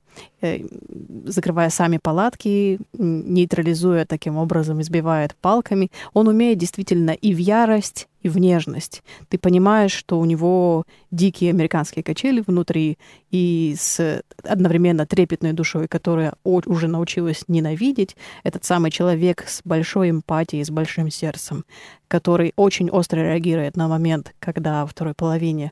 закрывая 1.26 1.70
сами 1.70 2.00
палатки, 2.02 2.80
нейтрализуя 2.94 4.06
таким 4.06 4.38
образом, 4.38 4.82
избивает 4.82 5.36
палками. 5.36 5.92
Он 6.14 6.28
умеет 6.28 6.58
действительно 6.58 7.12
и 7.12 7.34
в 7.34 7.38
ярость, 7.38 8.08
и 8.22 8.30
в 8.30 8.40
нежность. 8.40 9.04
Ты 9.30 9.38
понимаешь, 9.38 9.92
что 9.92 10.20
у 10.20 10.26
него 10.26 10.86
дикие 11.12 11.52
американские 11.52 12.02
качели 12.02 12.44
внутри, 12.46 12.98
и 13.30 13.76
с 13.78 14.24
одновременно 14.44 15.06
трепетной 15.06 15.54
душой, 15.54 15.88
которая 15.88 16.34
уже 16.44 16.88
научилась 16.88 17.44
ненавидеть, 17.48 18.18
этот 18.44 18.66
самый 18.66 18.90
человек 18.90 19.44
с 19.48 19.62
большой 19.64 20.10
эмпатией, 20.10 20.66
с 20.66 20.72
большим 20.72 21.12
сердцем, 21.12 21.66
который 22.08 22.54
очень 22.56 22.90
остро 22.90 23.20
реагирует 23.20 23.78
на 23.78 23.88
момент, 23.88 24.34
когда 24.40 24.82
во 24.82 24.88
второй 24.88 25.14
половине 25.14 25.72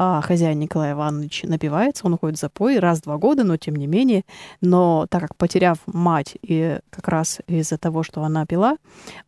а, 0.00 0.20
хозяин 0.20 0.60
Николай 0.60 0.92
Иванович 0.92 1.42
напивается, 1.42 2.06
он 2.06 2.14
уходит 2.14 2.38
в 2.38 2.40
запой 2.40 2.78
раз 2.78 3.00
в 3.00 3.02
два 3.02 3.16
года, 3.16 3.42
но 3.42 3.56
тем 3.56 3.74
не 3.74 3.88
менее. 3.88 4.24
Но 4.60 5.08
так 5.10 5.22
как 5.22 5.34
потеряв 5.34 5.78
мать 5.86 6.36
и 6.40 6.78
как 6.90 7.08
раз 7.08 7.40
из-за 7.48 7.78
того, 7.78 8.04
что 8.04 8.22
она 8.22 8.46
пила, 8.46 8.76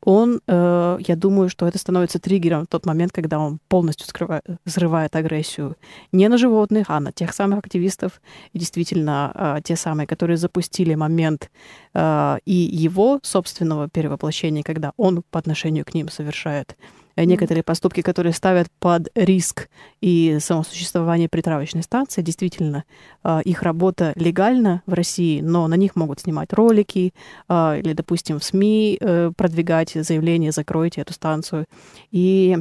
он, 0.01 0.41
э, 0.47 0.99
я 1.01 1.17
думаю, 1.17 1.49
что 1.49 1.67
это 1.67 1.77
становится 1.77 2.21
триггером 2.21 2.67
в 2.67 2.69
тот 2.69 2.87
момент, 2.87 3.11
когда 3.11 3.41
он 3.41 3.59
полностью 3.67 4.07
скрывает, 4.07 4.45
взрывает 4.65 5.17
агрессию 5.17 5.77
не 6.13 6.29
на 6.29 6.39
животных, 6.39 6.87
а 6.89 7.01
на 7.01 7.11
тех 7.11 7.35
самых 7.35 7.59
активистов, 7.59 8.23
и 8.53 8.59
действительно 8.61 9.33
э, 9.35 9.61
те 9.65 9.75
самые, 9.75 10.07
которые 10.07 10.37
запустили 10.37 10.95
момент 10.95 11.51
э, 11.95 12.39
и 12.45 12.55
его 12.55 13.19
собственного 13.25 13.89
перевоплощения, 13.89 14.63
когда 14.63 14.93
он 14.97 15.25
по 15.33 15.41
отношению 15.41 15.85
к 15.85 15.95
ним 15.95 16.09
совершает 16.11 16.77
некоторые 17.25 17.63
поступки, 17.63 18.03
которые 18.03 18.33
ставят 18.33 18.69
под 18.79 19.09
риск 19.15 19.69
и 20.01 20.39
само 20.41 20.63
существование 20.63 21.29
притравочной 21.29 21.83
станции. 21.83 22.23
Действительно, 22.23 22.85
э, 23.25 23.41
их 23.45 23.63
работа 23.63 24.13
легальна 24.17 24.83
в 24.87 24.93
России, 24.93 25.41
но 25.41 25.67
на 25.69 25.75
них 25.75 25.97
могут 25.97 26.21
снимать 26.21 26.53
ролики 26.53 27.13
э, 27.49 27.81
или, 27.81 27.93
допустим, 27.93 28.39
в 28.39 28.45
СМИ 28.45 28.99
продвигать 29.37 29.93
заявление 29.95 30.53
«закройте 30.53 31.01
эту 31.01 31.13
станцию». 31.13 31.67
И 32.11 32.57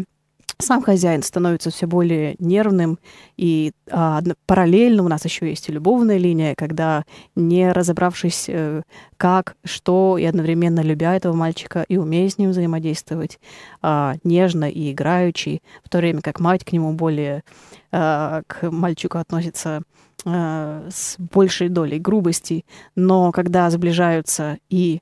сам 0.61 0.81
хозяин 0.81 1.23
становится 1.23 1.69
все 1.69 1.87
более 1.87 2.35
нервным, 2.37 2.99
и 3.37 3.71
а, 3.89 4.21
параллельно 4.45 5.03
у 5.03 5.07
нас 5.07 5.23
еще 5.23 5.49
есть 5.49 5.69
и 5.69 5.71
любовная 5.71 6.17
линия, 6.17 6.53
когда, 6.55 7.05
не 7.35 7.71
разобравшись, 7.71 8.45
э, 8.49 8.81
как, 9.15 9.55
что, 9.63 10.17
и 10.17 10.25
одновременно 10.25 10.81
любя 10.81 11.15
этого 11.15 11.33
мальчика 11.33 11.85
и 11.87 11.95
умея 11.95 12.29
с 12.29 12.37
ним 12.37 12.49
взаимодействовать, 12.49 13.39
а, 13.81 14.15
нежно 14.25 14.69
и 14.69 14.91
играючи, 14.91 15.61
в 15.83 15.89
то 15.89 15.99
время 15.99 16.21
как 16.21 16.41
мать 16.41 16.65
к 16.65 16.73
нему 16.73 16.91
более 16.91 17.43
а, 17.91 18.41
к 18.45 18.69
мальчику 18.69 19.17
относится 19.17 19.81
а, 20.25 20.87
с 20.91 21.15
большей 21.17 21.69
долей 21.69 21.99
грубости, 21.99 22.65
но 22.95 23.31
когда 23.31 23.69
сближаются 23.69 24.57
и 24.69 24.99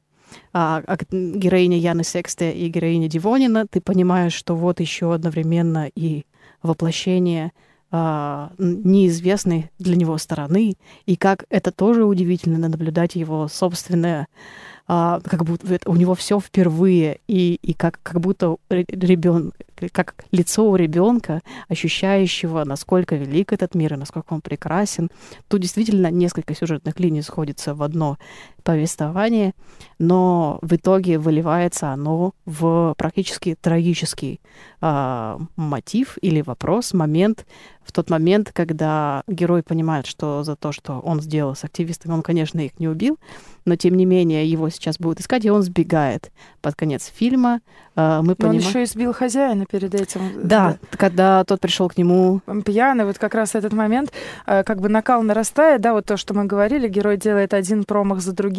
а, 0.53 0.81
а 0.85 0.97
героиня 1.11 1.77
Яны 1.77 2.03
Сексте 2.03 2.51
и 2.51 2.69
героиня 2.69 3.07
Дивонина, 3.07 3.67
ты 3.67 3.81
понимаешь, 3.81 4.33
что 4.33 4.55
вот 4.55 4.79
еще 4.79 5.13
одновременно 5.13 5.89
и 5.95 6.25
воплощение 6.61 7.51
а, 7.91 8.51
неизвестной 8.57 9.71
для 9.79 9.95
него 9.95 10.17
стороны, 10.17 10.75
и 11.05 11.15
как 11.15 11.45
это 11.49 11.71
тоже 11.71 12.03
удивительно 12.03 12.67
наблюдать 12.67 13.15
его 13.15 13.47
собственное 13.47 14.27
а, 14.89 15.19
как 15.19 15.43
будто 15.43 15.79
у 15.85 15.95
него 15.95 16.15
все 16.15 16.39
впервые, 16.39 17.19
и, 17.27 17.55
и 17.55 17.73
как, 17.73 17.99
как 18.03 18.21
будто 18.21 18.55
ребенок, 18.69 19.53
как 19.91 20.25
лицо 20.31 20.69
у 20.69 20.75
ребенка, 20.77 21.41
ощущающего, 21.67 22.63
насколько 22.63 23.15
велик 23.15 23.51
этот 23.51 23.75
мир 23.75 23.93
и 23.93 23.97
насколько 23.97 24.33
он 24.33 24.41
прекрасен. 24.41 25.09
Тут 25.49 25.61
действительно 25.61 26.09
несколько 26.09 26.55
сюжетных 26.55 26.99
линий 27.01 27.21
сходятся 27.21 27.75
в 27.75 27.83
одно 27.83 28.17
повествование, 28.67 29.53
но 29.97 30.59
в 30.61 30.75
итоге 30.75 31.19
выливается 31.19 31.93
оно 31.93 32.33
в 32.45 32.95
практически 32.97 33.55
трагический 33.55 34.41
э, 34.81 35.37
мотив 35.55 36.17
или 36.21 36.41
вопрос, 36.41 36.93
момент, 36.93 37.45
в 37.87 37.93
тот 37.93 38.09
момент, 38.09 38.51
когда 38.53 39.23
герой 39.27 39.63
понимает, 39.63 40.05
что 40.05 40.43
за 40.43 40.57
то, 40.57 40.73
что 40.73 40.99
он 40.99 41.21
сделал 41.21 41.55
с 41.55 41.63
активистами, 41.63 42.11
он, 42.11 42.21
конечно, 42.21 42.59
их 42.59 42.77
не 42.79 42.89
убил, 42.89 43.17
но 43.63 43.77
тем 43.77 43.95
не 43.95 44.05
менее 44.05 44.45
его 44.45 44.69
сейчас 44.69 44.97
будут 44.99 45.21
искать, 45.21 45.45
и 45.45 45.49
он 45.49 45.61
сбегает 45.61 46.31
под 46.61 46.75
конец 46.75 47.05
фильма. 47.05 47.61
Э, 47.95 48.19
мы 48.21 48.35
понимаем... 48.35 48.61
Он 48.61 48.67
еще 48.67 48.83
избил 48.83 49.13
хозяина 49.13 49.65
перед 49.65 49.95
этим. 49.95 50.21
Да, 50.35 50.77
да, 50.81 50.97
когда 50.97 51.45
тот 51.45 51.61
пришел 51.61 51.87
к 51.87 51.97
нему. 51.97 52.41
Пьяный, 52.65 53.05
вот 53.05 53.17
как 53.17 53.33
раз 53.33 53.55
этот 53.55 53.71
момент, 53.71 54.11
э, 54.45 54.63
как 54.63 54.81
бы 54.81 54.89
накал 54.89 55.23
нарастает, 55.23 55.79
да, 55.79 55.93
вот 55.93 56.05
то, 56.05 56.17
что 56.17 56.33
мы 56.33 56.43
говорили, 56.43 56.89
герой 56.89 57.15
делает 57.15 57.53
один 57.53 57.85
промах 57.85 58.19
за 58.19 58.33
другим. 58.33 58.56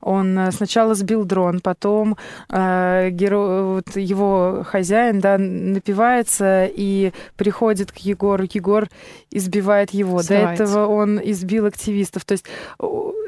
Он 0.00 0.38
э, 0.38 0.52
сначала 0.52 0.94
сбил 0.94 1.24
дрон, 1.24 1.60
потом 1.60 2.16
э, 2.48 3.10
герой, 3.10 3.62
вот 3.64 3.96
его 3.96 4.64
хозяин, 4.66 5.20
да, 5.20 5.38
напивается 5.38 6.66
и 6.66 7.12
приходит 7.36 7.92
к 7.92 7.98
Егору 7.98 8.46
Егор 8.56 8.88
избивает 9.30 9.90
его. 9.90 10.22
Сдавается. 10.22 10.64
До 10.64 10.70
этого 10.70 10.86
он 10.86 11.20
избил 11.22 11.66
активистов. 11.66 12.24
То 12.24 12.32
есть 12.32 12.46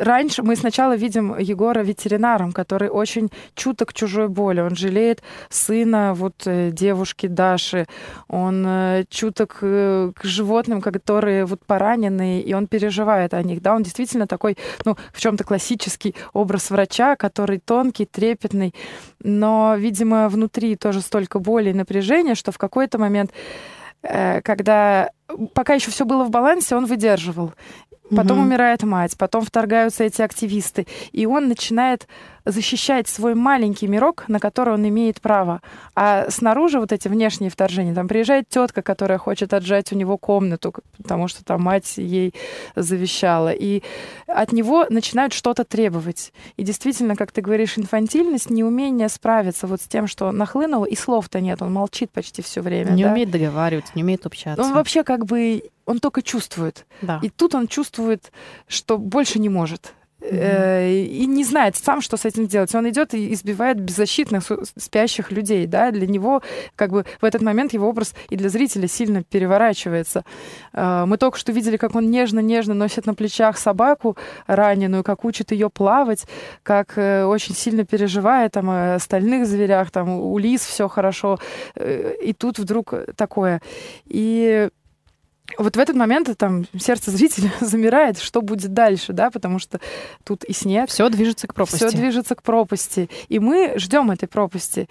раньше 0.01 0.43
мы 0.43 0.57
сначала 0.57 0.97
видим 0.97 1.37
Егора 1.39 1.81
ветеринаром, 1.81 2.53
который 2.53 2.89
очень 2.89 3.31
чуток 3.55 3.93
чужой 3.93 4.29
боли. 4.29 4.61
Он 4.61 4.77
жалеет 4.77 5.23
сына 5.51 6.15
вот 6.15 6.47
э, 6.47 6.71
девушки 6.71 7.27
Даши, 7.27 7.87
он 8.29 8.65
э, 8.67 9.05
чуток 9.11 9.59
к 9.59 10.15
животным, 10.23 10.81
которые 10.81 11.45
вот 11.45 11.65
поранены, 11.65 12.41
и 12.41 12.55
он 12.55 12.67
переживает 12.67 13.35
о 13.35 13.43
них, 13.43 13.63
да, 13.63 13.75
он 13.75 13.83
действительно 13.83 14.27
такой, 14.27 14.57
ну, 14.85 14.97
в 15.13 15.21
чем-то 15.21 15.45
классический 15.45 15.98
образ 16.33 16.71
врача, 16.71 17.17
который 17.17 17.59
тонкий, 17.59 18.07
трепетный, 18.07 18.75
но, 19.23 19.75
видимо, 19.77 20.29
внутри 20.29 20.77
тоже 20.77 21.01
столько 21.01 21.39
боли 21.39 21.71
и 21.71 21.75
напряжения, 21.75 22.35
что 22.35 22.53
в 22.53 22.59
какой-то 22.59 22.99
момент 22.99 23.33
э, 24.03 24.41
когда 24.43 25.11
пока 25.55 25.75
еще 25.75 25.91
все 25.91 26.05
было 26.05 26.25
в 26.25 26.31
балансе, 26.31 26.77
он 26.77 26.87
выдерживал. 26.87 27.53
Потом 28.15 28.39
угу. 28.39 28.47
умирает 28.47 28.83
мать, 28.83 29.17
потом 29.19 29.45
вторгаются 29.45 30.05
эти 30.05 30.23
активисты, 30.23 30.87
и 31.13 31.27
он 31.27 31.49
начинает 31.49 32.07
защищать 32.45 33.09
свой 33.09 33.35
маленький 33.35 33.87
мирок, 33.87 34.25
на 34.29 34.41
который 34.41 34.75
он 34.75 34.89
имеет 34.89 35.21
право. 35.21 35.61
А 35.95 36.31
снаружи 36.31 36.81
вот 36.81 36.93
эти 36.93 37.07
внешние 37.09 37.51
вторжения, 37.51 37.95
там 37.95 38.09
приезжает 38.09 38.49
тетка, 38.49 38.81
которая 38.81 39.19
хочет 39.19 39.53
отжать 39.53 39.93
у 39.93 39.97
него 39.97 40.17
комнату, 40.17 40.73
потому 40.97 41.29
что 41.29 41.45
там 41.45 41.63
мать 41.63 41.99
ей 41.99 42.33
завещала, 42.75 43.51
и 43.51 43.83
от 44.27 44.53
него 44.53 44.87
начинают 44.89 45.35
что-то 45.35 45.65
требовать. 45.65 46.33
И 46.57 46.63
действительно, 46.63 47.17
как 47.17 47.33
ты 47.33 47.43
говоришь, 47.43 47.77
инфантильность, 47.77 48.49
неумение 48.49 49.11
справиться 49.11 49.67
вот 49.67 49.83
с 49.83 49.85
тем, 49.87 50.07
что 50.07 50.33
нахлынуло, 50.33 50.87
и 50.87 50.97
слов-то 50.97 51.41
нет, 51.41 51.61
он 51.61 51.73
молчит 51.73 52.11
почти 52.11 52.41
все 52.41 52.63
время. 52.63 52.93
Не 52.93 53.05
да? 53.05 53.13
умеет 53.13 53.31
договариваться, 53.31 53.93
не 53.95 54.03
умеет 54.03 54.25
общаться. 54.25 54.63
Он 54.63 54.73
вообще 54.73 55.05
как 55.05 55.27
бы 55.27 55.65
он 55.89 56.01
только 56.01 56.23
чувствует. 56.23 56.87
Да. 57.01 57.19
И 57.23 57.31
тут 57.31 57.55
он 57.55 57.67
чувствует, 57.67 58.31
что 58.67 58.99
больше 58.99 59.39
не 59.39 59.49
может. 59.49 59.95
Mm-hmm. 60.21 61.05
И 61.05 61.27
не 61.27 61.45
знает 61.45 61.77
сам, 61.77 62.01
что 62.01 62.17
с 62.17 62.25
этим 62.25 62.47
делать. 62.47 62.75
Он 62.75 62.89
идет 62.91 63.15
и 63.15 63.33
избивает 63.33 63.81
беззащитных 63.81 64.43
спящих 64.77 65.31
людей. 65.31 65.67
Да? 65.67 65.91
Для 65.91 66.07
него, 66.07 66.43
как 66.75 66.91
бы 66.91 67.07
в 67.21 67.25
этот 67.25 67.41
момент 67.41 67.73
его 67.73 67.89
образ 67.89 68.15
и 68.29 68.37
для 68.37 68.49
зрителя 68.49 68.89
сильно 68.89 69.23
переворачивается. 69.23 70.25
Э, 70.75 71.05
мы 71.07 71.17
только 71.17 71.39
что 71.39 71.53
видели, 71.53 71.77
как 71.77 71.95
он 71.95 72.11
нежно-нежно 72.11 72.75
носит 72.75 73.07
на 73.07 73.15
плечах 73.15 73.57
собаку 73.57 74.17
раненую, 74.47 75.05
как 75.05 75.25
учит 75.25 75.53
ее 75.53 75.71
плавать, 75.71 76.27
как 76.65 76.99
э, 76.99 77.25
очень 77.25 77.55
сильно 77.55 77.85
переживает 77.85 78.53
там, 78.53 78.69
о 78.69 78.97
остальных 78.97 79.47
зверях, 79.47 79.91
там, 79.93 80.11
у 80.11 80.37
лис 80.37 80.63
все 80.67 80.89
хорошо. 80.89 81.39
И 81.77 82.35
тут 82.37 82.59
вдруг 82.59 82.93
такое. 83.17 83.63
И 84.05 84.69
вот 85.57 85.77
в 85.77 85.79
этот 85.79 85.97
момент 85.97 86.29
там 86.37 86.67
сердце 86.79 87.11
зрителя 87.11 87.51
замирает, 87.61 88.19
что 88.19 88.43
будет 88.43 88.73
дальше, 88.73 89.13
да, 89.13 89.31
потому 89.31 89.59
что 89.59 89.81
тут 90.25 90.45
и 90.45 90.53
снег. 90.53 90.91
Все 90.91 91.09
движется 91.09 91.47
к 91.47 91.55
пропасти. 91.55 91.77
Все 91.87 91.97
движется 91.97 92.35
к 92.35 92.43
пропасти. 92.43 93.09
И 93.29 93.39
мы 93.39 93.75
ждем 93.77 94.11
этой 94.11 94.27
пропасти. 94.27 94.89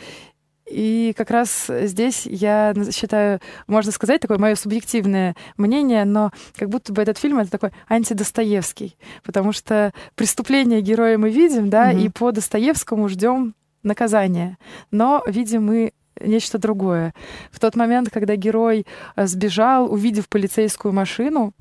И 0.70 1.14
как 1.16 1.32
раз 1.32 1.68
здесь 1.70 2.26
я 2.26 2.74
считаю, 2.92 3.40
можно 3.68 3.92
сказать, 3.92 4.20
такое 4.20 4.38
мое 4.38 4.56
субъективное 4.56 5.36
мнение, 5.56 6.04
но 6.04 6.32
как 6.58 6.70
будто 6.70 6.92
бы 6.92 7.02
этот 7.02 7.18
фильм 7.18 7.40
это 7.40 7.50
такой 7.50 7.72
антидостоевский, 7.88 8.98
потому 9.24 9.54
что 9.54 9.94
преступление 10.16 10.82
героя 10.82 11.18
мы 11.18 11.30
видим, 11.30 11.70
да, 11.70 11.94
mm-hmm. 11.94 12.02
и 12.02 12.10
по 12.10 12.32
Достоевскому 12.34 13.08
ждем 13.08 13.56
наказания. 13.84 14.58
Но 14.92 15.24
видим 15.26 15.66
мы 15.66 15.94
нечто 16.22 16.58
другое. 16.58 17.14
В 17.52 17.60
тот 17.60 17.76
момент, 17.76 18.10
когда 18.12 18.36
герой 18.36 18.86
э, 19.16 19.28
сбежал, 19.28 19.92
увидев 19.92 20.30
полицейскую 20.30 20.94
машину, 20.94 21.54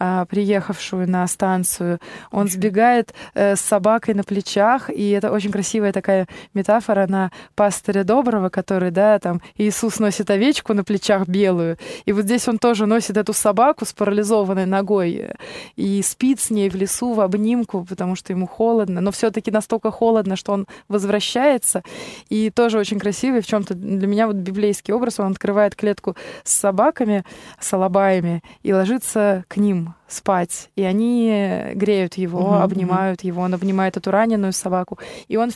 а, 0.00 0.26
приехавшую 0.26 1.10
на 1.10 1.26
станцию, 1.26 1.98
он 2.30 2.48
сбегает 2.48 3.14
э, 3.34 3.56
с 3.56 3.60
собакой 3.60 4.14
на 4.14 4.22
плечах, 4.22 4.90
и 4.90 5.10
это 5.10 5.32
очень 5.32 5.50
красивая 5.50 5.92
такая 5.92 6.28
метафора 6.54 7.06
на 7.08 7.32
пастыря 7.56 8.04
доброго, 8.04 8.48
который, 8.48 8.92
да, 8.92 9.18
там 9.18 9.42
Иисус 9.56 9.98
носит 9.98 10.30
овечку 10.30 10.72
на 10.72 10.84
плечах 10.84 11.26
белую, 11.26 11.78
и 12.04 12.12
вот 12.12 12.24
здесь 12.24 12.46
он 12.46 12.58
тоже 12.58 12.86
носит 12.86 13.16
эту 13.16 13.32
собаку 13.32 13.84
с 13.84 13.92
парализованной 13.92 14.66
ногой 14.66 15.14
э, 15.14 15.34
и 15.74 16.00
спит 16.02 16.40
с 16.40 16.50
ней 16.50 16.70
в 16.70 16.76
лесу 16.76 17.12
в 17.14 17.20
обнимку, 17.20 17.84
потому 17.84 18.14
что 18.14 18.32
ему 18.32 18.46
холодно, 18.46 19.00
но 19.00 19.10
все-таки 19.10 19.50
настолько 19.50 19.90
холодно, 19.90 20.36
что 20.36 20.52
он 20.52 20.68
возвращается, 20.86 21.82
и 22.28 22.50
тоже 22.50 22.78
очень 22.78 23.00
красивый 23.00 23.40
в 23.40 23.46
чем-то 23.46 23.74
для 23.98 24.08
меня 24.08 24.26
вот 24.26 24.36
библейский 24.36 24.94
образ, 24.94 25.20
он 25.20 25.32
открывает 25.32 25.74
клетку 25.74 26.16
с 26.44 26.52
собаками, 26.52 27.24
с 27.60 27.72
алабаями 27.72 28.42
и 28.62 28.72
ложится 28.72 29.44
к 29.48 29.56
ним 29.56 29.94
спать. 30.06 30.70
И 30.74 30.82
они 30.82 31.72
греют 31.74 32.14
его, 32.14 32.40
угу, 32.40 32.54
обнимают 32.54 33.20
угу. 33.20 33.28
его, 33.28 33.42
он 33.42 33.54
обнимает 33.54 33.96
эту 33.96 34.10
раненую 34.10 34.52
собаку. 34.52 34.98
И 35.28 35.36
он... 35.36 35.50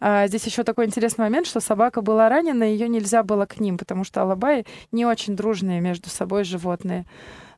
А, 0.00 0.26
здесь 0.28 0.44
еще 0.44 0.62
такой 0.62 0.86
интересный 0.86 1.24
момент, 1.24 1.46
что 1.46 1.60
собака 1.60 2.00
была 2.00 2.28
ранена, 2.28 2.62
ее 2.62 2.88
нельзя 2.88 3.22
было 3.22 3.46
к 3.46 3.60
ним, 3.60 3.78
потому 3.78 4.04
что 4.04 4.22
алабаи 4.22 4.64
не 4.92 5.04
очень 5.04 5.36
дружные 5.36 5.80
между 5.80 6.08
собой 6.08 6.44
животные. 6.44 7.06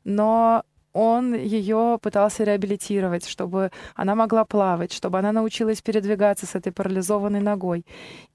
Но 0.03 0.63
он 0.93 1.33
ее 1.33 1.97
пытался 2.01 2.43
реабилитировать, 2.43 3.25
чтобы 3.25 3.71
она 3.95 4.15
могла 4.15 4.45
плавать, 4.45 4.91
чтобы 4.91 5.19
она 5.19 5.31
научилась 5.31 5.81
передвигаться 5.81 6.45
с 6.45 6.55
этой 6.55 6.71
парализованной 6.71 7.41
ногой. 7.41 7.85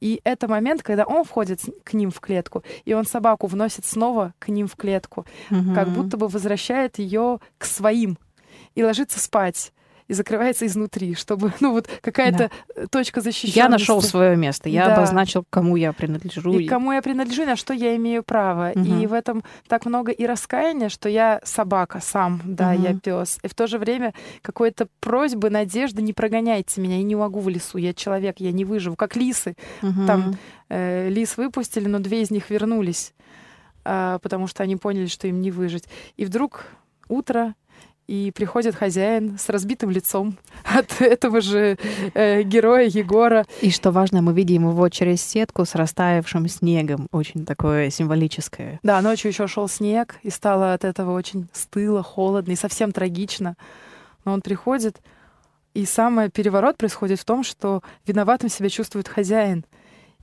И 0.00 0.20
это 0.24 0.48
момент, 0.48 0.82
когда 0.82 1.04
он 1.04 1.24
входит 1.24 1.60
к 1.84 1.94
ним 1.94 2.10
в 2.10 2.20
клетку, 2.20 2.64
и 2.84 2.94
он 2.94 3.04
собаку 3.04 3.46
вносит 3.46 3.84
снова 3.84 4.34
к 4.38 4.48
ним 4.48 4.66
в 4.66 4.76
клетку, 4.76 5.26
угу. 5.50 5.74
как 5.74 5.88
будто 5.88 6.16
бы 6.16 6.28
возвращает 6.28 6.98
ее 6.98 7.40
к 7.58 7.64
своим 7.64 8.18
и 8.74 8.82
ложится 8.82 9.18
спать 9.18 9.72
и 10.08 10.14
закрывается 10.14 10.66
изнутри, 10.66 11.14
чтобы, 11.14 11.52
ну, 11.60 11.72
вот 11.72 11.88
какая-то 12.00 12.50
да. 12.74 12.86
точка 12.88 13.20
защищенности. 13.20 13.58
Я 13.58 13.68
нашел 13.68 14.02
свое 14.02 14.36
место, 14.36 14.68
я 14.68 14.86
да. 14.86 14.96
обозначил, 14.96 15.44
кому 15.50 15.76
я 15.76 15.92
принадлежу. 15.92 16.58
И 16.58 16.66
кому 16.66 16.92
я 16.92 17.02
принадлежу, 17.02 17.44
на 17.44 17.56
что 17.56 17.74
я 17.74 17.96
имею 17.96 18.22
право. 18.22 18.72
Угу. 18.74 19.00
И 19.00 19.06
в 19.06 19.12
этом 19.12 19.42
так 19.68 19.86
много 19.86 20.12
и 20.12 20.26
раскаяния, 20.26 20.88
что 20.88 21.08
я 21.08 21.40
собака 21.44 22.00
сам, 22.00 22.40
да, 22.44 22.72
угу. 22.72 22.82
я 22.82 22.94
пес. 22.94 23.38
И 23.42 23.48
в 23.48 23.54
то 23.54 23.66
же 23.66 23.78
время 23.78 24.14
какой-то 24.42 24.88
просьбы, 25.00 25.50
надежды, 25.50 26.02
не 26.02 26.12
прогоняйте 26.12 26.80
меня, 26.80 26.98
я 26.98 27.02
не 27.02 27.16
могу 27.16 27.40
в 27.40 27.48
лесу, 27.48 27.78
я 27.78 27.92
человек, 27.92 28.36
я 28.38 28.52
не 28.52 28.64
выживу. 28.64 28.96
Как 28.96 29.16
лисы. 29.16 29.56
Угу. 29.82 30.06
Там 30.06 30.38
э, 30.68 31.08
лис 31.08 31.36
выпустили, 31.36 31.88
но 31.88 31.98
две 31.98 32.22
из 32.22 32.30
них 32.30 32.50
вернулись, 32.50 33.12
э, 33.84 34.18
потому 34.22 34.46
что 34.46 34.62
они 34.62 34.76
поняли, 34.76 35.06
что 35.06 35.26
им 35.26 35.40
не 35.40 35.50
выжить. 35.50 35.84
И 36.16 36.24
вдруг 36.24 36.66
утро, 37.08 37.54
и 38.06 38.30
приходит 38.30 38.74
хозяин 38.74 39.38
с 39.38 39.48
разбитым 39.48 39.90
лицом 39.90 40.38
от 40.64 41.00
этого 41.00 41.40
же 41.40 41.76
э, 42.14 42.42
героя 42.42 42.86
Егора. 42.86 43.44
И 43.60 43.70
что 43.70 43.90
важно, 43.90 44.22
мы 44.22 44.32
видим 44.32 44.68
его 44.68 44.88
через 44.88 45.22
сетку 45.22 45.64
с 45.64 45.74
растаявшим 45.74 46.48
снегом, 46.48 47.08
очень 47.12 47.44
такое 47.44 47.90
символическое. 47.90 48.80
Да, 48.82 49.00
ночью 49.02 49.30
еще 49.30 49.46
шел 49.46 49.68
снег, 49.68 50.16
и 50.22 50.30
стало 50.30 50.72
от 50.72 50.84
этого 50.84 51.12
очень 51.12 51.48
стыло, 51.52 52.02
холодно 52.02 52.52
и 52.52 52.56
совсем 52.56 52.92
трагично. 52.92 53.56
Но 54.24 54.32
он 54.32 54.40
приходит, 54.40 55.00
и 55.74 55.84
самый 55.84 56.30
переворот 56.30 56.76
происходит 56.76 57.20
в 57.20 57.24
том, 57.24 57.42
что 57.44 57.82
виноватым 58.06 58.48
себя 58.48 58.68
чувствует 58.68 59.08
хозяин. 59.08 59.64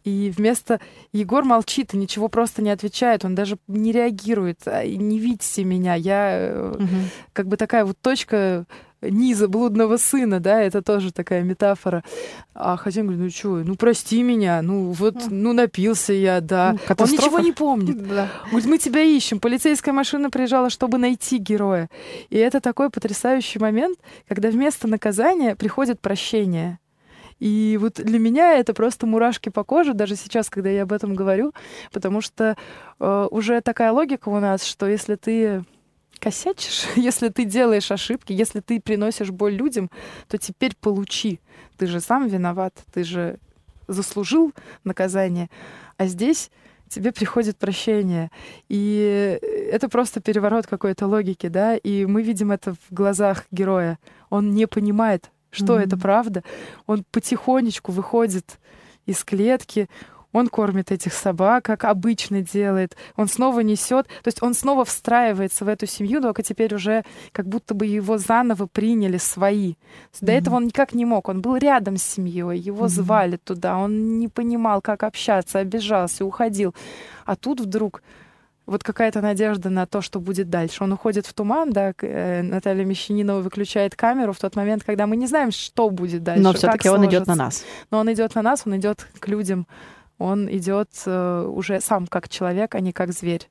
И 0.04 0.34
вместо 0.36 0.80
Егор 1.12 1.44
молчит 1.44 1.94
и 1.94 1.98
ничего 1.98 2.28
просто 2.28 2.62
не 2.62 2.70
отвечает, 2.70 3.26
он 3.26 3.36
даже 3.36 3.58
не 3.68 3.92
реагирует, 3.92 4.60
а, 4.66 4.86
не 4.86 5.20
видите 5.20 5.64
меня, 5.64 5.96
я 5.96 6.72
угу. 6.74 6.88
как 7.32 7.48
бы 7.48 7.58
такая 7.58 7.86
вот 7.86 7.98
точка 8.02 8.66
низа 9.10 9.48
блудного 9.48 9.98
сына, 9.98 10.40
да, 10.40 10.62
это 10.62 10.82
тоже 10.82 11.12
такая 11.12 11.44
метафора. 11.44 12.04
А 12.54 12.78
хозяин 12.78 13.08
говорит, 13.08 13.24
ну 13.24 13.30
что, 13.30 13.68
ну 13.68 13.76
прости 13.76 14.22
меня, 14.22 14.62
ну 14.62 14.92
вот, 14.92 15.16
ну 15.30 15.54
напился 15.54 16.14
я, 16.14 16.42
да. 16.42 16.78
Ну, 16.88 16.96
Он 16.98 17.12
ничего 17.12 17.40
не 17.40 17.52
помнит. 17.52 18.08
Да. 18.08 18.30
Говорит, 18.50 18.68
мы 18.68 18.78
тебя 18.78 19.02
ищем. 19.02 19.40
Полицейская 19.40 19.94
машина 19.94 20.30
приезжала, 20.30 20.70
чтобы 20.70 20.98
найти 20.98 21.38
героя. 21.38 21.90
И 22.30 22.38
это 22.38 22.62
такой 22.62 22.90
потрясающий 22.90 23.60
момент, 23.60 23.98
когда 24.28 24.50
вместо 24.50 24.88
наказания 24.88 25.56
приходит 25.56 26.00
прощение. 26.00 26.80
И 27.44 27.78
вот 27.78 27.96
для 27.96 28.20
меня 28.20 28.54
это 28.54 28.74
просто 28.74 29.06
мурашки 29.06 29.50
по 29.50 29.66
коже, 29.66 29.94
даже 29.94 30.16
сейчас, 30.16 30.50
когда 30.50 30.70
я 30.70 30.84
об 30.84 30.94
этом 30.94 31.14
говорю, 31.14 31.52
потому 31.92 32.22
что 32.22 32.56
э, 33.02 33.28
уже 33.32 33.60
такая 33.60 33.92
логика 33.92 34.30
у 34.30 34.40
нас, 34.40 34.64
что 34.64 34.88
если 34.88 35.16
ты 35.16 35.66
косячишь, 36.20 36.86
если 36.96 37.28
ты 37.28 37.44
делаешь 37.44 37.92
ошибки, 37.92 38.32
если 38.32 38.62
ты 38.62 38.80
приносишь 38.80 39.32
боль 39.32 39.56
людям, 39.56 39.92
то 40.30 40.38
теперь 40.38 40.74
получи. 40.80 41.42
Ты 41.76 41.88
же 41.88 42.00
сам 42.00 42.30
виноват, 42.30 42.76
ты 42.94 43.04
же 43.04 43.40
заслужил 43.90 44.54
наказание. 44.86 45.50
А 45.98 46.06
здесь 46.06 46.50
тебе 46.88 47.12
приходит 47.12 47.58
прощение. 47.58 48.32
И 48.70 49.38
это 49.70 49.90
просто 49.90 50.22
переворот 50.22 50.66
какой-то 50.66 51.08
логики, 51.08 51.48
да, 51.48 51.76
и 51.76 52.06
мы 52.06 52.24
видим 52.24 52.54
это 52.54 52.74
в 52.74 52.94
глазах 52.94 53.48
героя. 53.52 54.00
Он 54.30 54.52
не 54.52 54.66
понимает, 54.66 55.30
что 55.54 55.78
mm-hmm. 55.78 55.84
это 55.84 55.98
правда. 55.98 56.44
Он 56.88 57.06
потихонечку 57.12 57.92
выходит 57.94 58.60
из 59.06 59.24
клетки, 59.24 59.88
он 60.34 60.48
кормит 60.48 60.92
этих 60.92 61.14
собак, 61.14 61.64
как 61.64 61.84
обычно 61.84 62.42
делает, 62.42 62.98
он 63.16 63.28
снова 63.28 63.60
несет, 63.60 64.08
то 64.08 64.28
есть 64.28 64.42
он 64.42 64.56
снова 64.56 64.84
встраивается 64.84 65.64
в 65.64 65.68
эту 65.68 65.86
семью, 65.86 66.22
только 66.22 66.42
теперь 66.42 66.74
уже 66.74 67.04
как 67.32 67.48
будто 67.48 67.76
бы 67.76 67.86
его 67.86 68.18
заново 68.18 68.66
приняли 68.66 69.18
свои. 69.18 69.76
До 70.20 70.32
mm-hmm. 70.32 70.36
этого 70.36 70.56
он 70.56 70.66
никак 70.66 70.94
не 70.94 71.06
мог, 71.06 71.30
он 71.30 71.42
был 71.42 71.56
рядом 71.56 71.98
с 71.98 72.04
семьей, 72.04 72.58
его 72.58 72.86
mm-hmm. 72.86 72.90
звали 72.90 73.38
туда, 73.38 73.78
он 73.78 74.18
не 74.18 74.28
понимал, 74.28 74.82
как 74.82 75.04
общаться, 75.04 75.60
обижался, 75.60 76.26
уходил. 76.26 76.74
А 77.26 77.36
тут 77.36 77.62
вдруг 77.62 78.02
вот 78.66 78.84
какая-то 78.84 79.22
надежда 79.22 79.70
на 79.70 79.86
то, 79.86 80.02
что 80.02 80.20
будет 80.20 80.50
дальше. 80.50 80.84
Он 80.84 80.94
уходит 80.94 81.26
в 81.26 81.34
туман, 81.34 81.72
да, 81.72 81.94
э, 82.02 82.42
Наталья 82.42 82.86
Мещанинова 82.86 83.42
выключает 83.42 83.96
камеру 83.96 84.34
в 84.34 84.40
тот 84.40 84.56
момент, 84.56 84.84
когда 84.84 85.06
мы 85.06 85.18
не 85.18 85.28
знаем, 85.28 85.52
что 85.52 85.90
будет 85.90 86.24
дальше. 86.24 86.44
Но 86.44 86.54
все-таки 86.54 86.90
он 86.90 87.06
идет 87.06 87.28
на 87.28 87.36
нас. 87.36 87.66
Но 87.92 88.00
он 88.00 88.12
идет 88.12 88.36
на 88.36 88.42
нас, 88.42 88.64
он 88.66 88.78
идет 88.78 89.08
к 89.20 89.28
людям, 89.28 89.68
он 90.18 90.50
идет 90.50 90.90
э, 91.06 91.46
уже 91.46 91.82
сам 91.82 92.08
как 92.08 92.30
человек, 92.30 92.76
а 92.76 92.80
не 92.80 92.94
как 92.94 93.12
зверь. 93.12 93.50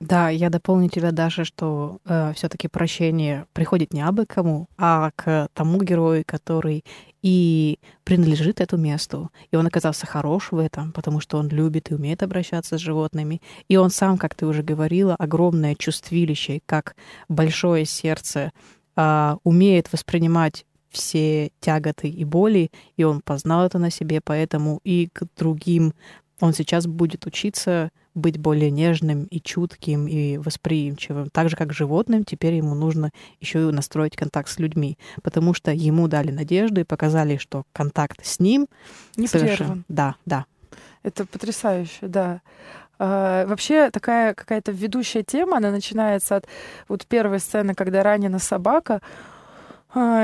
Да, 0.00 0.28
я 0.28 0.50
дополню 0.50 0.90
тебя 0.90 1.10
даже, 1.10 1.44
что 1.44 1.98
э, 2.04 2.34
все-таки 2.34 2.68
прощение 2.68 3.46
приходит 3.54 3.94
не 3.94 4.02
абы 4.02 4.26
кому, 4.26 4.68
а 4.76 5.10
к 5.16 5.48
тому 5.54 5.82
герою, 5.82 6.22
который 6.26 6.84
и 7.22 7.78
принадлежит 8.04 8.60
этому 8.60 8.82
месту. 8.82 9.30
И 9.50 9.56
он 9.56 9.66
оказался 9.66 10.06
хорош 10.06 10.52
в 10.52 10.58
этом, 10.58 10.92
потому 10.92 11.20
что 11.20 11.38
он 11.38 11.48
любит 11.48 11.90
и 11.90 11.94
умеет 11.94 12.22
обращаться 12.22 12.76
с 12.76 12.80
животными. 12.80 13.40
И 13.68 13.78
он 13.78 13.88
сам, 13.88 14.18
как 14.18 14.34
ты 14.34 14.44
уже 14.46 14.62
говорила, 14.62 15.14
огромное 15.14 15.74
чувствилище, 15.74 16.60
как 16.66 16.94
большое 17.30 17.86
сердце, 17.86 18.52
э, 18.96 19.36
умеет 19.44 19.90
воспринимать 19.92 20.66
все 20.90 21.50
тяготы 21.60 22.08
и 22.08 22.24
боли, 22.24 22.70
и 22.98 23.04
он 23.04 23.22
познал 23.22 23.64
это 23.64 23.78
на 23.78 23.90
себе, 23.90 24.20
поэтому 24.22 24.80
и 24.84 25.08
к 25.10 25.24
другим 25.38 25.94
он 26.40 26.52
сейчас 26.52 26.86
будет 26.86 27.24
учиться 27.26 27.90
быть 28.16 28.38
более 28.38 28.70
нежным 28.70 29.24
и 29.24 29.40
чутким 29.40 30.08
и 30.08 30.38
восприимчивым. 30.38 31.28
Так 31.30 31.50
же, 31.50 31.56
как 31.56 31.72
животным, 31.72 32.24
теперь 32.24 32.54
ему 32.54 32.74
нужно 32.74 33.10
еще 33.40 33.68
и 33.68 33.72
настроить 33.72 34.16
контакт 34.16 34.48
с 34.48 34.58
людьми, 34.58 34.98
потому 35.22 35.54
что 35.54 35.70
ему 35.70 36.08
дали 36.08 36.32
надежду 36.32 36.80
и 36.80 36.84
показали, 36.84 37.36
что 37.36 37.64
контакт 37.72 38.24
с 38.24 38.40
ним 38.40 38.66
не 39.16 39.28
совершенно... 39.28 39.84
Да, 39.88 40.16
да. 40.24 40.46
Это 41.02 41.26
потрясающе, 41.26 42.08
да. 42.08 42.40
А, 42.98 43.46
вообще 43.46 43.90
такая 43.90 44.34
какая-то 44.34 44.72
ведущая 44.72 45.22
тема, 45.22 45.58
она 45.58 45.70
начинается 45.70 46.36
от 46.36 46.46
вот 46.88 47.06
первой 47.06 47.38
сцены, 47.38 47.74
когда 47.74 48.02
ранена 48.02 48.38
собака, 48.38 49.02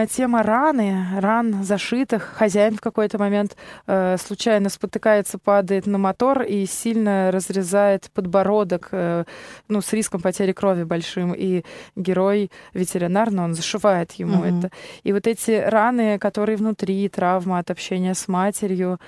тема 0.07 0.43
раны, 0.43 1.07
ран 1.19 1.65
зашитых. 1.65 2.23
Хозяин 2.37 2.77
в 2.77 2.81
какой-то 2.81 3.19
момент 3.19 3.57
э, 3.87 4.17
случайно 4.19 4.69
спотыкается, 4.69 5.39
падает 5.39 5.87
на 5.87 5.99
мотор 5.99 6.43
и 6.43 6.67
сильно 6.67 7.31
разрезает 7.33 8.11
подбородок, 8.13 8.89
э, 8.93 9.25
ну, 9.69 9.81
с 9.81 9.93
риском 9.93 10.21
потери 10.21 10.53
крови 10.53 10.85
большим. 10.85 11.33
И 11.33 11.65
герой 11.97 12.51
ветеринарно, 12.75 13.45
он 13.45 13.55
зашивает 13.55 14.13
ему 14.13 14.45
mm-hmm. 14.45 14.59
это. 14.59 14.71
И 15.05 15.13
вот 15.13 15.27
эти 15.27 15.53
раны, 15.53 16.19
которые 16.19 16.57
внутри, 16.57 17.09
травма 17.09 17.59
от 17.59 17.71
общения 17.71 18.15
с 18.15 18.29
матерью, 18.29 18.99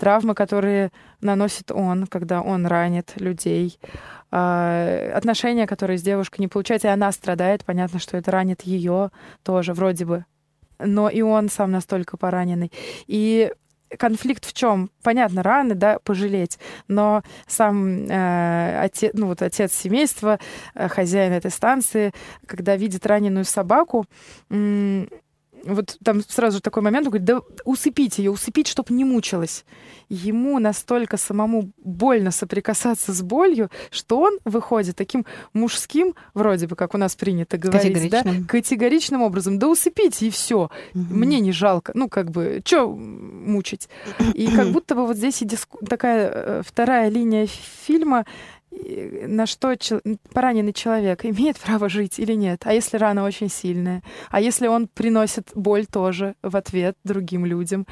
травмы, 0.00 0.34
которые 0.34 0.90
наносит 1.20 1.70
он, 1.70 2.06
когда 2.06 2.40
он 2.40 2.66
ранит 2.66 3.12
людей, 3.16 3.78
а, 4.30 5.12
отношения, 5.14 5.66
которые 5.66 5.98
с 5.98 6.02
девушкой 6.02 6.40
не 6.40 6.48
получаются, 6.48 6.88
и 6.88 6.90
она 6.90 7.12
страдает, 7.12 7.64
понятно, 7.64 7.98
что 7.98 8.16
это 8.16 8.30
ранит 8.30 8.62
ее 8.62 9.10
тоже, 9.44 9.74
вроде 9.74 10.06
бы. 10.06 10.24
Но 10.78 11.10
и 11.10 11.20
он 11.20 11.50
сам 11.50 11.70
настолько 11.70 12.16
пораненный. 12.16 12.72
И 13.06 13.52
конфликт 13.98 14.46
в 14.46 14.52
чем? 14.54 14.90
Понятно, 15.02 15.42
раны, 15.42 15.74
да, 15.74 15.98
пожалеть, 16.02 16.58
но 16.88 17.22
сам 17.46 18.06
э, 18.08 18.80
отец, 18.80 19.10
ну 19.14 19.26
вот 19.26 19.42
отец 19.42 19.72
семейства, 19.72 20.38
э, 20.74 20.88
хозяин 20.88 21.32
этой 21.32 21.50
станции, 21.50 22.12
когда 22.46 22.76
видит 22.76 23.04
раненую 23.06 23.44
собаку, 23.44 24.06
вот 25.64 25.98
там 26.04 26.22
сразу 26.26 26.60
такой 26.60 26.82
момент, 26.82 27.06
он 27.06 27.10
говорит, 27.10 27.26
да 27.26 27.40
усыпить 27.64 28.18
ее, 28.18 28.30
усыпить, 28.30 28.66
чтобы 28.66 28.94
не 28.94 29.04
мучилась. 29.04 29.64
Ему 30.08 30.58
настолько 30.58 31.16
самому 31.16 31.70
больно 31.78 32.30
соприкасаться 32.30 33.12
с 33.12 33.22
болью, 33.22 33.70
что 33.90 34.20
он 34.20 34.38
выходит 34.44 34.96
таким 34.96 35.24
мужским, 35.52 36.14
вроде 36.34 36.66
бы, 36.66 36.76
как 36.76 36.94
у 36.94 36.98
нас 36.98 37.14
принято 37.14 37.58
говорить, 37.58 37.92
категоричным, 37.92 38.42
да, 38.42 38.48
категоричным 38.48 39.22
образом, 39.22 39.58
да 39.58 39.68
усыпить, 39.68 40.22
и 40.22 40.30
все. 40.30 40.70
Угу. 40.94 41.04
Мне 41.10 41.40
не 41.40 41.52
жалко. 41.52 41.92
Ну, 41.94 42.08
как 42.08 42.30
бы, 42.30 42.62
что 42.64 42.88
мучить? 42.88 43.88
И 44.34 44.48
как 44.48 44.68
будто 44.72 44.94
бы 44.94 45.06
вот 45.06 45.16
здесь 45.16 45.42
и 45.42 45.44
диску... 45.44 45.78
такая 45.86 46.30
э, 46.32 46.62
вторая 46.64 47.08
линия 47.08 47.46
фильма 47.46 48.24
на 48.70 49.46
что 49.46 49.74
пораненный 50.32 50.72
человек 50.72 51.24
имеет 51.24 51.58
право 51.58 51.88
жить 51.88 52.18
или 52.18 52.34
нет? 52.34 52.62
А 52.64 52.72
если 52.72 52.96
рана 52.96 53.24
очень 53.24 53.48
сильная? 53.48 54.02
А 54.30 54.40
если 54.40 54.68
он 54.68 54.88
приносит 54.88 55.50
боль 55.54 55.86
тоже 55.86 56.34
в 56.42 56.56
ответ 56.56 56.96
другим 57.04 57.44
людям? 57.46 57.86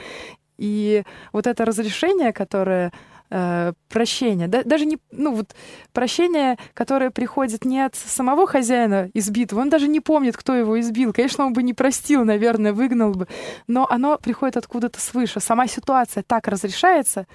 И 0.56 1.04
вот 1.32 1.46
это 1.46 1.64
разрешение, 1.64 2.32
которое 2.32 2.92
э, 3.30 3.72
прощение, 3.88 4.48
да, 4.48 4.62
даже 4.64 4.86
не, 4.86 4.98
ну 5.12 5.34
вот 5.34 5.54
прощение, 5.92 6.58
которое 6.74 7.10
приходит 7.10 7.64
не 7.64 7.80
от 7.80 7.94
самого 7.94 8.46
хозяина 8.46 9.08
избитого, 9.14 9.60
он 9.60 9.70
даже 9.70 9.86
не 9.86 10.00
помнит, 10.00 10.36
кто 10.36 10.54
его 10.56 10.78
избил, 10.80 11.12
конечно, 11.12 11.46
он 11.46 11.52
бы 11.52 11.62
не 11.62 11.74
простил, 11.74 12.24
наверное, 12.24 12.72
выгнал 12.72 13.12
бы, 13.12 13.28
но 13.68 13.86
оно 13.88 14.18
приходит 14.18 14.56
откуда-то 14.56 15.00
свыше. 15.00 15.38
Сама 15.38 15.68
ситуация 15.68 16.24
так 16.24 16.48
разрешается, 16.48 17.26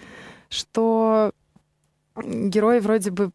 что 0.50 1.32
герой 2.16 2.80
вроде 2.80 3.12
бы 3.12 3.32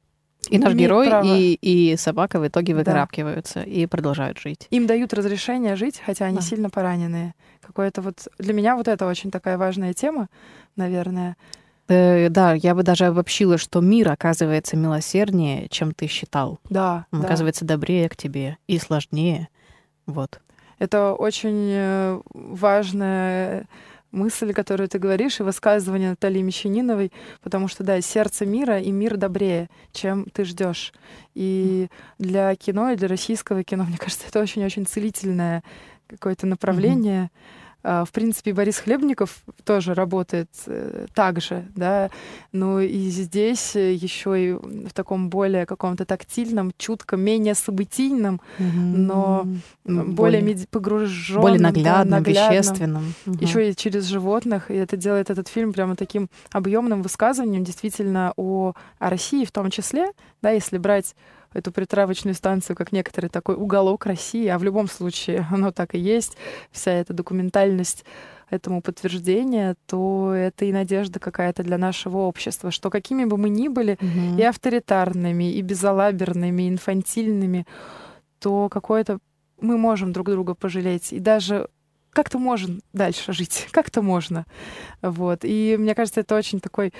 и 0.50 0.58
наш 0.58 0.74
герой, 0.74 1.08
и, 1.24 1.58
и 1.60 1.96
собака 1.96 2.38
в 2.38 2.46
итоге 2.46 2.74
выкарабкиваются 2.74 3.60
да. 3.60 3.64
и 3.64 3.86
продолжают 3.86 4.38
жить. 4.38 4.66
Им 4.70 4.86
дают 4.86 5.12
разрешение 5.12 5.76
жить, 5.76 6.00
хотя 6.04 6.26
они 6.26 6.36
да. 6.36 6.42
сильно 6.42 6.70
пораненные. 6.70 7.34
Какое-то 7.60 8.00
вот 8.02 8.28
для 8.38 8.54
меня 8.54 8.76
вот 8.76 8.88
это 8.88 9.06
очень 9.06 9.30
такая 9.30 9.58
важная 9.58 9.92
тема, 9.92 10.28
наверное. 10.76 11.36
Э, 11.88 12.28
да, 12.28 12.54
я 12.54 12.74
бы 12.74 12.82
даже 12.82 13.06
обобщила, 13.06 13.58
что 13.58 13.80
мир 13.80 14.10
оказывается 14.10 14.76
милосерднее, 14.76 15.68
чем 15.68 15.92
ты 15.92 16.06
считал. 16.06 16.60
Да. 16.70 17.06
Он 17.10 17.20
да. 17.20 17.26
оказывается 17.26 17.64
добрее 17.64 18.08
к 18.08 18.16
тебе 18.16 18.58
и 18.68 18.78
сложнее. 18.78 19.48
Вот. 20.06 20.40
Это 20.78 21.12
очень 21.12 21.68
э, 21.70 22.20
важная 22.32 23.66
мысль, 24.10 24.52
которую 24.52 24.88
ты 24.88 24.98
говоришь, 24.98 25.40
и 25.40 25.42
высказывание 25.42 26.10
Натальи 26.10 26.42
Мещаниновой, 26.42 27.12
потому 27.42 27.68
что, 27.68 27.84
да, 27.84 28.00
сердце 28.00 28.46
мира 28.46 28.80
и 28.80 28.90
мир 28.90 29.16
добрее, 29.16 29.68
чем 29.92 30.26
ты 30.32 30.44
ждешь. 30.44 30.92
И 31.34 31.88
для 32.18 32.54
кино, 32.56 32.90
и 32.90 32.96
для 32.96 33.08
российского 33.08 33.64
кино, 33.64 33.84
мне 33.84 33.98
кажется, 33.98 34.26
это 34.28 34.40
очень-очень 34.40 34.86
целительное 34.86 35.62
какое-то 36.08 36.46
направление. 36.46 37.24
Mm-hmm 37.24 37.67
в 37.82 38.08
принципе, 38.12 38.52
Борис 38.52 38.78
Хлебников 38.78 39.42
тоже 39.64 39.94
работает 39.94 40.48
э, 40.66 41.06
так 41.14 41.40
же, 41.40 41.64
да, 41.76 42.10
но 42.52 42.80
и 42.80 43.08
здесь 43.08 43.76
э, 43.76 43.92
еще 43.92 44.50
и 44.50 44.52
в 44.52 44.92
таком 44.92 45.30
более 45.30 45.64
каком-то 45.64 46.04
тактильном, 46.04 46.72
чутком, 46.76 47.20
менее 47.20 47.54
событийном, 47.54 48.40
mm-hmm. 48.58 48.96
но 48.96 49.46
более, 49.84 50.04
более 50.04 50.42
меди- 50.42 50.66
погруженном, 50.68 51.42
более 51.42 51.60
наглядным, 51.60 52.08
да, 52.10 52.16
наглядным 52.16 52.52
вещественным. 52.52 53.14
Mm-hmm. 53.26 53.42
Еще 53.44 53.70
и 53.70 53.76
через 53.76 54.06
животных, 54.06 54.70
и 54.72 54.74
это 54.74 54.96
делает 54.96 55.30
этот 55.30 55.46
фильм 55.46 55.72
прямо 55.72 55.94
таким 55.94 56.28
объемным 56.50 57.02
высказыванием 57.02 57.62
действительно 57.62 58.32
о, 58.36 58.74
о 58.98 59.10
России 59.10 59.44
в 59.44 59.52
том 59.52 59.70
числе, 59.70 60.10
да, 60.42 60.50
если 60.50 60.78
брать 60.78 61.14
эту 61.52 61.72
притравочную 61.72 62.34
станцию 62.34 62.76
как 62.76 62.92
некоторый 62.92 63.28
такой 63.28 63.54
уголок 63.54 64.06
России, 64.06 64.46
а 64.48 64.58
в 64.58 64.64
любом 64.64 64.88
случае 64.88 65.46
оно 65.50 65.72
так 65.72 65.94
и 65.94 65.98
есть, 65.98 66.36
вся 66.70 66.92
эта 66.92 67.12
документальность 67.12 68.04
этому 68.50 68.80
подтверждение, 68.80 69.74
то 69.86 70.32
это 70.32 70.64
и 70.64 70.72
надежда 70.72 71.20
какая-то 71.20 71.62
для 71.62 71.76
нашего 71.76 72.18
общества, 72.18 72.70
что 72.70 72.88
какими 72.88 73.24
бы 73.24 73.36
мы 73.36 73.50
ни 73.50 73.68
были, 73.68 73.98
угу. 74.00 74.38
и 74.38 74.42
авторитарными, 74.42 75.52
и 75.52 75.60
безалаберными, 75.60 76.62
и 76.62 76.68
инфантильными, 76.68 77.66
то 78.38 78.68
какое-то 78.70 79.18
мы 79.60 79.76
можем 79.76 80.12
друг 80.12 80.30
друга 80.30 80.54
пожалеть. 80.54 81.12
И 81.12 81.18
даже 81.18 81.68
как-то 82.10 82.38
можно 82.38 82.80
дальше 82.92 83.32
жить, 83.32 83.68
как-то 83.72 84.02
можно. 84.02 84.46
Вот. 85.02 85.40
И 85.42 85.76
мне 85.78 85.94
кажется, 85.94 86.20
это 86.20 86.36
очень 86.36 86.60
такой 86.60 86.92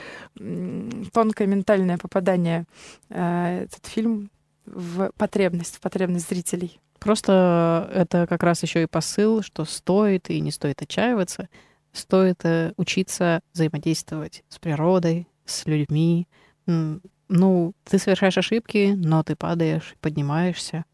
тонкое 1.13 1.47
ментальное 1.47 1.99
попадание. 1.99 2.65
Э, 3.11 3.65
этот 3.65 3.87
фильм 3.87 4.31
в 4.75 5.11
потребность, 5.17 5.77
в 5.77 5.81
потребность 5.81 6.29
зрителей. 6.29 6.81
Просто 6.99 7.89
это 7.95 8.27
как 8.27 8.43
раз 8.43 8.63
еще 8.63 8.83
и 8.83 8.87
посыл, 8.87 9.43
что 9.43 9.65
стоит 9.65 10.31
и 10.31 10.41
не 10.41 10.51
стоит 10.51 10.83
отчаиваться, 10.83 11.49
стоит 11.93 12.45
э, 12.45 12.73
учиться 12.77 13.41
взаимодействовать 13.53 14.45
с 14.49 14.59
природой, 14.59 15.29
с 15.45 15.67
людьми. 15.67 16.27
Ну, 16.67 17.73
ты 17.85 17.99
совершаешь 17.99 18.39
ошибки, 18.39 18.95
но 18.97 19.23
ты 19.23 19.37
падаешь, 19.37 19.95
поднимаешься. 20.01 20.85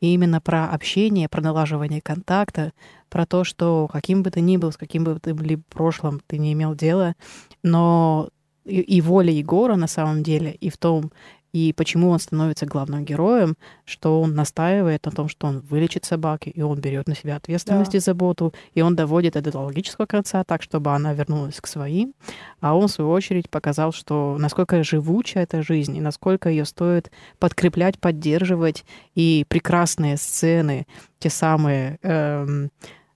И 0.00 0.14
именно 0.14 0.40
про 0.40 0.68
общение, 0.70 1.28
про 1.28 1.40
налаживание 1.40 2.00
контакта, 2.00 2.72
про 3.08 3.24
то, 3.24 3.44
что 3.44 3.88
каким 3.92 4.22
бы 4.22 4.30
ты 4.30 4.40
ни 4.40 4.56
был, 4.56 4.72
с 4.72 4.76
каким 4.76 5.04
бы 5.04 5.18
ты 5.20 5.32
ни 5.32 5.54
прошлым 5.54 6.20
ты 6.26 6.38
не 6.38 6.54
имел 6.54 6.74
дела, 6.74 7.14
но 7.62 8.28
и, 8.64 8.80
и 8.80 9.00
воля 9.00 9.32
Егора 9.32 9.76
на 9.76 9.86
самом 9.86 10.22
деле, 10.22 10.52
и 10.52 10.70
в 10.70 10.76
том, 10.76 11.12
и 11.52 11.72
почему 11.74 12.08
он 12.08 12.18
становится 12.18 12.66
главным 12.66 13.04
героем, 13.04 13.56
что 13.84 14.20
он 14.20 14.34
настаивает 14.34 15.04
на 15.04 15.12
том, 15.12 15.28
что 15.28 15.46
он 15.46 15.60
вылечит 15.60 16.04
собаки, 16.04 16.48
и 16.48 16.62
он 16.62 16.80
берет 16.80 17.08
на 17.08 17.14
себя 17.14 17.36
ответственность 17.36 17.92
да. 17.92 17.98
и 17.98 18.00
заботу, 18.00 18.54
и 18.74 18.80
он 18.80 18.96
доводит 18.96 19.36
это 19.36 19.52
до 19.52 19.60
логического 19.60 20.06
конца 20.06 20.44
так, 20.44 20.62
чтобы 20.62 20.92
она 20.92 21.12
вернулась 21.12 21.60
к 21.60 21.66
своим. 21.66 22.14
А 22.60 22.76
он, 22.76 22.88
в 22.88 22.90
свою 22.92 23.10
очередь, 23.10 23.50
показал, 23.50 23.92
что 23.92 24.36
насколько 24.38 24.82
живуча 24.82 25.40
эта 25.40 25.62
жизнь, 25.62 25.96
и 25.96 26.00
насколько 26.00 26.48
ее 26.48 26.64
стоит 26.64 27.10
подкреплять, 27.38 27.98
поддерживать, 27.98 28.84
и 29.14 29.44
прекрасные 29.48 30.16
сцены, 30.16 30.86
те 31.18 31.28
самые... 31.30 31.98
Эм, 32.02 32.70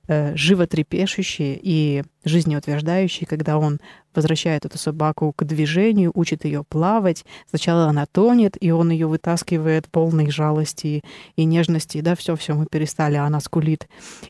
э, 0.08 0.36
животрепещущие 0.36 1.58
и 1.60 2.04
жизнеутверждающие, 2.24 3.26
когда 3.26 3.58
он 3.58 3.80
возвращает 4.16 4.64
эту 4.64 4.78
собаку 4.78 5.32
к 5.36 5.44
движению, 5.44 6.10
учит 6.14 6.44
ее 6.44 6.64
плавать. 6.64 7.24
Сначала 7.48 7.86
она 7.86 8.06
тонет, 8.06 8.56
и 8.60 8.70
он 8.70 8.90
ее 8.90 9.06
вытаскивает 9.06 9.88
полной 9.88 10.30
жалости 10.30 11.02
и 11.36 11.44
нежности. 11.44 12.00
Да, 12.00 12.16
все, 12.16 12.36
все, 12.36 12.54
мы 12.54 12.66
перестали, 12.66 13.16
а 13.16 13.24
она 13.24 13.40
скулит. 13.40 13.88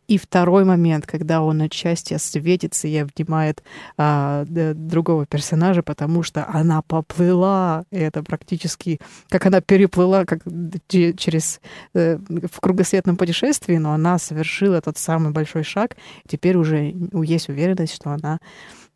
И 0.08 0.18
второй 0.18 0.64
момент, 0.64 1.06
когда 1.06 1.42
он 1.42 1.62
от 1.62 1.72
счастья 1.72 2.18
светится 2.18 2.88
и 2.88 2.96
обнимает 2.96 3.62
а, 3.96 4.44
другого 4.46 5.26
персонажа, 5.26 5.82
потому 5.82 6.22
что 6.22 6.46
она 6.48 6.82
поплыла. 6.82 7.84
И 7.90 7.96
это 7.96 8.22
практически 8.22 9.00
как 9.28 9.46
она 9.46 9.60
переплыла 9.60 10.24
как 10.24 10.40
через 10.88 11.60
э, 11.94 12.18
в 12.18 12.60
кругосветном 12.60 13.16
путешествии, 13.16 13.76
но 13.76 13.92
она 13.92 14.18
совершила 14.18 14.80
тот 14.80 14.98
самый 14.98 15.32
большой 15.32 15.62
шаг. 15.62 15.96
Теперь 16.28 16.56
уже 16.56 16.94
есть 17.12 17.48
уверенность, 17.48 17.94
что 17.94 18.10
она 18.10 18.38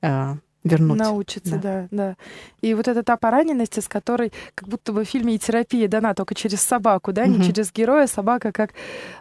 э, 0.03 0.35
вернуть. 0.65 0.99
Научиться, 0.99 1.57
да. 1.57 1.59
да, 1.61 1.89
да. 1.91 2.17
И 2.61 2.75
вот 2.75 2.89
эта 2.89 3.03
та 3.03 3.17
пораненность, 3.17 3.83
с 3.83 3.89
которой 3.89 4.33
как 4.55 4.69
будто 4.69 4.93
бы 4.93 5.05
в 5.05 5.09
фильме 5.09 5.35
и 5.35 5.39
терапия 5.39 5.89
дана 5.89 6.15
только 6.15 6.35
через 6.35 6.61
собаку, 6.61 7.13
да, 7.13 7.23
угу. 7.23 7.31
не 7.33 7.45
через 7.45 7.73
героя. 7.73 8.07
Собака 8.07 8.53
как 8.53 8.71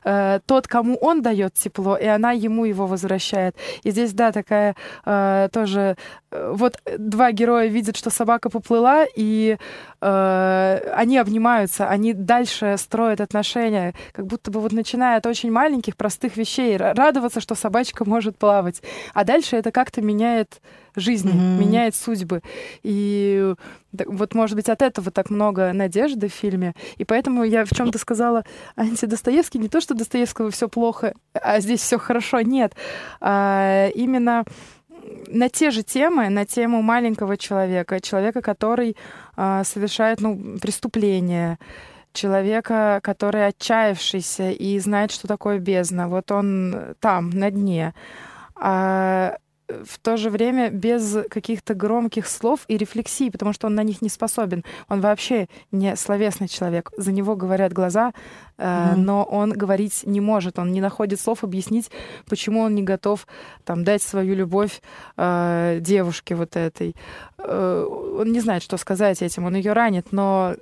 э, 0.04 0.40
тот, 0.46 0.68
кому 0.68 0.96
он 0.96 1.22
дает 1.22 1.54
тепло, 1.54 1.96
и 1.96 2.06
она 2.06 2.32
ему 2.32 2.66
его 2.66 2.88
возвращает. 2.88 3.56
И 3.84 3.92
здесь, 3.92 4.14
да, 4.14 4.32
такая 4.32 4.76
э, 5.06 5.50
тоже... 5.52 5.96
Э, 6.32 6.54
вот 6.54 6.82
два 6.98 7.32
героя 7.32 7.68
видят, 7.68 7.96
что 7.96 8.10
собака 8.10 8.50
поплыла, 8.50 9.06
и 9.16 9.58
э, 10.02 10.92
они 10.96 11.18
обнимаются, 11.18 11.88
они 11.88 12.14
дальше 12.14 12.76
строят 12.78 13.22
отношения, 13.22 13.94
как 14.12 14.26
будто 14.26 14.52
бы 14.52 14.60
вот 14.60 14.72
начиная 14.72 15.18
от 15.18 15.26
очень 15.26 15.52
маленьких, 15.52 15.96
простых 15.96 16.38
вещей, 16.38 16.78
радоваться, 16.78 17.40
что 17.40 17.56
собачка 17.56 18.06
может 18.06 18.38
плавать. 18.38 18.82
А 19.14 19.24
дальше 19.24 19.56
это 19.56 19.72
как-то 19.72 20.02
меняет 20.02 20.62
жизни, 20.96 21.34
mm-hmm. 21.34 21.60
меняет 21.60 21.96
судьбы. 21.96 22.42
И 22.84 23.54
вот, 23.92 24.34
может 24.34 24.56
быть, 24.56 24.70
от 24.70 24.82
этого 24.82 25.12
так 25.12 25.30
много 25.30 25.74
надежды 25.74 26.28
в 26.28 26.34
фильме. 26.34 26.74
И 26.98 27.06
поэтому 27.06 27.44
я 27.44 27.66
в 27.66 27.70
чем-то 27.70 27.98
сказала 27.98 28.44
антидостоевский, 28.76 29.60
не 29.60 29.70
то, 29.70 29.82
что 29.82 29.94
Достоевского 29.94 30.52
все 30.52 30.70
плохо, 30.70 31.14
а 31.34 31.60
здесь 31.60 31.82
все 31.82 31.98
хорошо. 31.98 32.42
Нет. 32.42 32.74
А 33.20 33.90
именно 33.96 34.46
на 35.28 35.50
те 35.50 35.72
же 35.72 35.84
темы, 35.84 36.30
на 36.30 36.46
тему 36.46 36.82
маленького 36.82 37.38
человека, 37.38 38.00
человека, 38.00 38.42
который 38.42 38.96
а, 39.36 39.64
совершает 39.64 40.22
ну, 40.22 40.58
преступление, 40.62 41.58
человека, 42.14 43.00
который 43.04 43.48
отчаявшийся 43.48 44.52
и 44.52 44.80
знает, 44.80 45.12
что 45.12 45.28
такое 45.28 45.60
бездна. 45.60 46.08
Вот 46.08 46.32
он 46.32 46.96
там, 47.00 47.30
на 47.30 47.52
дне. 47.52 47.94
А 48.56 49.38
в 49.84 50.00
то 50.00 50.18
же 50.18 50.30
время 50.30 50.70
без 50.70 51.18
каких-то 51.30 51.74
громких 51.74 52.28
слов 52.28 52.62
и 52.68 52.78
рефлексий, 52.78 53.32
потому 53.32 53.54
что 53.54 53.68
он 53.68 53.76
на 53.76 53.84
них 53.84 54.02
не 54.02 54.10
способен. 54.10 54.64
Он 54.88 55.02
вообще 55.02 55.48
не 55.72 55.96
словесный 55.96 56.48
человек. 56.48 56.92
За 56.98 57.12
него 57.12 57.36
говорят 57.36 57.74
глаза, 57.74 58.14
э, 58.58 58.64
mm-hmm. 58.64 58.96
но 58.96 59.24
он 59.24 59.52
говорить 59.52 60.04
не 60.06 60.22
может. 60.22 60.60
Он 60.60 60.72
не 60.72 60.82
находит 60.82 61.20
слов 61.20 61.44
объяснить, 61.44 61.92
почему 62.28 62.62
он 62.62 62.76
не 62.76 62.84
готов 62.84 63.28
там, 63.64 63.84
дать 63.84 64.02
свою 64.02 64.36
любовь 64.36 64.82
э, 65.18 65.78
девушке 65.82 66.36
вот 66.36 66.56
этой. 66.56 66.96
Э, 67.38 67.86
он 68.20 68.32
не 68.32 68.40
знает, 68.40 68.64
что 68.64 68.78
сказать 68.78 69.22
этим. 69.22 69.46
Он 69.46 69.56
ее 69.56 69.74
ранит, 69.74 70.12
но 70.12 70.56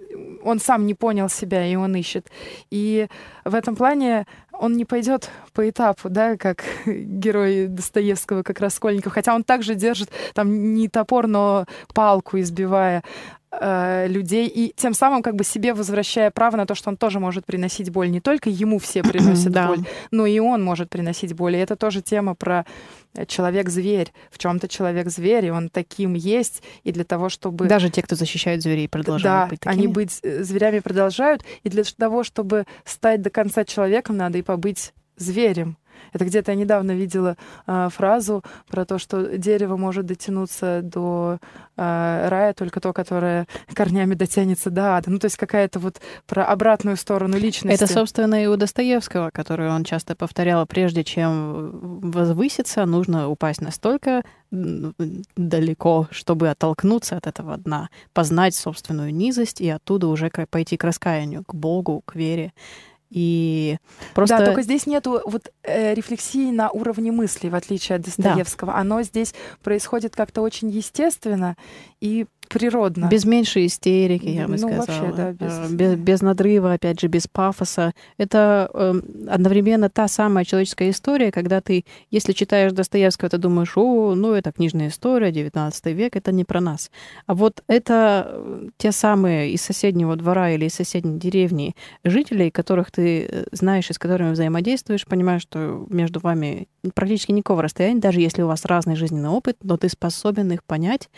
он 0.43 0.59
сам 0.59 0.85
не 0.85 0.93
понял 0.93 1.29
себя, 1.29 1.65
и 1.65 1.75
он 1.75 1.95
ищет. 1.95 2.27
И 2.71 3.07
в 3.45 3.55
этом 3.55 3.75
плане 3.75 4.25
он 4.59 4.73
не 4.73 4.85
пойдет 4.85 5.29
по 5.53 5.69
этапу, 5.69 6.09
да, 6.09 6.37
как 6.37 6.63
герой 6.85 7.67
Достоевского, 7.67 8.43
как 8.43 8.59
Раскольников, 8.59 9.13
хотя 9.13 9.35
он 9.35 9.43
также 9.43 9.75
держит 9.75 10.09
там 10.33 10.73
не 10.73 10.87
топор, 10.89 11.27
но 11.27 11.65
палку 11.93 12.39
избивая 12.39 13.03
э, 13.51 14.07
людей 14.07 14.47
и 14.47 14.73
тем 14.75 14.93
самым 14.93 15.21
как 15.21 15.35
бы 15.35 15.43
себе 15.43 15.73
возвращая 15.73 16.31
право 16.31 16.57
на 16.57 16.65
то, 16.65 16.75
что 16.75 16.89
он 16.89 16.97
тоже 16.97 17.19
может 17.19 17.45
приносить 17.45 17.89
боль. 17.91 18.09
Не 18.09 18.21
только 18.21 18.49
ему 18.49 18.79
все 18.79 19.03
приносят 19.03 19.53
боль, 19.67 19.85
но 20.11 20.25
и 20.25 20.39
он 20.39 20.63
может 20.63 20.89
приносить 20.89 21.33
боль. 21.33 21.55
И 21.55 21.59
это 21.59 21.75
тоже 21.75 22.01
тема 22.01 22.35
про 22.35 22.65
человек-зверь. 23.27 24.11
В 24.29 24.37
чем-то 24.37 24.67
человек-зверь, 24.67 25.45
и 25.45 25.49
он 25.49 25.69
таким 25.69 26.13
есть. 26.13 26.63
И 26.83 26.91
для 26.91 27.03
того, 27.03 27.29
чтобы... 27.29 27.67
Даже 27.67 27.89
те, 27.89 28.01
кто 28.01 28.15
защищают 28.15 28.61
зверей, 28.61 28.87
продолжают 28.87 29.23
да, 29.23 29.47
быть 29.47 29.59
такими. 29.61 29.83
они 29.85 29.87
быть 29.91 30.19
э, 30.23 30.43
зверями 30.43 30.79
продолжают. 30.79 31.43
И 31.63 31.69
для 31.69 31.83
того, 31.83 32.23
чтобы 32.23 32.65
стать 32.85 33.21
до 33.21 33.29
конца 33.29 33.65
человеком, 33.65 34.17
надо 34.17 34.37
и 34.37 34.41
побыть 34.41 34.93
зверем. 35.17 35.77
Это 36.13 36.25
где-то 36.25 36.51
я 36.51 36.55
недавно 36.55 36.91
видела 36.91 37.37
э, 37.65 37.89
фразу 37.91 38.43
про 38.67 38.85
то, 38.85 38.97
что 38.99 39.37
дерево 39.37 39.77
может 39.77 40.05
дотянуться 40.05 40.81
до 40.83 41.39
э, 41.75 42.27
рая 42.29 42.53
только 42.53 42.79
то, 42.79 42.93
которое 42.93 43.47
корнями 43.73 44.13
дотянется 44.13 44.69
до 44.69 44.97
ада. 44.97 45.09
Ну, 45.09 45.19
то 45.19 45.25
есть 45.25 45.37
какая-то 45.37 45.79
вот 45.79 46.01
про 46.25 46.45
обратную 46.45 46.97
сторону 46.97 47.37
личности. 47.37 47.83
Это, 47.83 47.91
собственно, 47.91 48.43
и 48.43 48.47
у 48.47 48.55
Достоевского, 48.55 49.29
который 49.31 49.69
он 49.69 49.83
часто 49.83 50.15
повторял, 50.15 50.65
прежде 50.65 51.03
чем 51.03 52.01
возвыситься, 52.11 52.85
нужно 52.85 53.29
упасть 53.29 53.61
настолько 53.61 54.23
далеко, 54.51 56.07
чтобы 56.11 56.49
оттолкнуться 56.49 57.17
от 57.17 57.27
этого 57.27 57.57
дна, 57.57 57.89
познать 58.13 58.55
собственную 58.55 59.13
низость 59.13 59.61
и 59.61 59.69
оттуда 59.69 60.07
уже 60.07 60.29
пойти 60.49 60.77
к 60.77 60.83
раскаянию, 60.83 61.43
к 61.45 61.53
Богу, 61.53 62.01
к 62.05 62.15
вере. 62.15 62.53
И 63.09 63.77
просто... 64.13 64.37
Да, 64.37 64.45
только 64.45 64.61
здесь 64.61 64.85
нету 64.85 65.21
вот 65.25 65.51
э, 65.63 65.93
рефлексии 65.93 66.51
на 66.51 66.69
уровне 66.69 67.11
мысли, 67.11 67.49
в 67.49 67.55
отличие 67.55 67.97
от 67.97 68.01
Достоевского. 68.01 68.73
Да. 68.73 68.79
Оно 68.79 69.01
здесь 69.03 69.33
происходит 69.63 70.15
как-то 70.15 70.41
очень 70.41 70.69
естественно 70.69 71.55
и 72.01 72.27
природно. 72.47 73.07
Без 73.09 73.25
меньшей 73.25 73.67
истерики, 73.67 74.27
я 74.27 74.47
бы 74.47 74.57
ну, 74.57 74.57
сказала. 74.57 74.85
Вообще, 74.85 75.13
да, 75.15 75.31
без... 75.31 75.53
Э, 75.53 75.67
без, 75.73 75.95
без 75.95 76.21
надрыва, 76.21 76.73
опять 76.73 76.99
же, 76.99 77.07
без 77.07 77.27
пафоса. 77.27 77.93
Это 78.17 78.69
э, 78.73 79.01
одновременно 79.29 79.89
та 79.89 80.07
самая 80.07 80.45
человеческая 80.45 80.89
история, 80.89 81.31
когда 81.31 81.61
ты, 81.61 81.85
если 82.11 82.33
читаешь 82.33 82.71
Достоевского, 82.71 83.29
ты 83.29 83.37
думаешь, 83.37 83.73
о, 83.75 84.15
ну, 84.15 84.33
это 84.33 84.51
книжная 84.51 84.89
история, 84.89 85.31
19 85.31 85.85
век, 85.87 86.15
это 86.15 86.31
не 86.31 86.43
про 86.43 86.61
нас. 86.61 86.91
А 87.25 87.33
вот 87.33 87.63
это 87.67 88.27
э, 88.29 88.69
те 88.77 88.91
самые 88.91 89.51
из 89.51 89.61
соседнего 89.61 90.15
двора 90.15 90.51
или 90.51 90.65
из 90.65 90.73
соседней 90.73 91.19
деревни 91.19 91.75
жителей, 92.03 92.51
которых 92.51 92.91
ты 92.91 93.25
э, 93.25 93.43
знаешь 93.51 93.89
и 93.89 93.93
с 93.93 93.99
которыми 93.99 94.31
взаимодействуешь, 94.31 95.05
понимаешь, 95.05 95.41
что 95.41 95.85
между 95.89 96.19
вами 96.19 96.67
практически 96.93 97.31
никакого 97.31 97.61
расстояния, 97.61 97.99
даже 97.99 98.21
если 98.21 98.41
у 98.41 98.47
вас 98.47 98.65
разный 98.65 98.95
жизненный 98.95 99.29
опыт, 99.29 99.57
но 99.63 99.77
ты 99.77 99.89
способен 99.89 100.51
их 100.51 100.63
понять. 100.63 101.09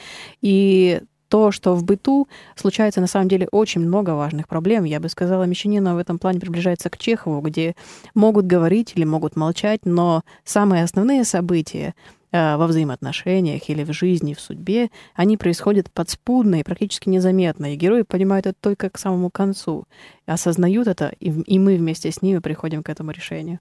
И 0.41 1.01
то, 1.30 1.51
что 1.51 1.75
в 1.75 1.84
быту 1.84 2.27
случается 2.55 2.99
на 2.99 3.07
самом 3.07 3.30
деле 3.30 3.47
очень 3.51 3.82
много 3.82 4.11
важных 4.11 4.47
проблем. 4.47 4.84
Я 4.84 4.99
бы 4.99 5.07
сказала, 5.09 5.43
Мещанина 5.43 5.95
в 5.95 5.99
этом 5.99 6.19
плане 6.19 6.39
приближается 6.39 6.89
к 6.89 6.97
Чехову, 6.97 7.39
где 7.41 7.75
могут 8.15 8.45
говорить 8.45 8.93
или 8.95 9.05
могут 9.05 9.36
молчать, 9.36 9.82
но 9.86 10.23
самые 10.43 10.84
основные 10.84 11.23
события 11.23 11.93
э, 12.32 12.57
во 12.57 12.67
взаимоотношениях 12.67 13.69
или 13.69 13.84
в 13.84 13.93
жизни, 13.93 14.34
в 14.34 14.41
судьбе, 14.41 14.89
они 15.13 15.38
происходят 15.38 15.91
подспудно 15.91 16.59
и 16.59 16.63
практически 16.63 17.07
незаметно. 17.09 17.73
И 17.73 17.77
герои 17.77 18.01
понимают 18.01 18.47
это 18.47 18.57
только 18.59 18.89
к 18.89 18.97
самому 18.97 19.30
концу, 19.30 19.86
осознают 20.25 20.88
это, 20.88 21.13
и, 21.19 21.30
и 21.30 21.59
мы 21.59 21.77
вместе 21.77 22.11
с 22.11 22.21
ними 22.21 22.39
приходим 22.39 22.84
к 22.84 22.89
этому 22.89 23.11
решению. 23.11 23.59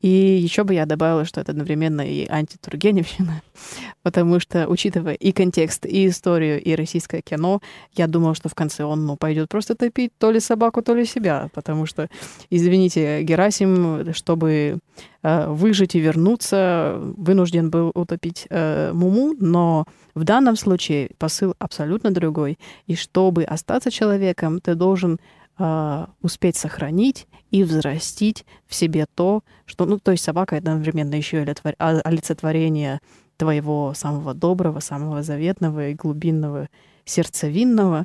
И 0.00 0.08
еще 0.08 0.62
бы 0.62 0.74
я 0.74 0.86
добавила, 0.86 1.24
что 1.24 1.40
это 1.40 1.52
одновременно 1.52 2.02
и 2.02 2.26
антитургеневщина, 2.28 3.42
потому 4.02 4.38
что, 4.38 4.68
учитывая 4.68 5.14
и 5.14 5.32
контекст, 5.32 5.86
и 5.86 6.06
историю, 6.06 6.62
и 6.62 6.74
российское 6.74 7.20
кино, 7.20 7.60
я 7.94 8.06
думала, 8.06 8.34
что 8.34 8.48
в 8.48 8.54
конце 8.54 8.84
он 8.84 9.06
ну, 9.06 9.16
пойдет 9.16 9.48
просто 9.48 9.74
топить 9.74 10.12
то 10.18 10.30
ли 10.30 10.38
собаку, 10.38 10.82
то 10.82 10.94
ли 10.94 11.04
себя, 11.04 11.48
потому 11.52 11.86
что, 11.86 12.08
извините, 12.48 13.22
Герасим, 13.22 14.14
чтобы 14.14 14.78
э, 15.22 15.48
выжить 15.48 15.96
и 15.96 16.00
вернуться, 16.00 16.96
вынужден 17.16 17.70
был 17.70 17.90
утопить 17.94 18.46
э, 18.50 18.92
Муму, 18.92 19.34
но 19.38 19.84
в 20.14 20.24
данном 20.24 20.56
случае 20.56 21.10
посыл 21.18 21.54
абсолютно 21.58 22.10
другой. 22.10 22.58
И 22.86 22.94
чтобы 22.94 23.44
остаться 23.44 23.90
человеком, 23.90 24.60
ты 24.60 24.74
должен 24.74 25.18
э, 25.58 26.06
успеть 26.22 26.56
сохранить 26.56 27.26
и 27.50 27.64
взрастить 27.64 28.44
в 28.66 28.74
себе 28.74 29.06
то, 29.14 29.42
что, 29.64 29.86
ну, 29.86 29.98
то 29.98 30.12
есть 30.12 30.24
собака 30.24 30.56
это 30.56 30.72
одновременно 30.72 31.14
еще 31.14 31.42
и 31.42 31.46
олицетворение 31.78 33.00
твоего 33.36 33.94
самого 33.94 34.34
доброго, 34.34 34.80
самого 34.80 35.22
заветного 35.22 35.88
и 35.88 35.94
глубинного 35.94 36.68
сердцевинного, 37.04 38.04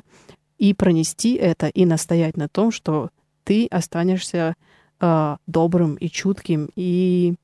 и 0.58 0.72
пронести 0.72 1.34
это, 1.34 1.66
и 1.68 1.84
настоять 1.84 2.36
на 2.36 2.48
том, 2.48 2.70
что 2.70 3.10
ты 3.42 3.66
останешься 3.66 4.54
э, 5.00 5.36
добрым 5.46 5.96
и 5.96 6.08
чутким, 6.08 6.70
и 6.76 7.34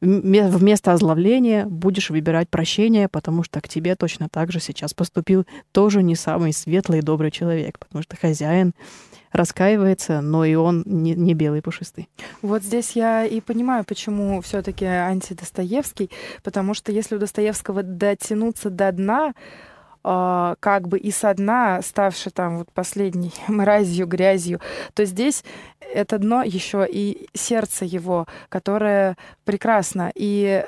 вместо 0.00 0.92
озловления 0.92 1.66
будешь 1.66 2.10
выбирать 2.10 2.48
прощение, 2.48 3.08
потому 3.08 3.42
что 3.42 3.60
к 3.60 3.68
тебе 3.68 3.96
точно 3.96 4.28
так 4.28 4.52
же 4.52 4.60
сейчас 4.60 4.94
поступил 4.94 5.46
тоже 5.72 6.02
не 6.02 6.16
самый 6.16 6.52
светлый 6.52 6.98
и 6.98 7.02
добрый 7.02 7.30
человек, 7.30 7.78
потому 7.78 8.02
что 8.02 8.16
хозяин 8.16 8.72
раскаивается, 9.32 10.20
но 10.20 10.44
и 10.44 10.54
он 10.54 10.82
не, 10.86 11.14
не 11.14 11.34
белый 11.34 11.62
пушистый. 11.62 12.08
Вот 12.42 12.62
здесь 12.62 12.92
я 12.92 13.24
и 13.24 13.40
понимаю, 13.40 13.84
почему 13.84 14.40
все-таки 14.40 14.84
антидостоевский, 14.84 16.10
потому 16.42 16.74
что 16.74 16.92
если 16.92 17.16
у 17.16 17.18
Достоевского 17.18 17.82
дотянуться 17.82 18.70
до 18.70 18.90
дна, 18.92 19.34
как 20.06 20.86
бы 20.86 20.98
и 20.98 21.10
со 21.10 21.34
дна, 21.34 21.82
ставший 21.82 22.30
там 22.30 22.58
вот 22.58 22.70
последней 22.72 23.32
мразью, 23.48 24.06
грязью, 24.06 24.60
то 24.94 25.04
здесь 25.04 25.42
это 25.80 26.18
дно 26.18 26.44
еще 26.44 26.86
и 26.88 27.28
сердце 27.34 27.84
его, 27.84 28.26
которое 28.48 29.16
прекрасно. 29.44 30.12
И 30.14 30.64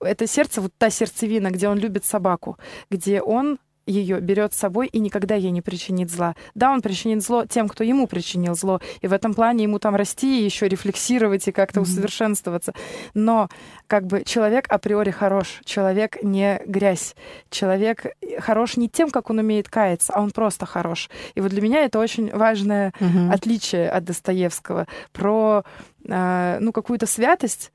это 0.00 0.26
сердце, 0.26 0.60
вот 0.60 0.72
та 0.76 0.90
сердцевина, 0.90 1.50
где 1.50 1.68
он 1.68 1.78
любит 1.78 2.04
собаку, 2.04 2.58
где 2.90 3.22
он 3.22 3.58
ее 3.86 4.20
берет 4.20 4.52
с 4.52 4.58
собой 4.58 4.88
и 4.88 4.98
никогда 4.98 5.34
ей 5.34 5.50
не 5.50 5.62
причинит 5.62 6.10
зла. 6.10 6.34
Да, 6.54 6.72
он 6.72 6.82
причинит 6.82 7.22
зло 7.22 7.46
тем, 7.46 7.68
кто 7.68 7.84
ему 7.84 8.06
причинил 8.06 8.54
зло, 8.54 8.80
и 9.00 9.06
в 9.06 9.12
этом 9.12 9.34
плане 9.34 9.64
ему 9.64 9.78
там 9.78 9.94
расти 9.94 10.40
и 10.40 10.44
еще 10.44 10.68
рефлексировать 10.68 11.46
и 11.48 11.52
как-то 11.52 11.80
mm-hmm. 11.80 11.84
усовершенствоваться. 11.84 12.72
Но 13.14 13.48
как 13.86 14.06
бы 14.06 14.22
человек 14.24 14.66
априори 14.68 15.10
хорош, 15.10 15.60
человек 15.64 16.22
не 16.22 16.60
грязь, 16.66 17.14
человек 17.50 18.06
хорош 18.38 18.76
не 18.76 18.88
тем, 18.88 19.10
как 19.10 19.30
он 19.30 19.38
умеет 19.38 19.68
каяться, 19.68 20.12
а 20.12 20.20
он 20.20 20.30
просто 20.30 20.66
хорош. 20.66 21.08
И 21.34 21.40
вот 21.40 21.50
для 21.50 21.62
меня 21.62 21.84
это 21.84 21.98
очень 21.98 22.30
важное 22.30 22.92
mm-hmm. 22.98 23.32
отличие 23.32 23.88
от 23.88 24.04
Достоевского 24.04 24.86
про 25.12 25.64
э, 26.04 26.58
ну 26.60 26.72
какую-то 26.72 27.06
святость, 27.06 27.72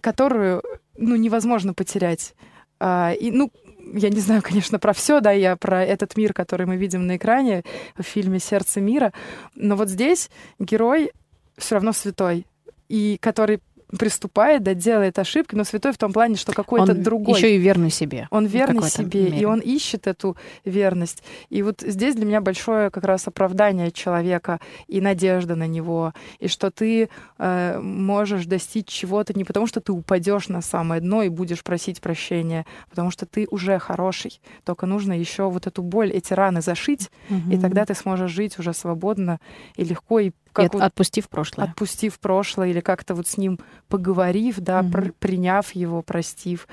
которую 0.00 0.62
ну 0.96 1.16
невозможно 1.16 1.74
потерять. 1.74 2.34
Uh, 2.80 3.14
и, 3.14 3.30
ну, 3.30 3.52
я 3.94 4.08
не 4.10 4.20
знаю, 4.20 4.42
конечно, 4.42 4.78
про 4.78 4.92
все, 4.92 5.20
да, 5.20 5.32
я 5.32 5.56
про 5.56 5.84
этот 5.84 6.16
мир, 6.16 6.32
который 6.32 6.66
мы 6.66 6.76
видим 6.76 7.06
на 7.06 7.16
экране 7.16 7.64
в 7.96 8.02
фильме 8.02 8.38
«Сердце 8.38 8.80
мира», 8.80 9.12
но 9.54 9.76
вот 9.76 9.88
здесь 9.88 10.30
герой 10.58 11.12
все 11.58 11.74
равно 11.76 11.92
святой, 11.92 12.46
и 12.88 13.18
который 13.20 13.60
приступает, 13.98 14.62
да, 14.62 14.74
делает 14.74 15.18
ошибки, 15.18 15.54
но 15.54 15.64
святой 15.64 15.92
в 15.92 15.98
том 15.98 16.12
плане, 16.12 16.36
что 16.36 16.52
какой-то 16.52 16.94
другой. 16.94 17.36
Еще 17.36 17.56
и 17.56 17.58
верный 17.58 17.90
себе. 17.90 18.26
Он 18.30 18.46
верный 18.46 18.88
себе, 18.88 19.24
мере. 19.24 19.38
и 19.38 19.44
он 19.44 19.60
ищет 19.60 20.06
эту 20.06 20.36
верность. 20.64 21.22
И 21.50 21.62
вот 21.62 21.82
здесь 21.82 22.14
для 22.14 22.24
меня 22.24 22.40
большое 22.40 22.90
как 22.90 23.04
раз 23.04 23.28
оправдание 23.28 23.90
человека 23.90 24.60
и 24.88 25.00
надежда 25.00 25.56
на 25.56 25.66
него, 25.66 26.14
и 26.38 26.48
что 26.48 26.70
ты 26.70 27.08
э, 27.38 27.80
можешь 27.80 28.46
достичь 28.46 28.88
чего-то 28.88 29.34
не 29.34 29.44
потому, 29.44 29.66
что 29.66 29.80
ты 29.80 29.92
упадешь 29.92 30.48
на 30.48 30.62
самое 30.62 31.00
дно 31.00 31.22
и 31.22 31.28
будешь 31.28 31.62
просить 31.62 32.00
прощения, 32.00 32.66
а 32.86 32.90
потому 32.90 33.10
что 33.10 33.26
ты 33.26 33.46
уже 33.50 33.78
хороший. 33.78 34.40
Только 34.64 34.86
нужно 34.86 35.18
еще 35.18 35.50
вот 35.50 35.66
эту 35.66 35.82
боль, 35.82 36.10
эти 36.10 36.32
раны 36.32 36.62
зашить, 36.62 37.10
угу. 37.28 37.52
и 37.52 37.58
тогда 37.58 37.84
ты 37.84 37.94
сможешь 37.94 38.30
жить 38.30 38.58
уже 38.58 38.72
свободно 38.72 39.38
и 39.76 39.84
легко 39.84 40.20
и 40.20 40.32
как 40.52 40.66
и 40.66 40.68
вот, 40.76 40.82
отпустив 40.82 41.28
прошлое. 41.28 41.66
Отпустив 41.66 42.18
прошлое 42.18 42.68
или 42.68 42.80
как-то 42.80 43.14
вот 43.14 43.26
с 43.26 43.36
ним 43.36 43.58
поговорив, 43.88 44.58
да, 44.58 44.80
угу. 44.80 44.90
пр- 44.90 45.12
приняв 45.18 45.72
его, 45.72 46.02
простив. 46.02 46.68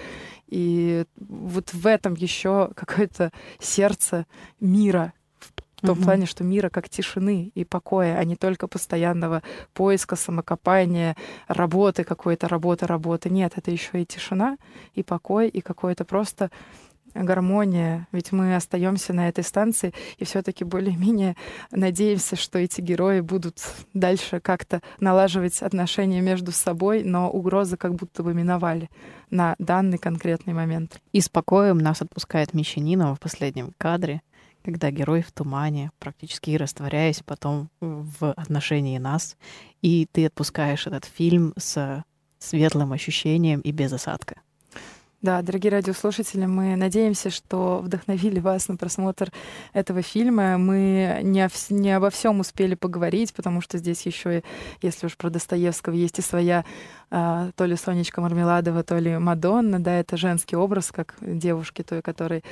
И 0.47 1.05
вот 1.17 1.73
в 1.73 1.87
этом 1.87 2.13
еще 2.13 2.71
какое-то 2.75 3.31
сердце 3.59 4.25
мира, 4.59 5.13
в 5.77 5.81
том 5.81 5.97
угу. 5.97 6.03
плане, 6.03 6.25
что 6.25 6.43
мира 6.43 6.69
как 6.69 6.89
тишины 6.89 7.51
и 7.55 7.63
покоя, 7.63 8.17
а 8.17 8.23
не 8.25 8.35
только 8.35 8.67
постоянного 8.67 9.43
поиска, 9.73 10.17
самокопания, 10.17 11.15
работы 11.47 12.03
какой-то, 12.03 12.49
работы, 12.49 12.85
работы. 12.85 13.29
Нет, 13.29 13.53
это 13.55 13.71
еще 13.71 14.01
и 14.01 14.05
тишина, 14.05 14.57
и 14.93 15.03
покой, 15.03 15.47
и 15.47 15.61
какое-то 15.61 16.03
просто 16.03 16.51
гармония, 17.13 18.07
ведь 18.11 18.31
мы 18.31 18.55
остаемся 18.55 19.13
на 19.13 19.27
этой 19.29 19.43
станции 19.43 19.93
и 20.17 20.25
все-таки 20.25 20.63
более-менее 20.63 21.35
надеемся, 21.71 22.35
что 22.35 22.59
эти 22.59 22.81
герои 22.81 23.21
будут 23.21 23.59
дальше 23.93 24.39
как-то 24.39 24.81
налаживать 24.99 25.61
отношения 25.61 26.21
между 26.21 26.51
собой, 26.51 27.03
но 27.03 27.29
угрозы 27.29 27.77
как 27.77 27.95
будто 27.95 28.23
бы 28.23 28.33
миновали 28.33 28.89
на 29.29 29.55
данный 29.59 29.97
конкретный 29.97 30.53
момент. 30.53 31.01
И 31.11 31.21
спокоем 31.21 31.77
нас 31.77 32.01
отпускает 32.01 32.53
Мещанинова 32.53 33.15
в 33.15 33.19
последнем 33.19 33.73
кадре, 33.77 34.21
когда 34.63 34.91
герой 34.91 35.21
в 35.21 35.31
тумане, 35.31 35.91
практически 35.99 36.51
растворяясь 36.55 37.21
потом 37.25 37.69
в 37.79 38.31
отношении 38.33 38.97
нас, 38.97 39.37
и 39.81 40.07
ты 40.11 40.25
отпускаешь 40.25 40.87
этот 40.87 41.05
фильм 41.05 41.53
с 41.57 42.03
светлым 42.39 42.93
ощущением 42.93 43.61
и 43.61 43.71
без 43.71 43.93
осадка. 43.93 44.41
Да, 45.21 45.41
дорогие 45.41 45.73
радиослушатели, 45.73 46.45
мы 46.45 46.77
надеемся, 46.77 47.29
что 47.29 47.79
вдохновили 47.79 48.39
вас 48.39 48.69
на 48.69 48.77
просмотр 48.77 49.33
этого 49.73 50.01
фильма. 50.01 50.57
Мы 50.57 51.19
не, 51.23 51.43
о, 51.43 51.49
не 51.71 51.91
обо 51.91 52.09
всем 52.09 52.39
успели 52.39 52.73
поговорить, 52.75 53.33
потому 53.33 53.59
что 53.59 53.77
здесь 53.79 54.05
еще, 54.05 54.43
если 54.81 55.07
уж 55.07 55.17
про 55.17 55.29
Достоевского, 55.29 55.93
есть 55.93 56.19
и 56.19 56.21
своя 56.21 56.63
то 57.09 57.65
ли 57.65 57.75
Сонечка 57.75 58.21
Мармеладова, 58.21 58.83
то 58.83 58.97
ли 58.97 59.17
Мадонна, 59.17 59.79
да, 59.79 59.93
это 59.93 60.17
женский 60.17 60.55
образ, 60.55 60.91
как 60.91 61.15
девушки 61.21 61.81
той, 61.81 62.01
которой, 62.01 62.43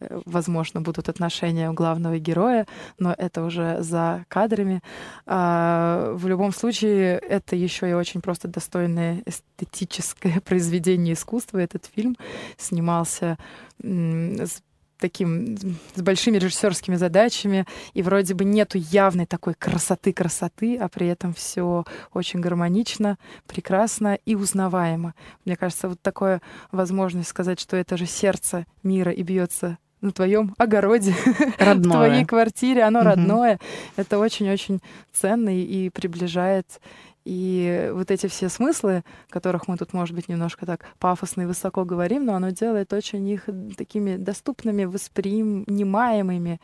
э, 0.00 0.20
возможно, 0.24 0.80
будут 0.80 1.08
отношения 1.08 1.70
у 1.70 1.74
главного 1.74 2.18
героя, 2.18 2.66
но 2.98 3.14
это 3.16 3.44
уже 3.44 3.82
за 3.82 4.24
кадрами. 4.28 4.82
А, 5.26 6.12
в 6.14 6.26
любом 6.28 6.52
случае, 6.52 7.18
это 7.18 7.56
еще 7.56 7.90
и 7.90 7.94
очень 7.94 8.20
просто 8.20 8.48
достойное 8.48 9.22
эстетическое 9.26 10.40
произведение 10.44 11.14
искусства. 11.14 11.58
Этот 11.58 11.84
фильм 11.94 12.16
снимался 12.56 13.38
с 13.82 14.62
таким 14.98 15.56
с 15.94 16.02
большими 16.02 16.38
режиссерскими 16.38 16.96
задачами, 16.96 17.66
и 17.94 18.02
вроде 18.02 18.34
бы 18.34 18.44
нету 18.44 18.78
явной 18.78 19.26
такой 19.26 19.54
красоты-красоты, 19.54 20.76
а 20.78 20.88
при 20.88 21.06
этом 21.08 21.34
все 21.34 21.84
очень 22.12 22.40
гармонично, 22.40 23.18
прекрасно 23.46 24.18
и 24.24 24.34
узнаваемо. 24.34 25.14
Мне 25.44 25.56
кажется, 25.56 25.88
вот 25.88 26.00
такая 26.00 26.40
возможность 26.72 27.28
сказать, 27.28 27.60
что 27.60 27.76
это 27.76 27.96
же 27.96 28.06
сердце 28.06 28.66
мира 28.82 29.12
и 29.12 29.22
бьется 29.22 29.78
на 30.00 30.12
твоем 30.12 30.54
огороде, 30.58 31.14
родное. 31.58 31.90
в 31.90 31.92
твоей 31.92 32.24
квартире, 32.24 32.82
оно 32.82 33.00
угу. 33.00 33.08
родное. 33.08 33.58
Это 33.96 34.18
очень-очень 34.18 34.80
ценно 35.12 35.56
и 35.56 35.90
приближает 35.90 36.80
и 37.26 37.90
вот 37.92 38.12
эти 38.12 38.28
все 38.28 38.48
смыслы, 38.48 39.02
которых 39.30 39.66
мы 39.66 39.76
тут, 39.76 39.92
может 39.92 40.14
быть, 40.14 40.28
немножко 40.28 40.64
так 40.64 40.86
пафосно 41.00 41.42
и 41.42 41.46
высоко 41.46 41.84
говорим, 41.84 42.24
но 42.24 42.36
оно 42.36 42.50
делает 42.50 42.92
очень 42.92 43.28
их 43.28 43.48
такими 43.76 44.16
доступными, 44.16 44.84
воспринимаемыми 44.84 46.60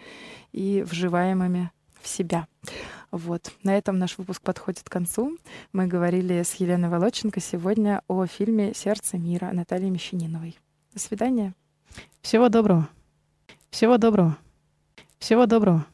и 0.52 0.84
вживаемыми 0.86 1.72
в 2.00 2.06
себя. 2.06 2.46
Вот. 3.10 3.50
На 3.64 3.76
этом 3.76 3.98
наш 3.98 4.16
выпуск 4.18 4.40
подходит 4.40 4.84
к 4.84 4.92
концу. 4.92 5.36
Мы 5.72 5.88
говорили 5.88 6.42
с 6.44 6.54
Еленой 6.54 6.90
Волоченко 6.90 7.40
сегодня 7.40 8.02
о 8.06 8.24
фильме 8.26 8.72
«Сердце 8.72 9.18
мира» 9.18 9.50
Натальи 9.52 9.90
Мещаниновой. 9.90 10.56
До 10.94 11.00
свидания. 11.00 11.54
Всего 12.22 12.48
доброго. 12.48 12.88
Всего 13.72 13.96
доброго. 13.96 14.36
Всего 15.18 15.46
доброго. 15.46 15.86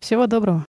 Всего 0.00 0.26
доброго. 0.26 0.62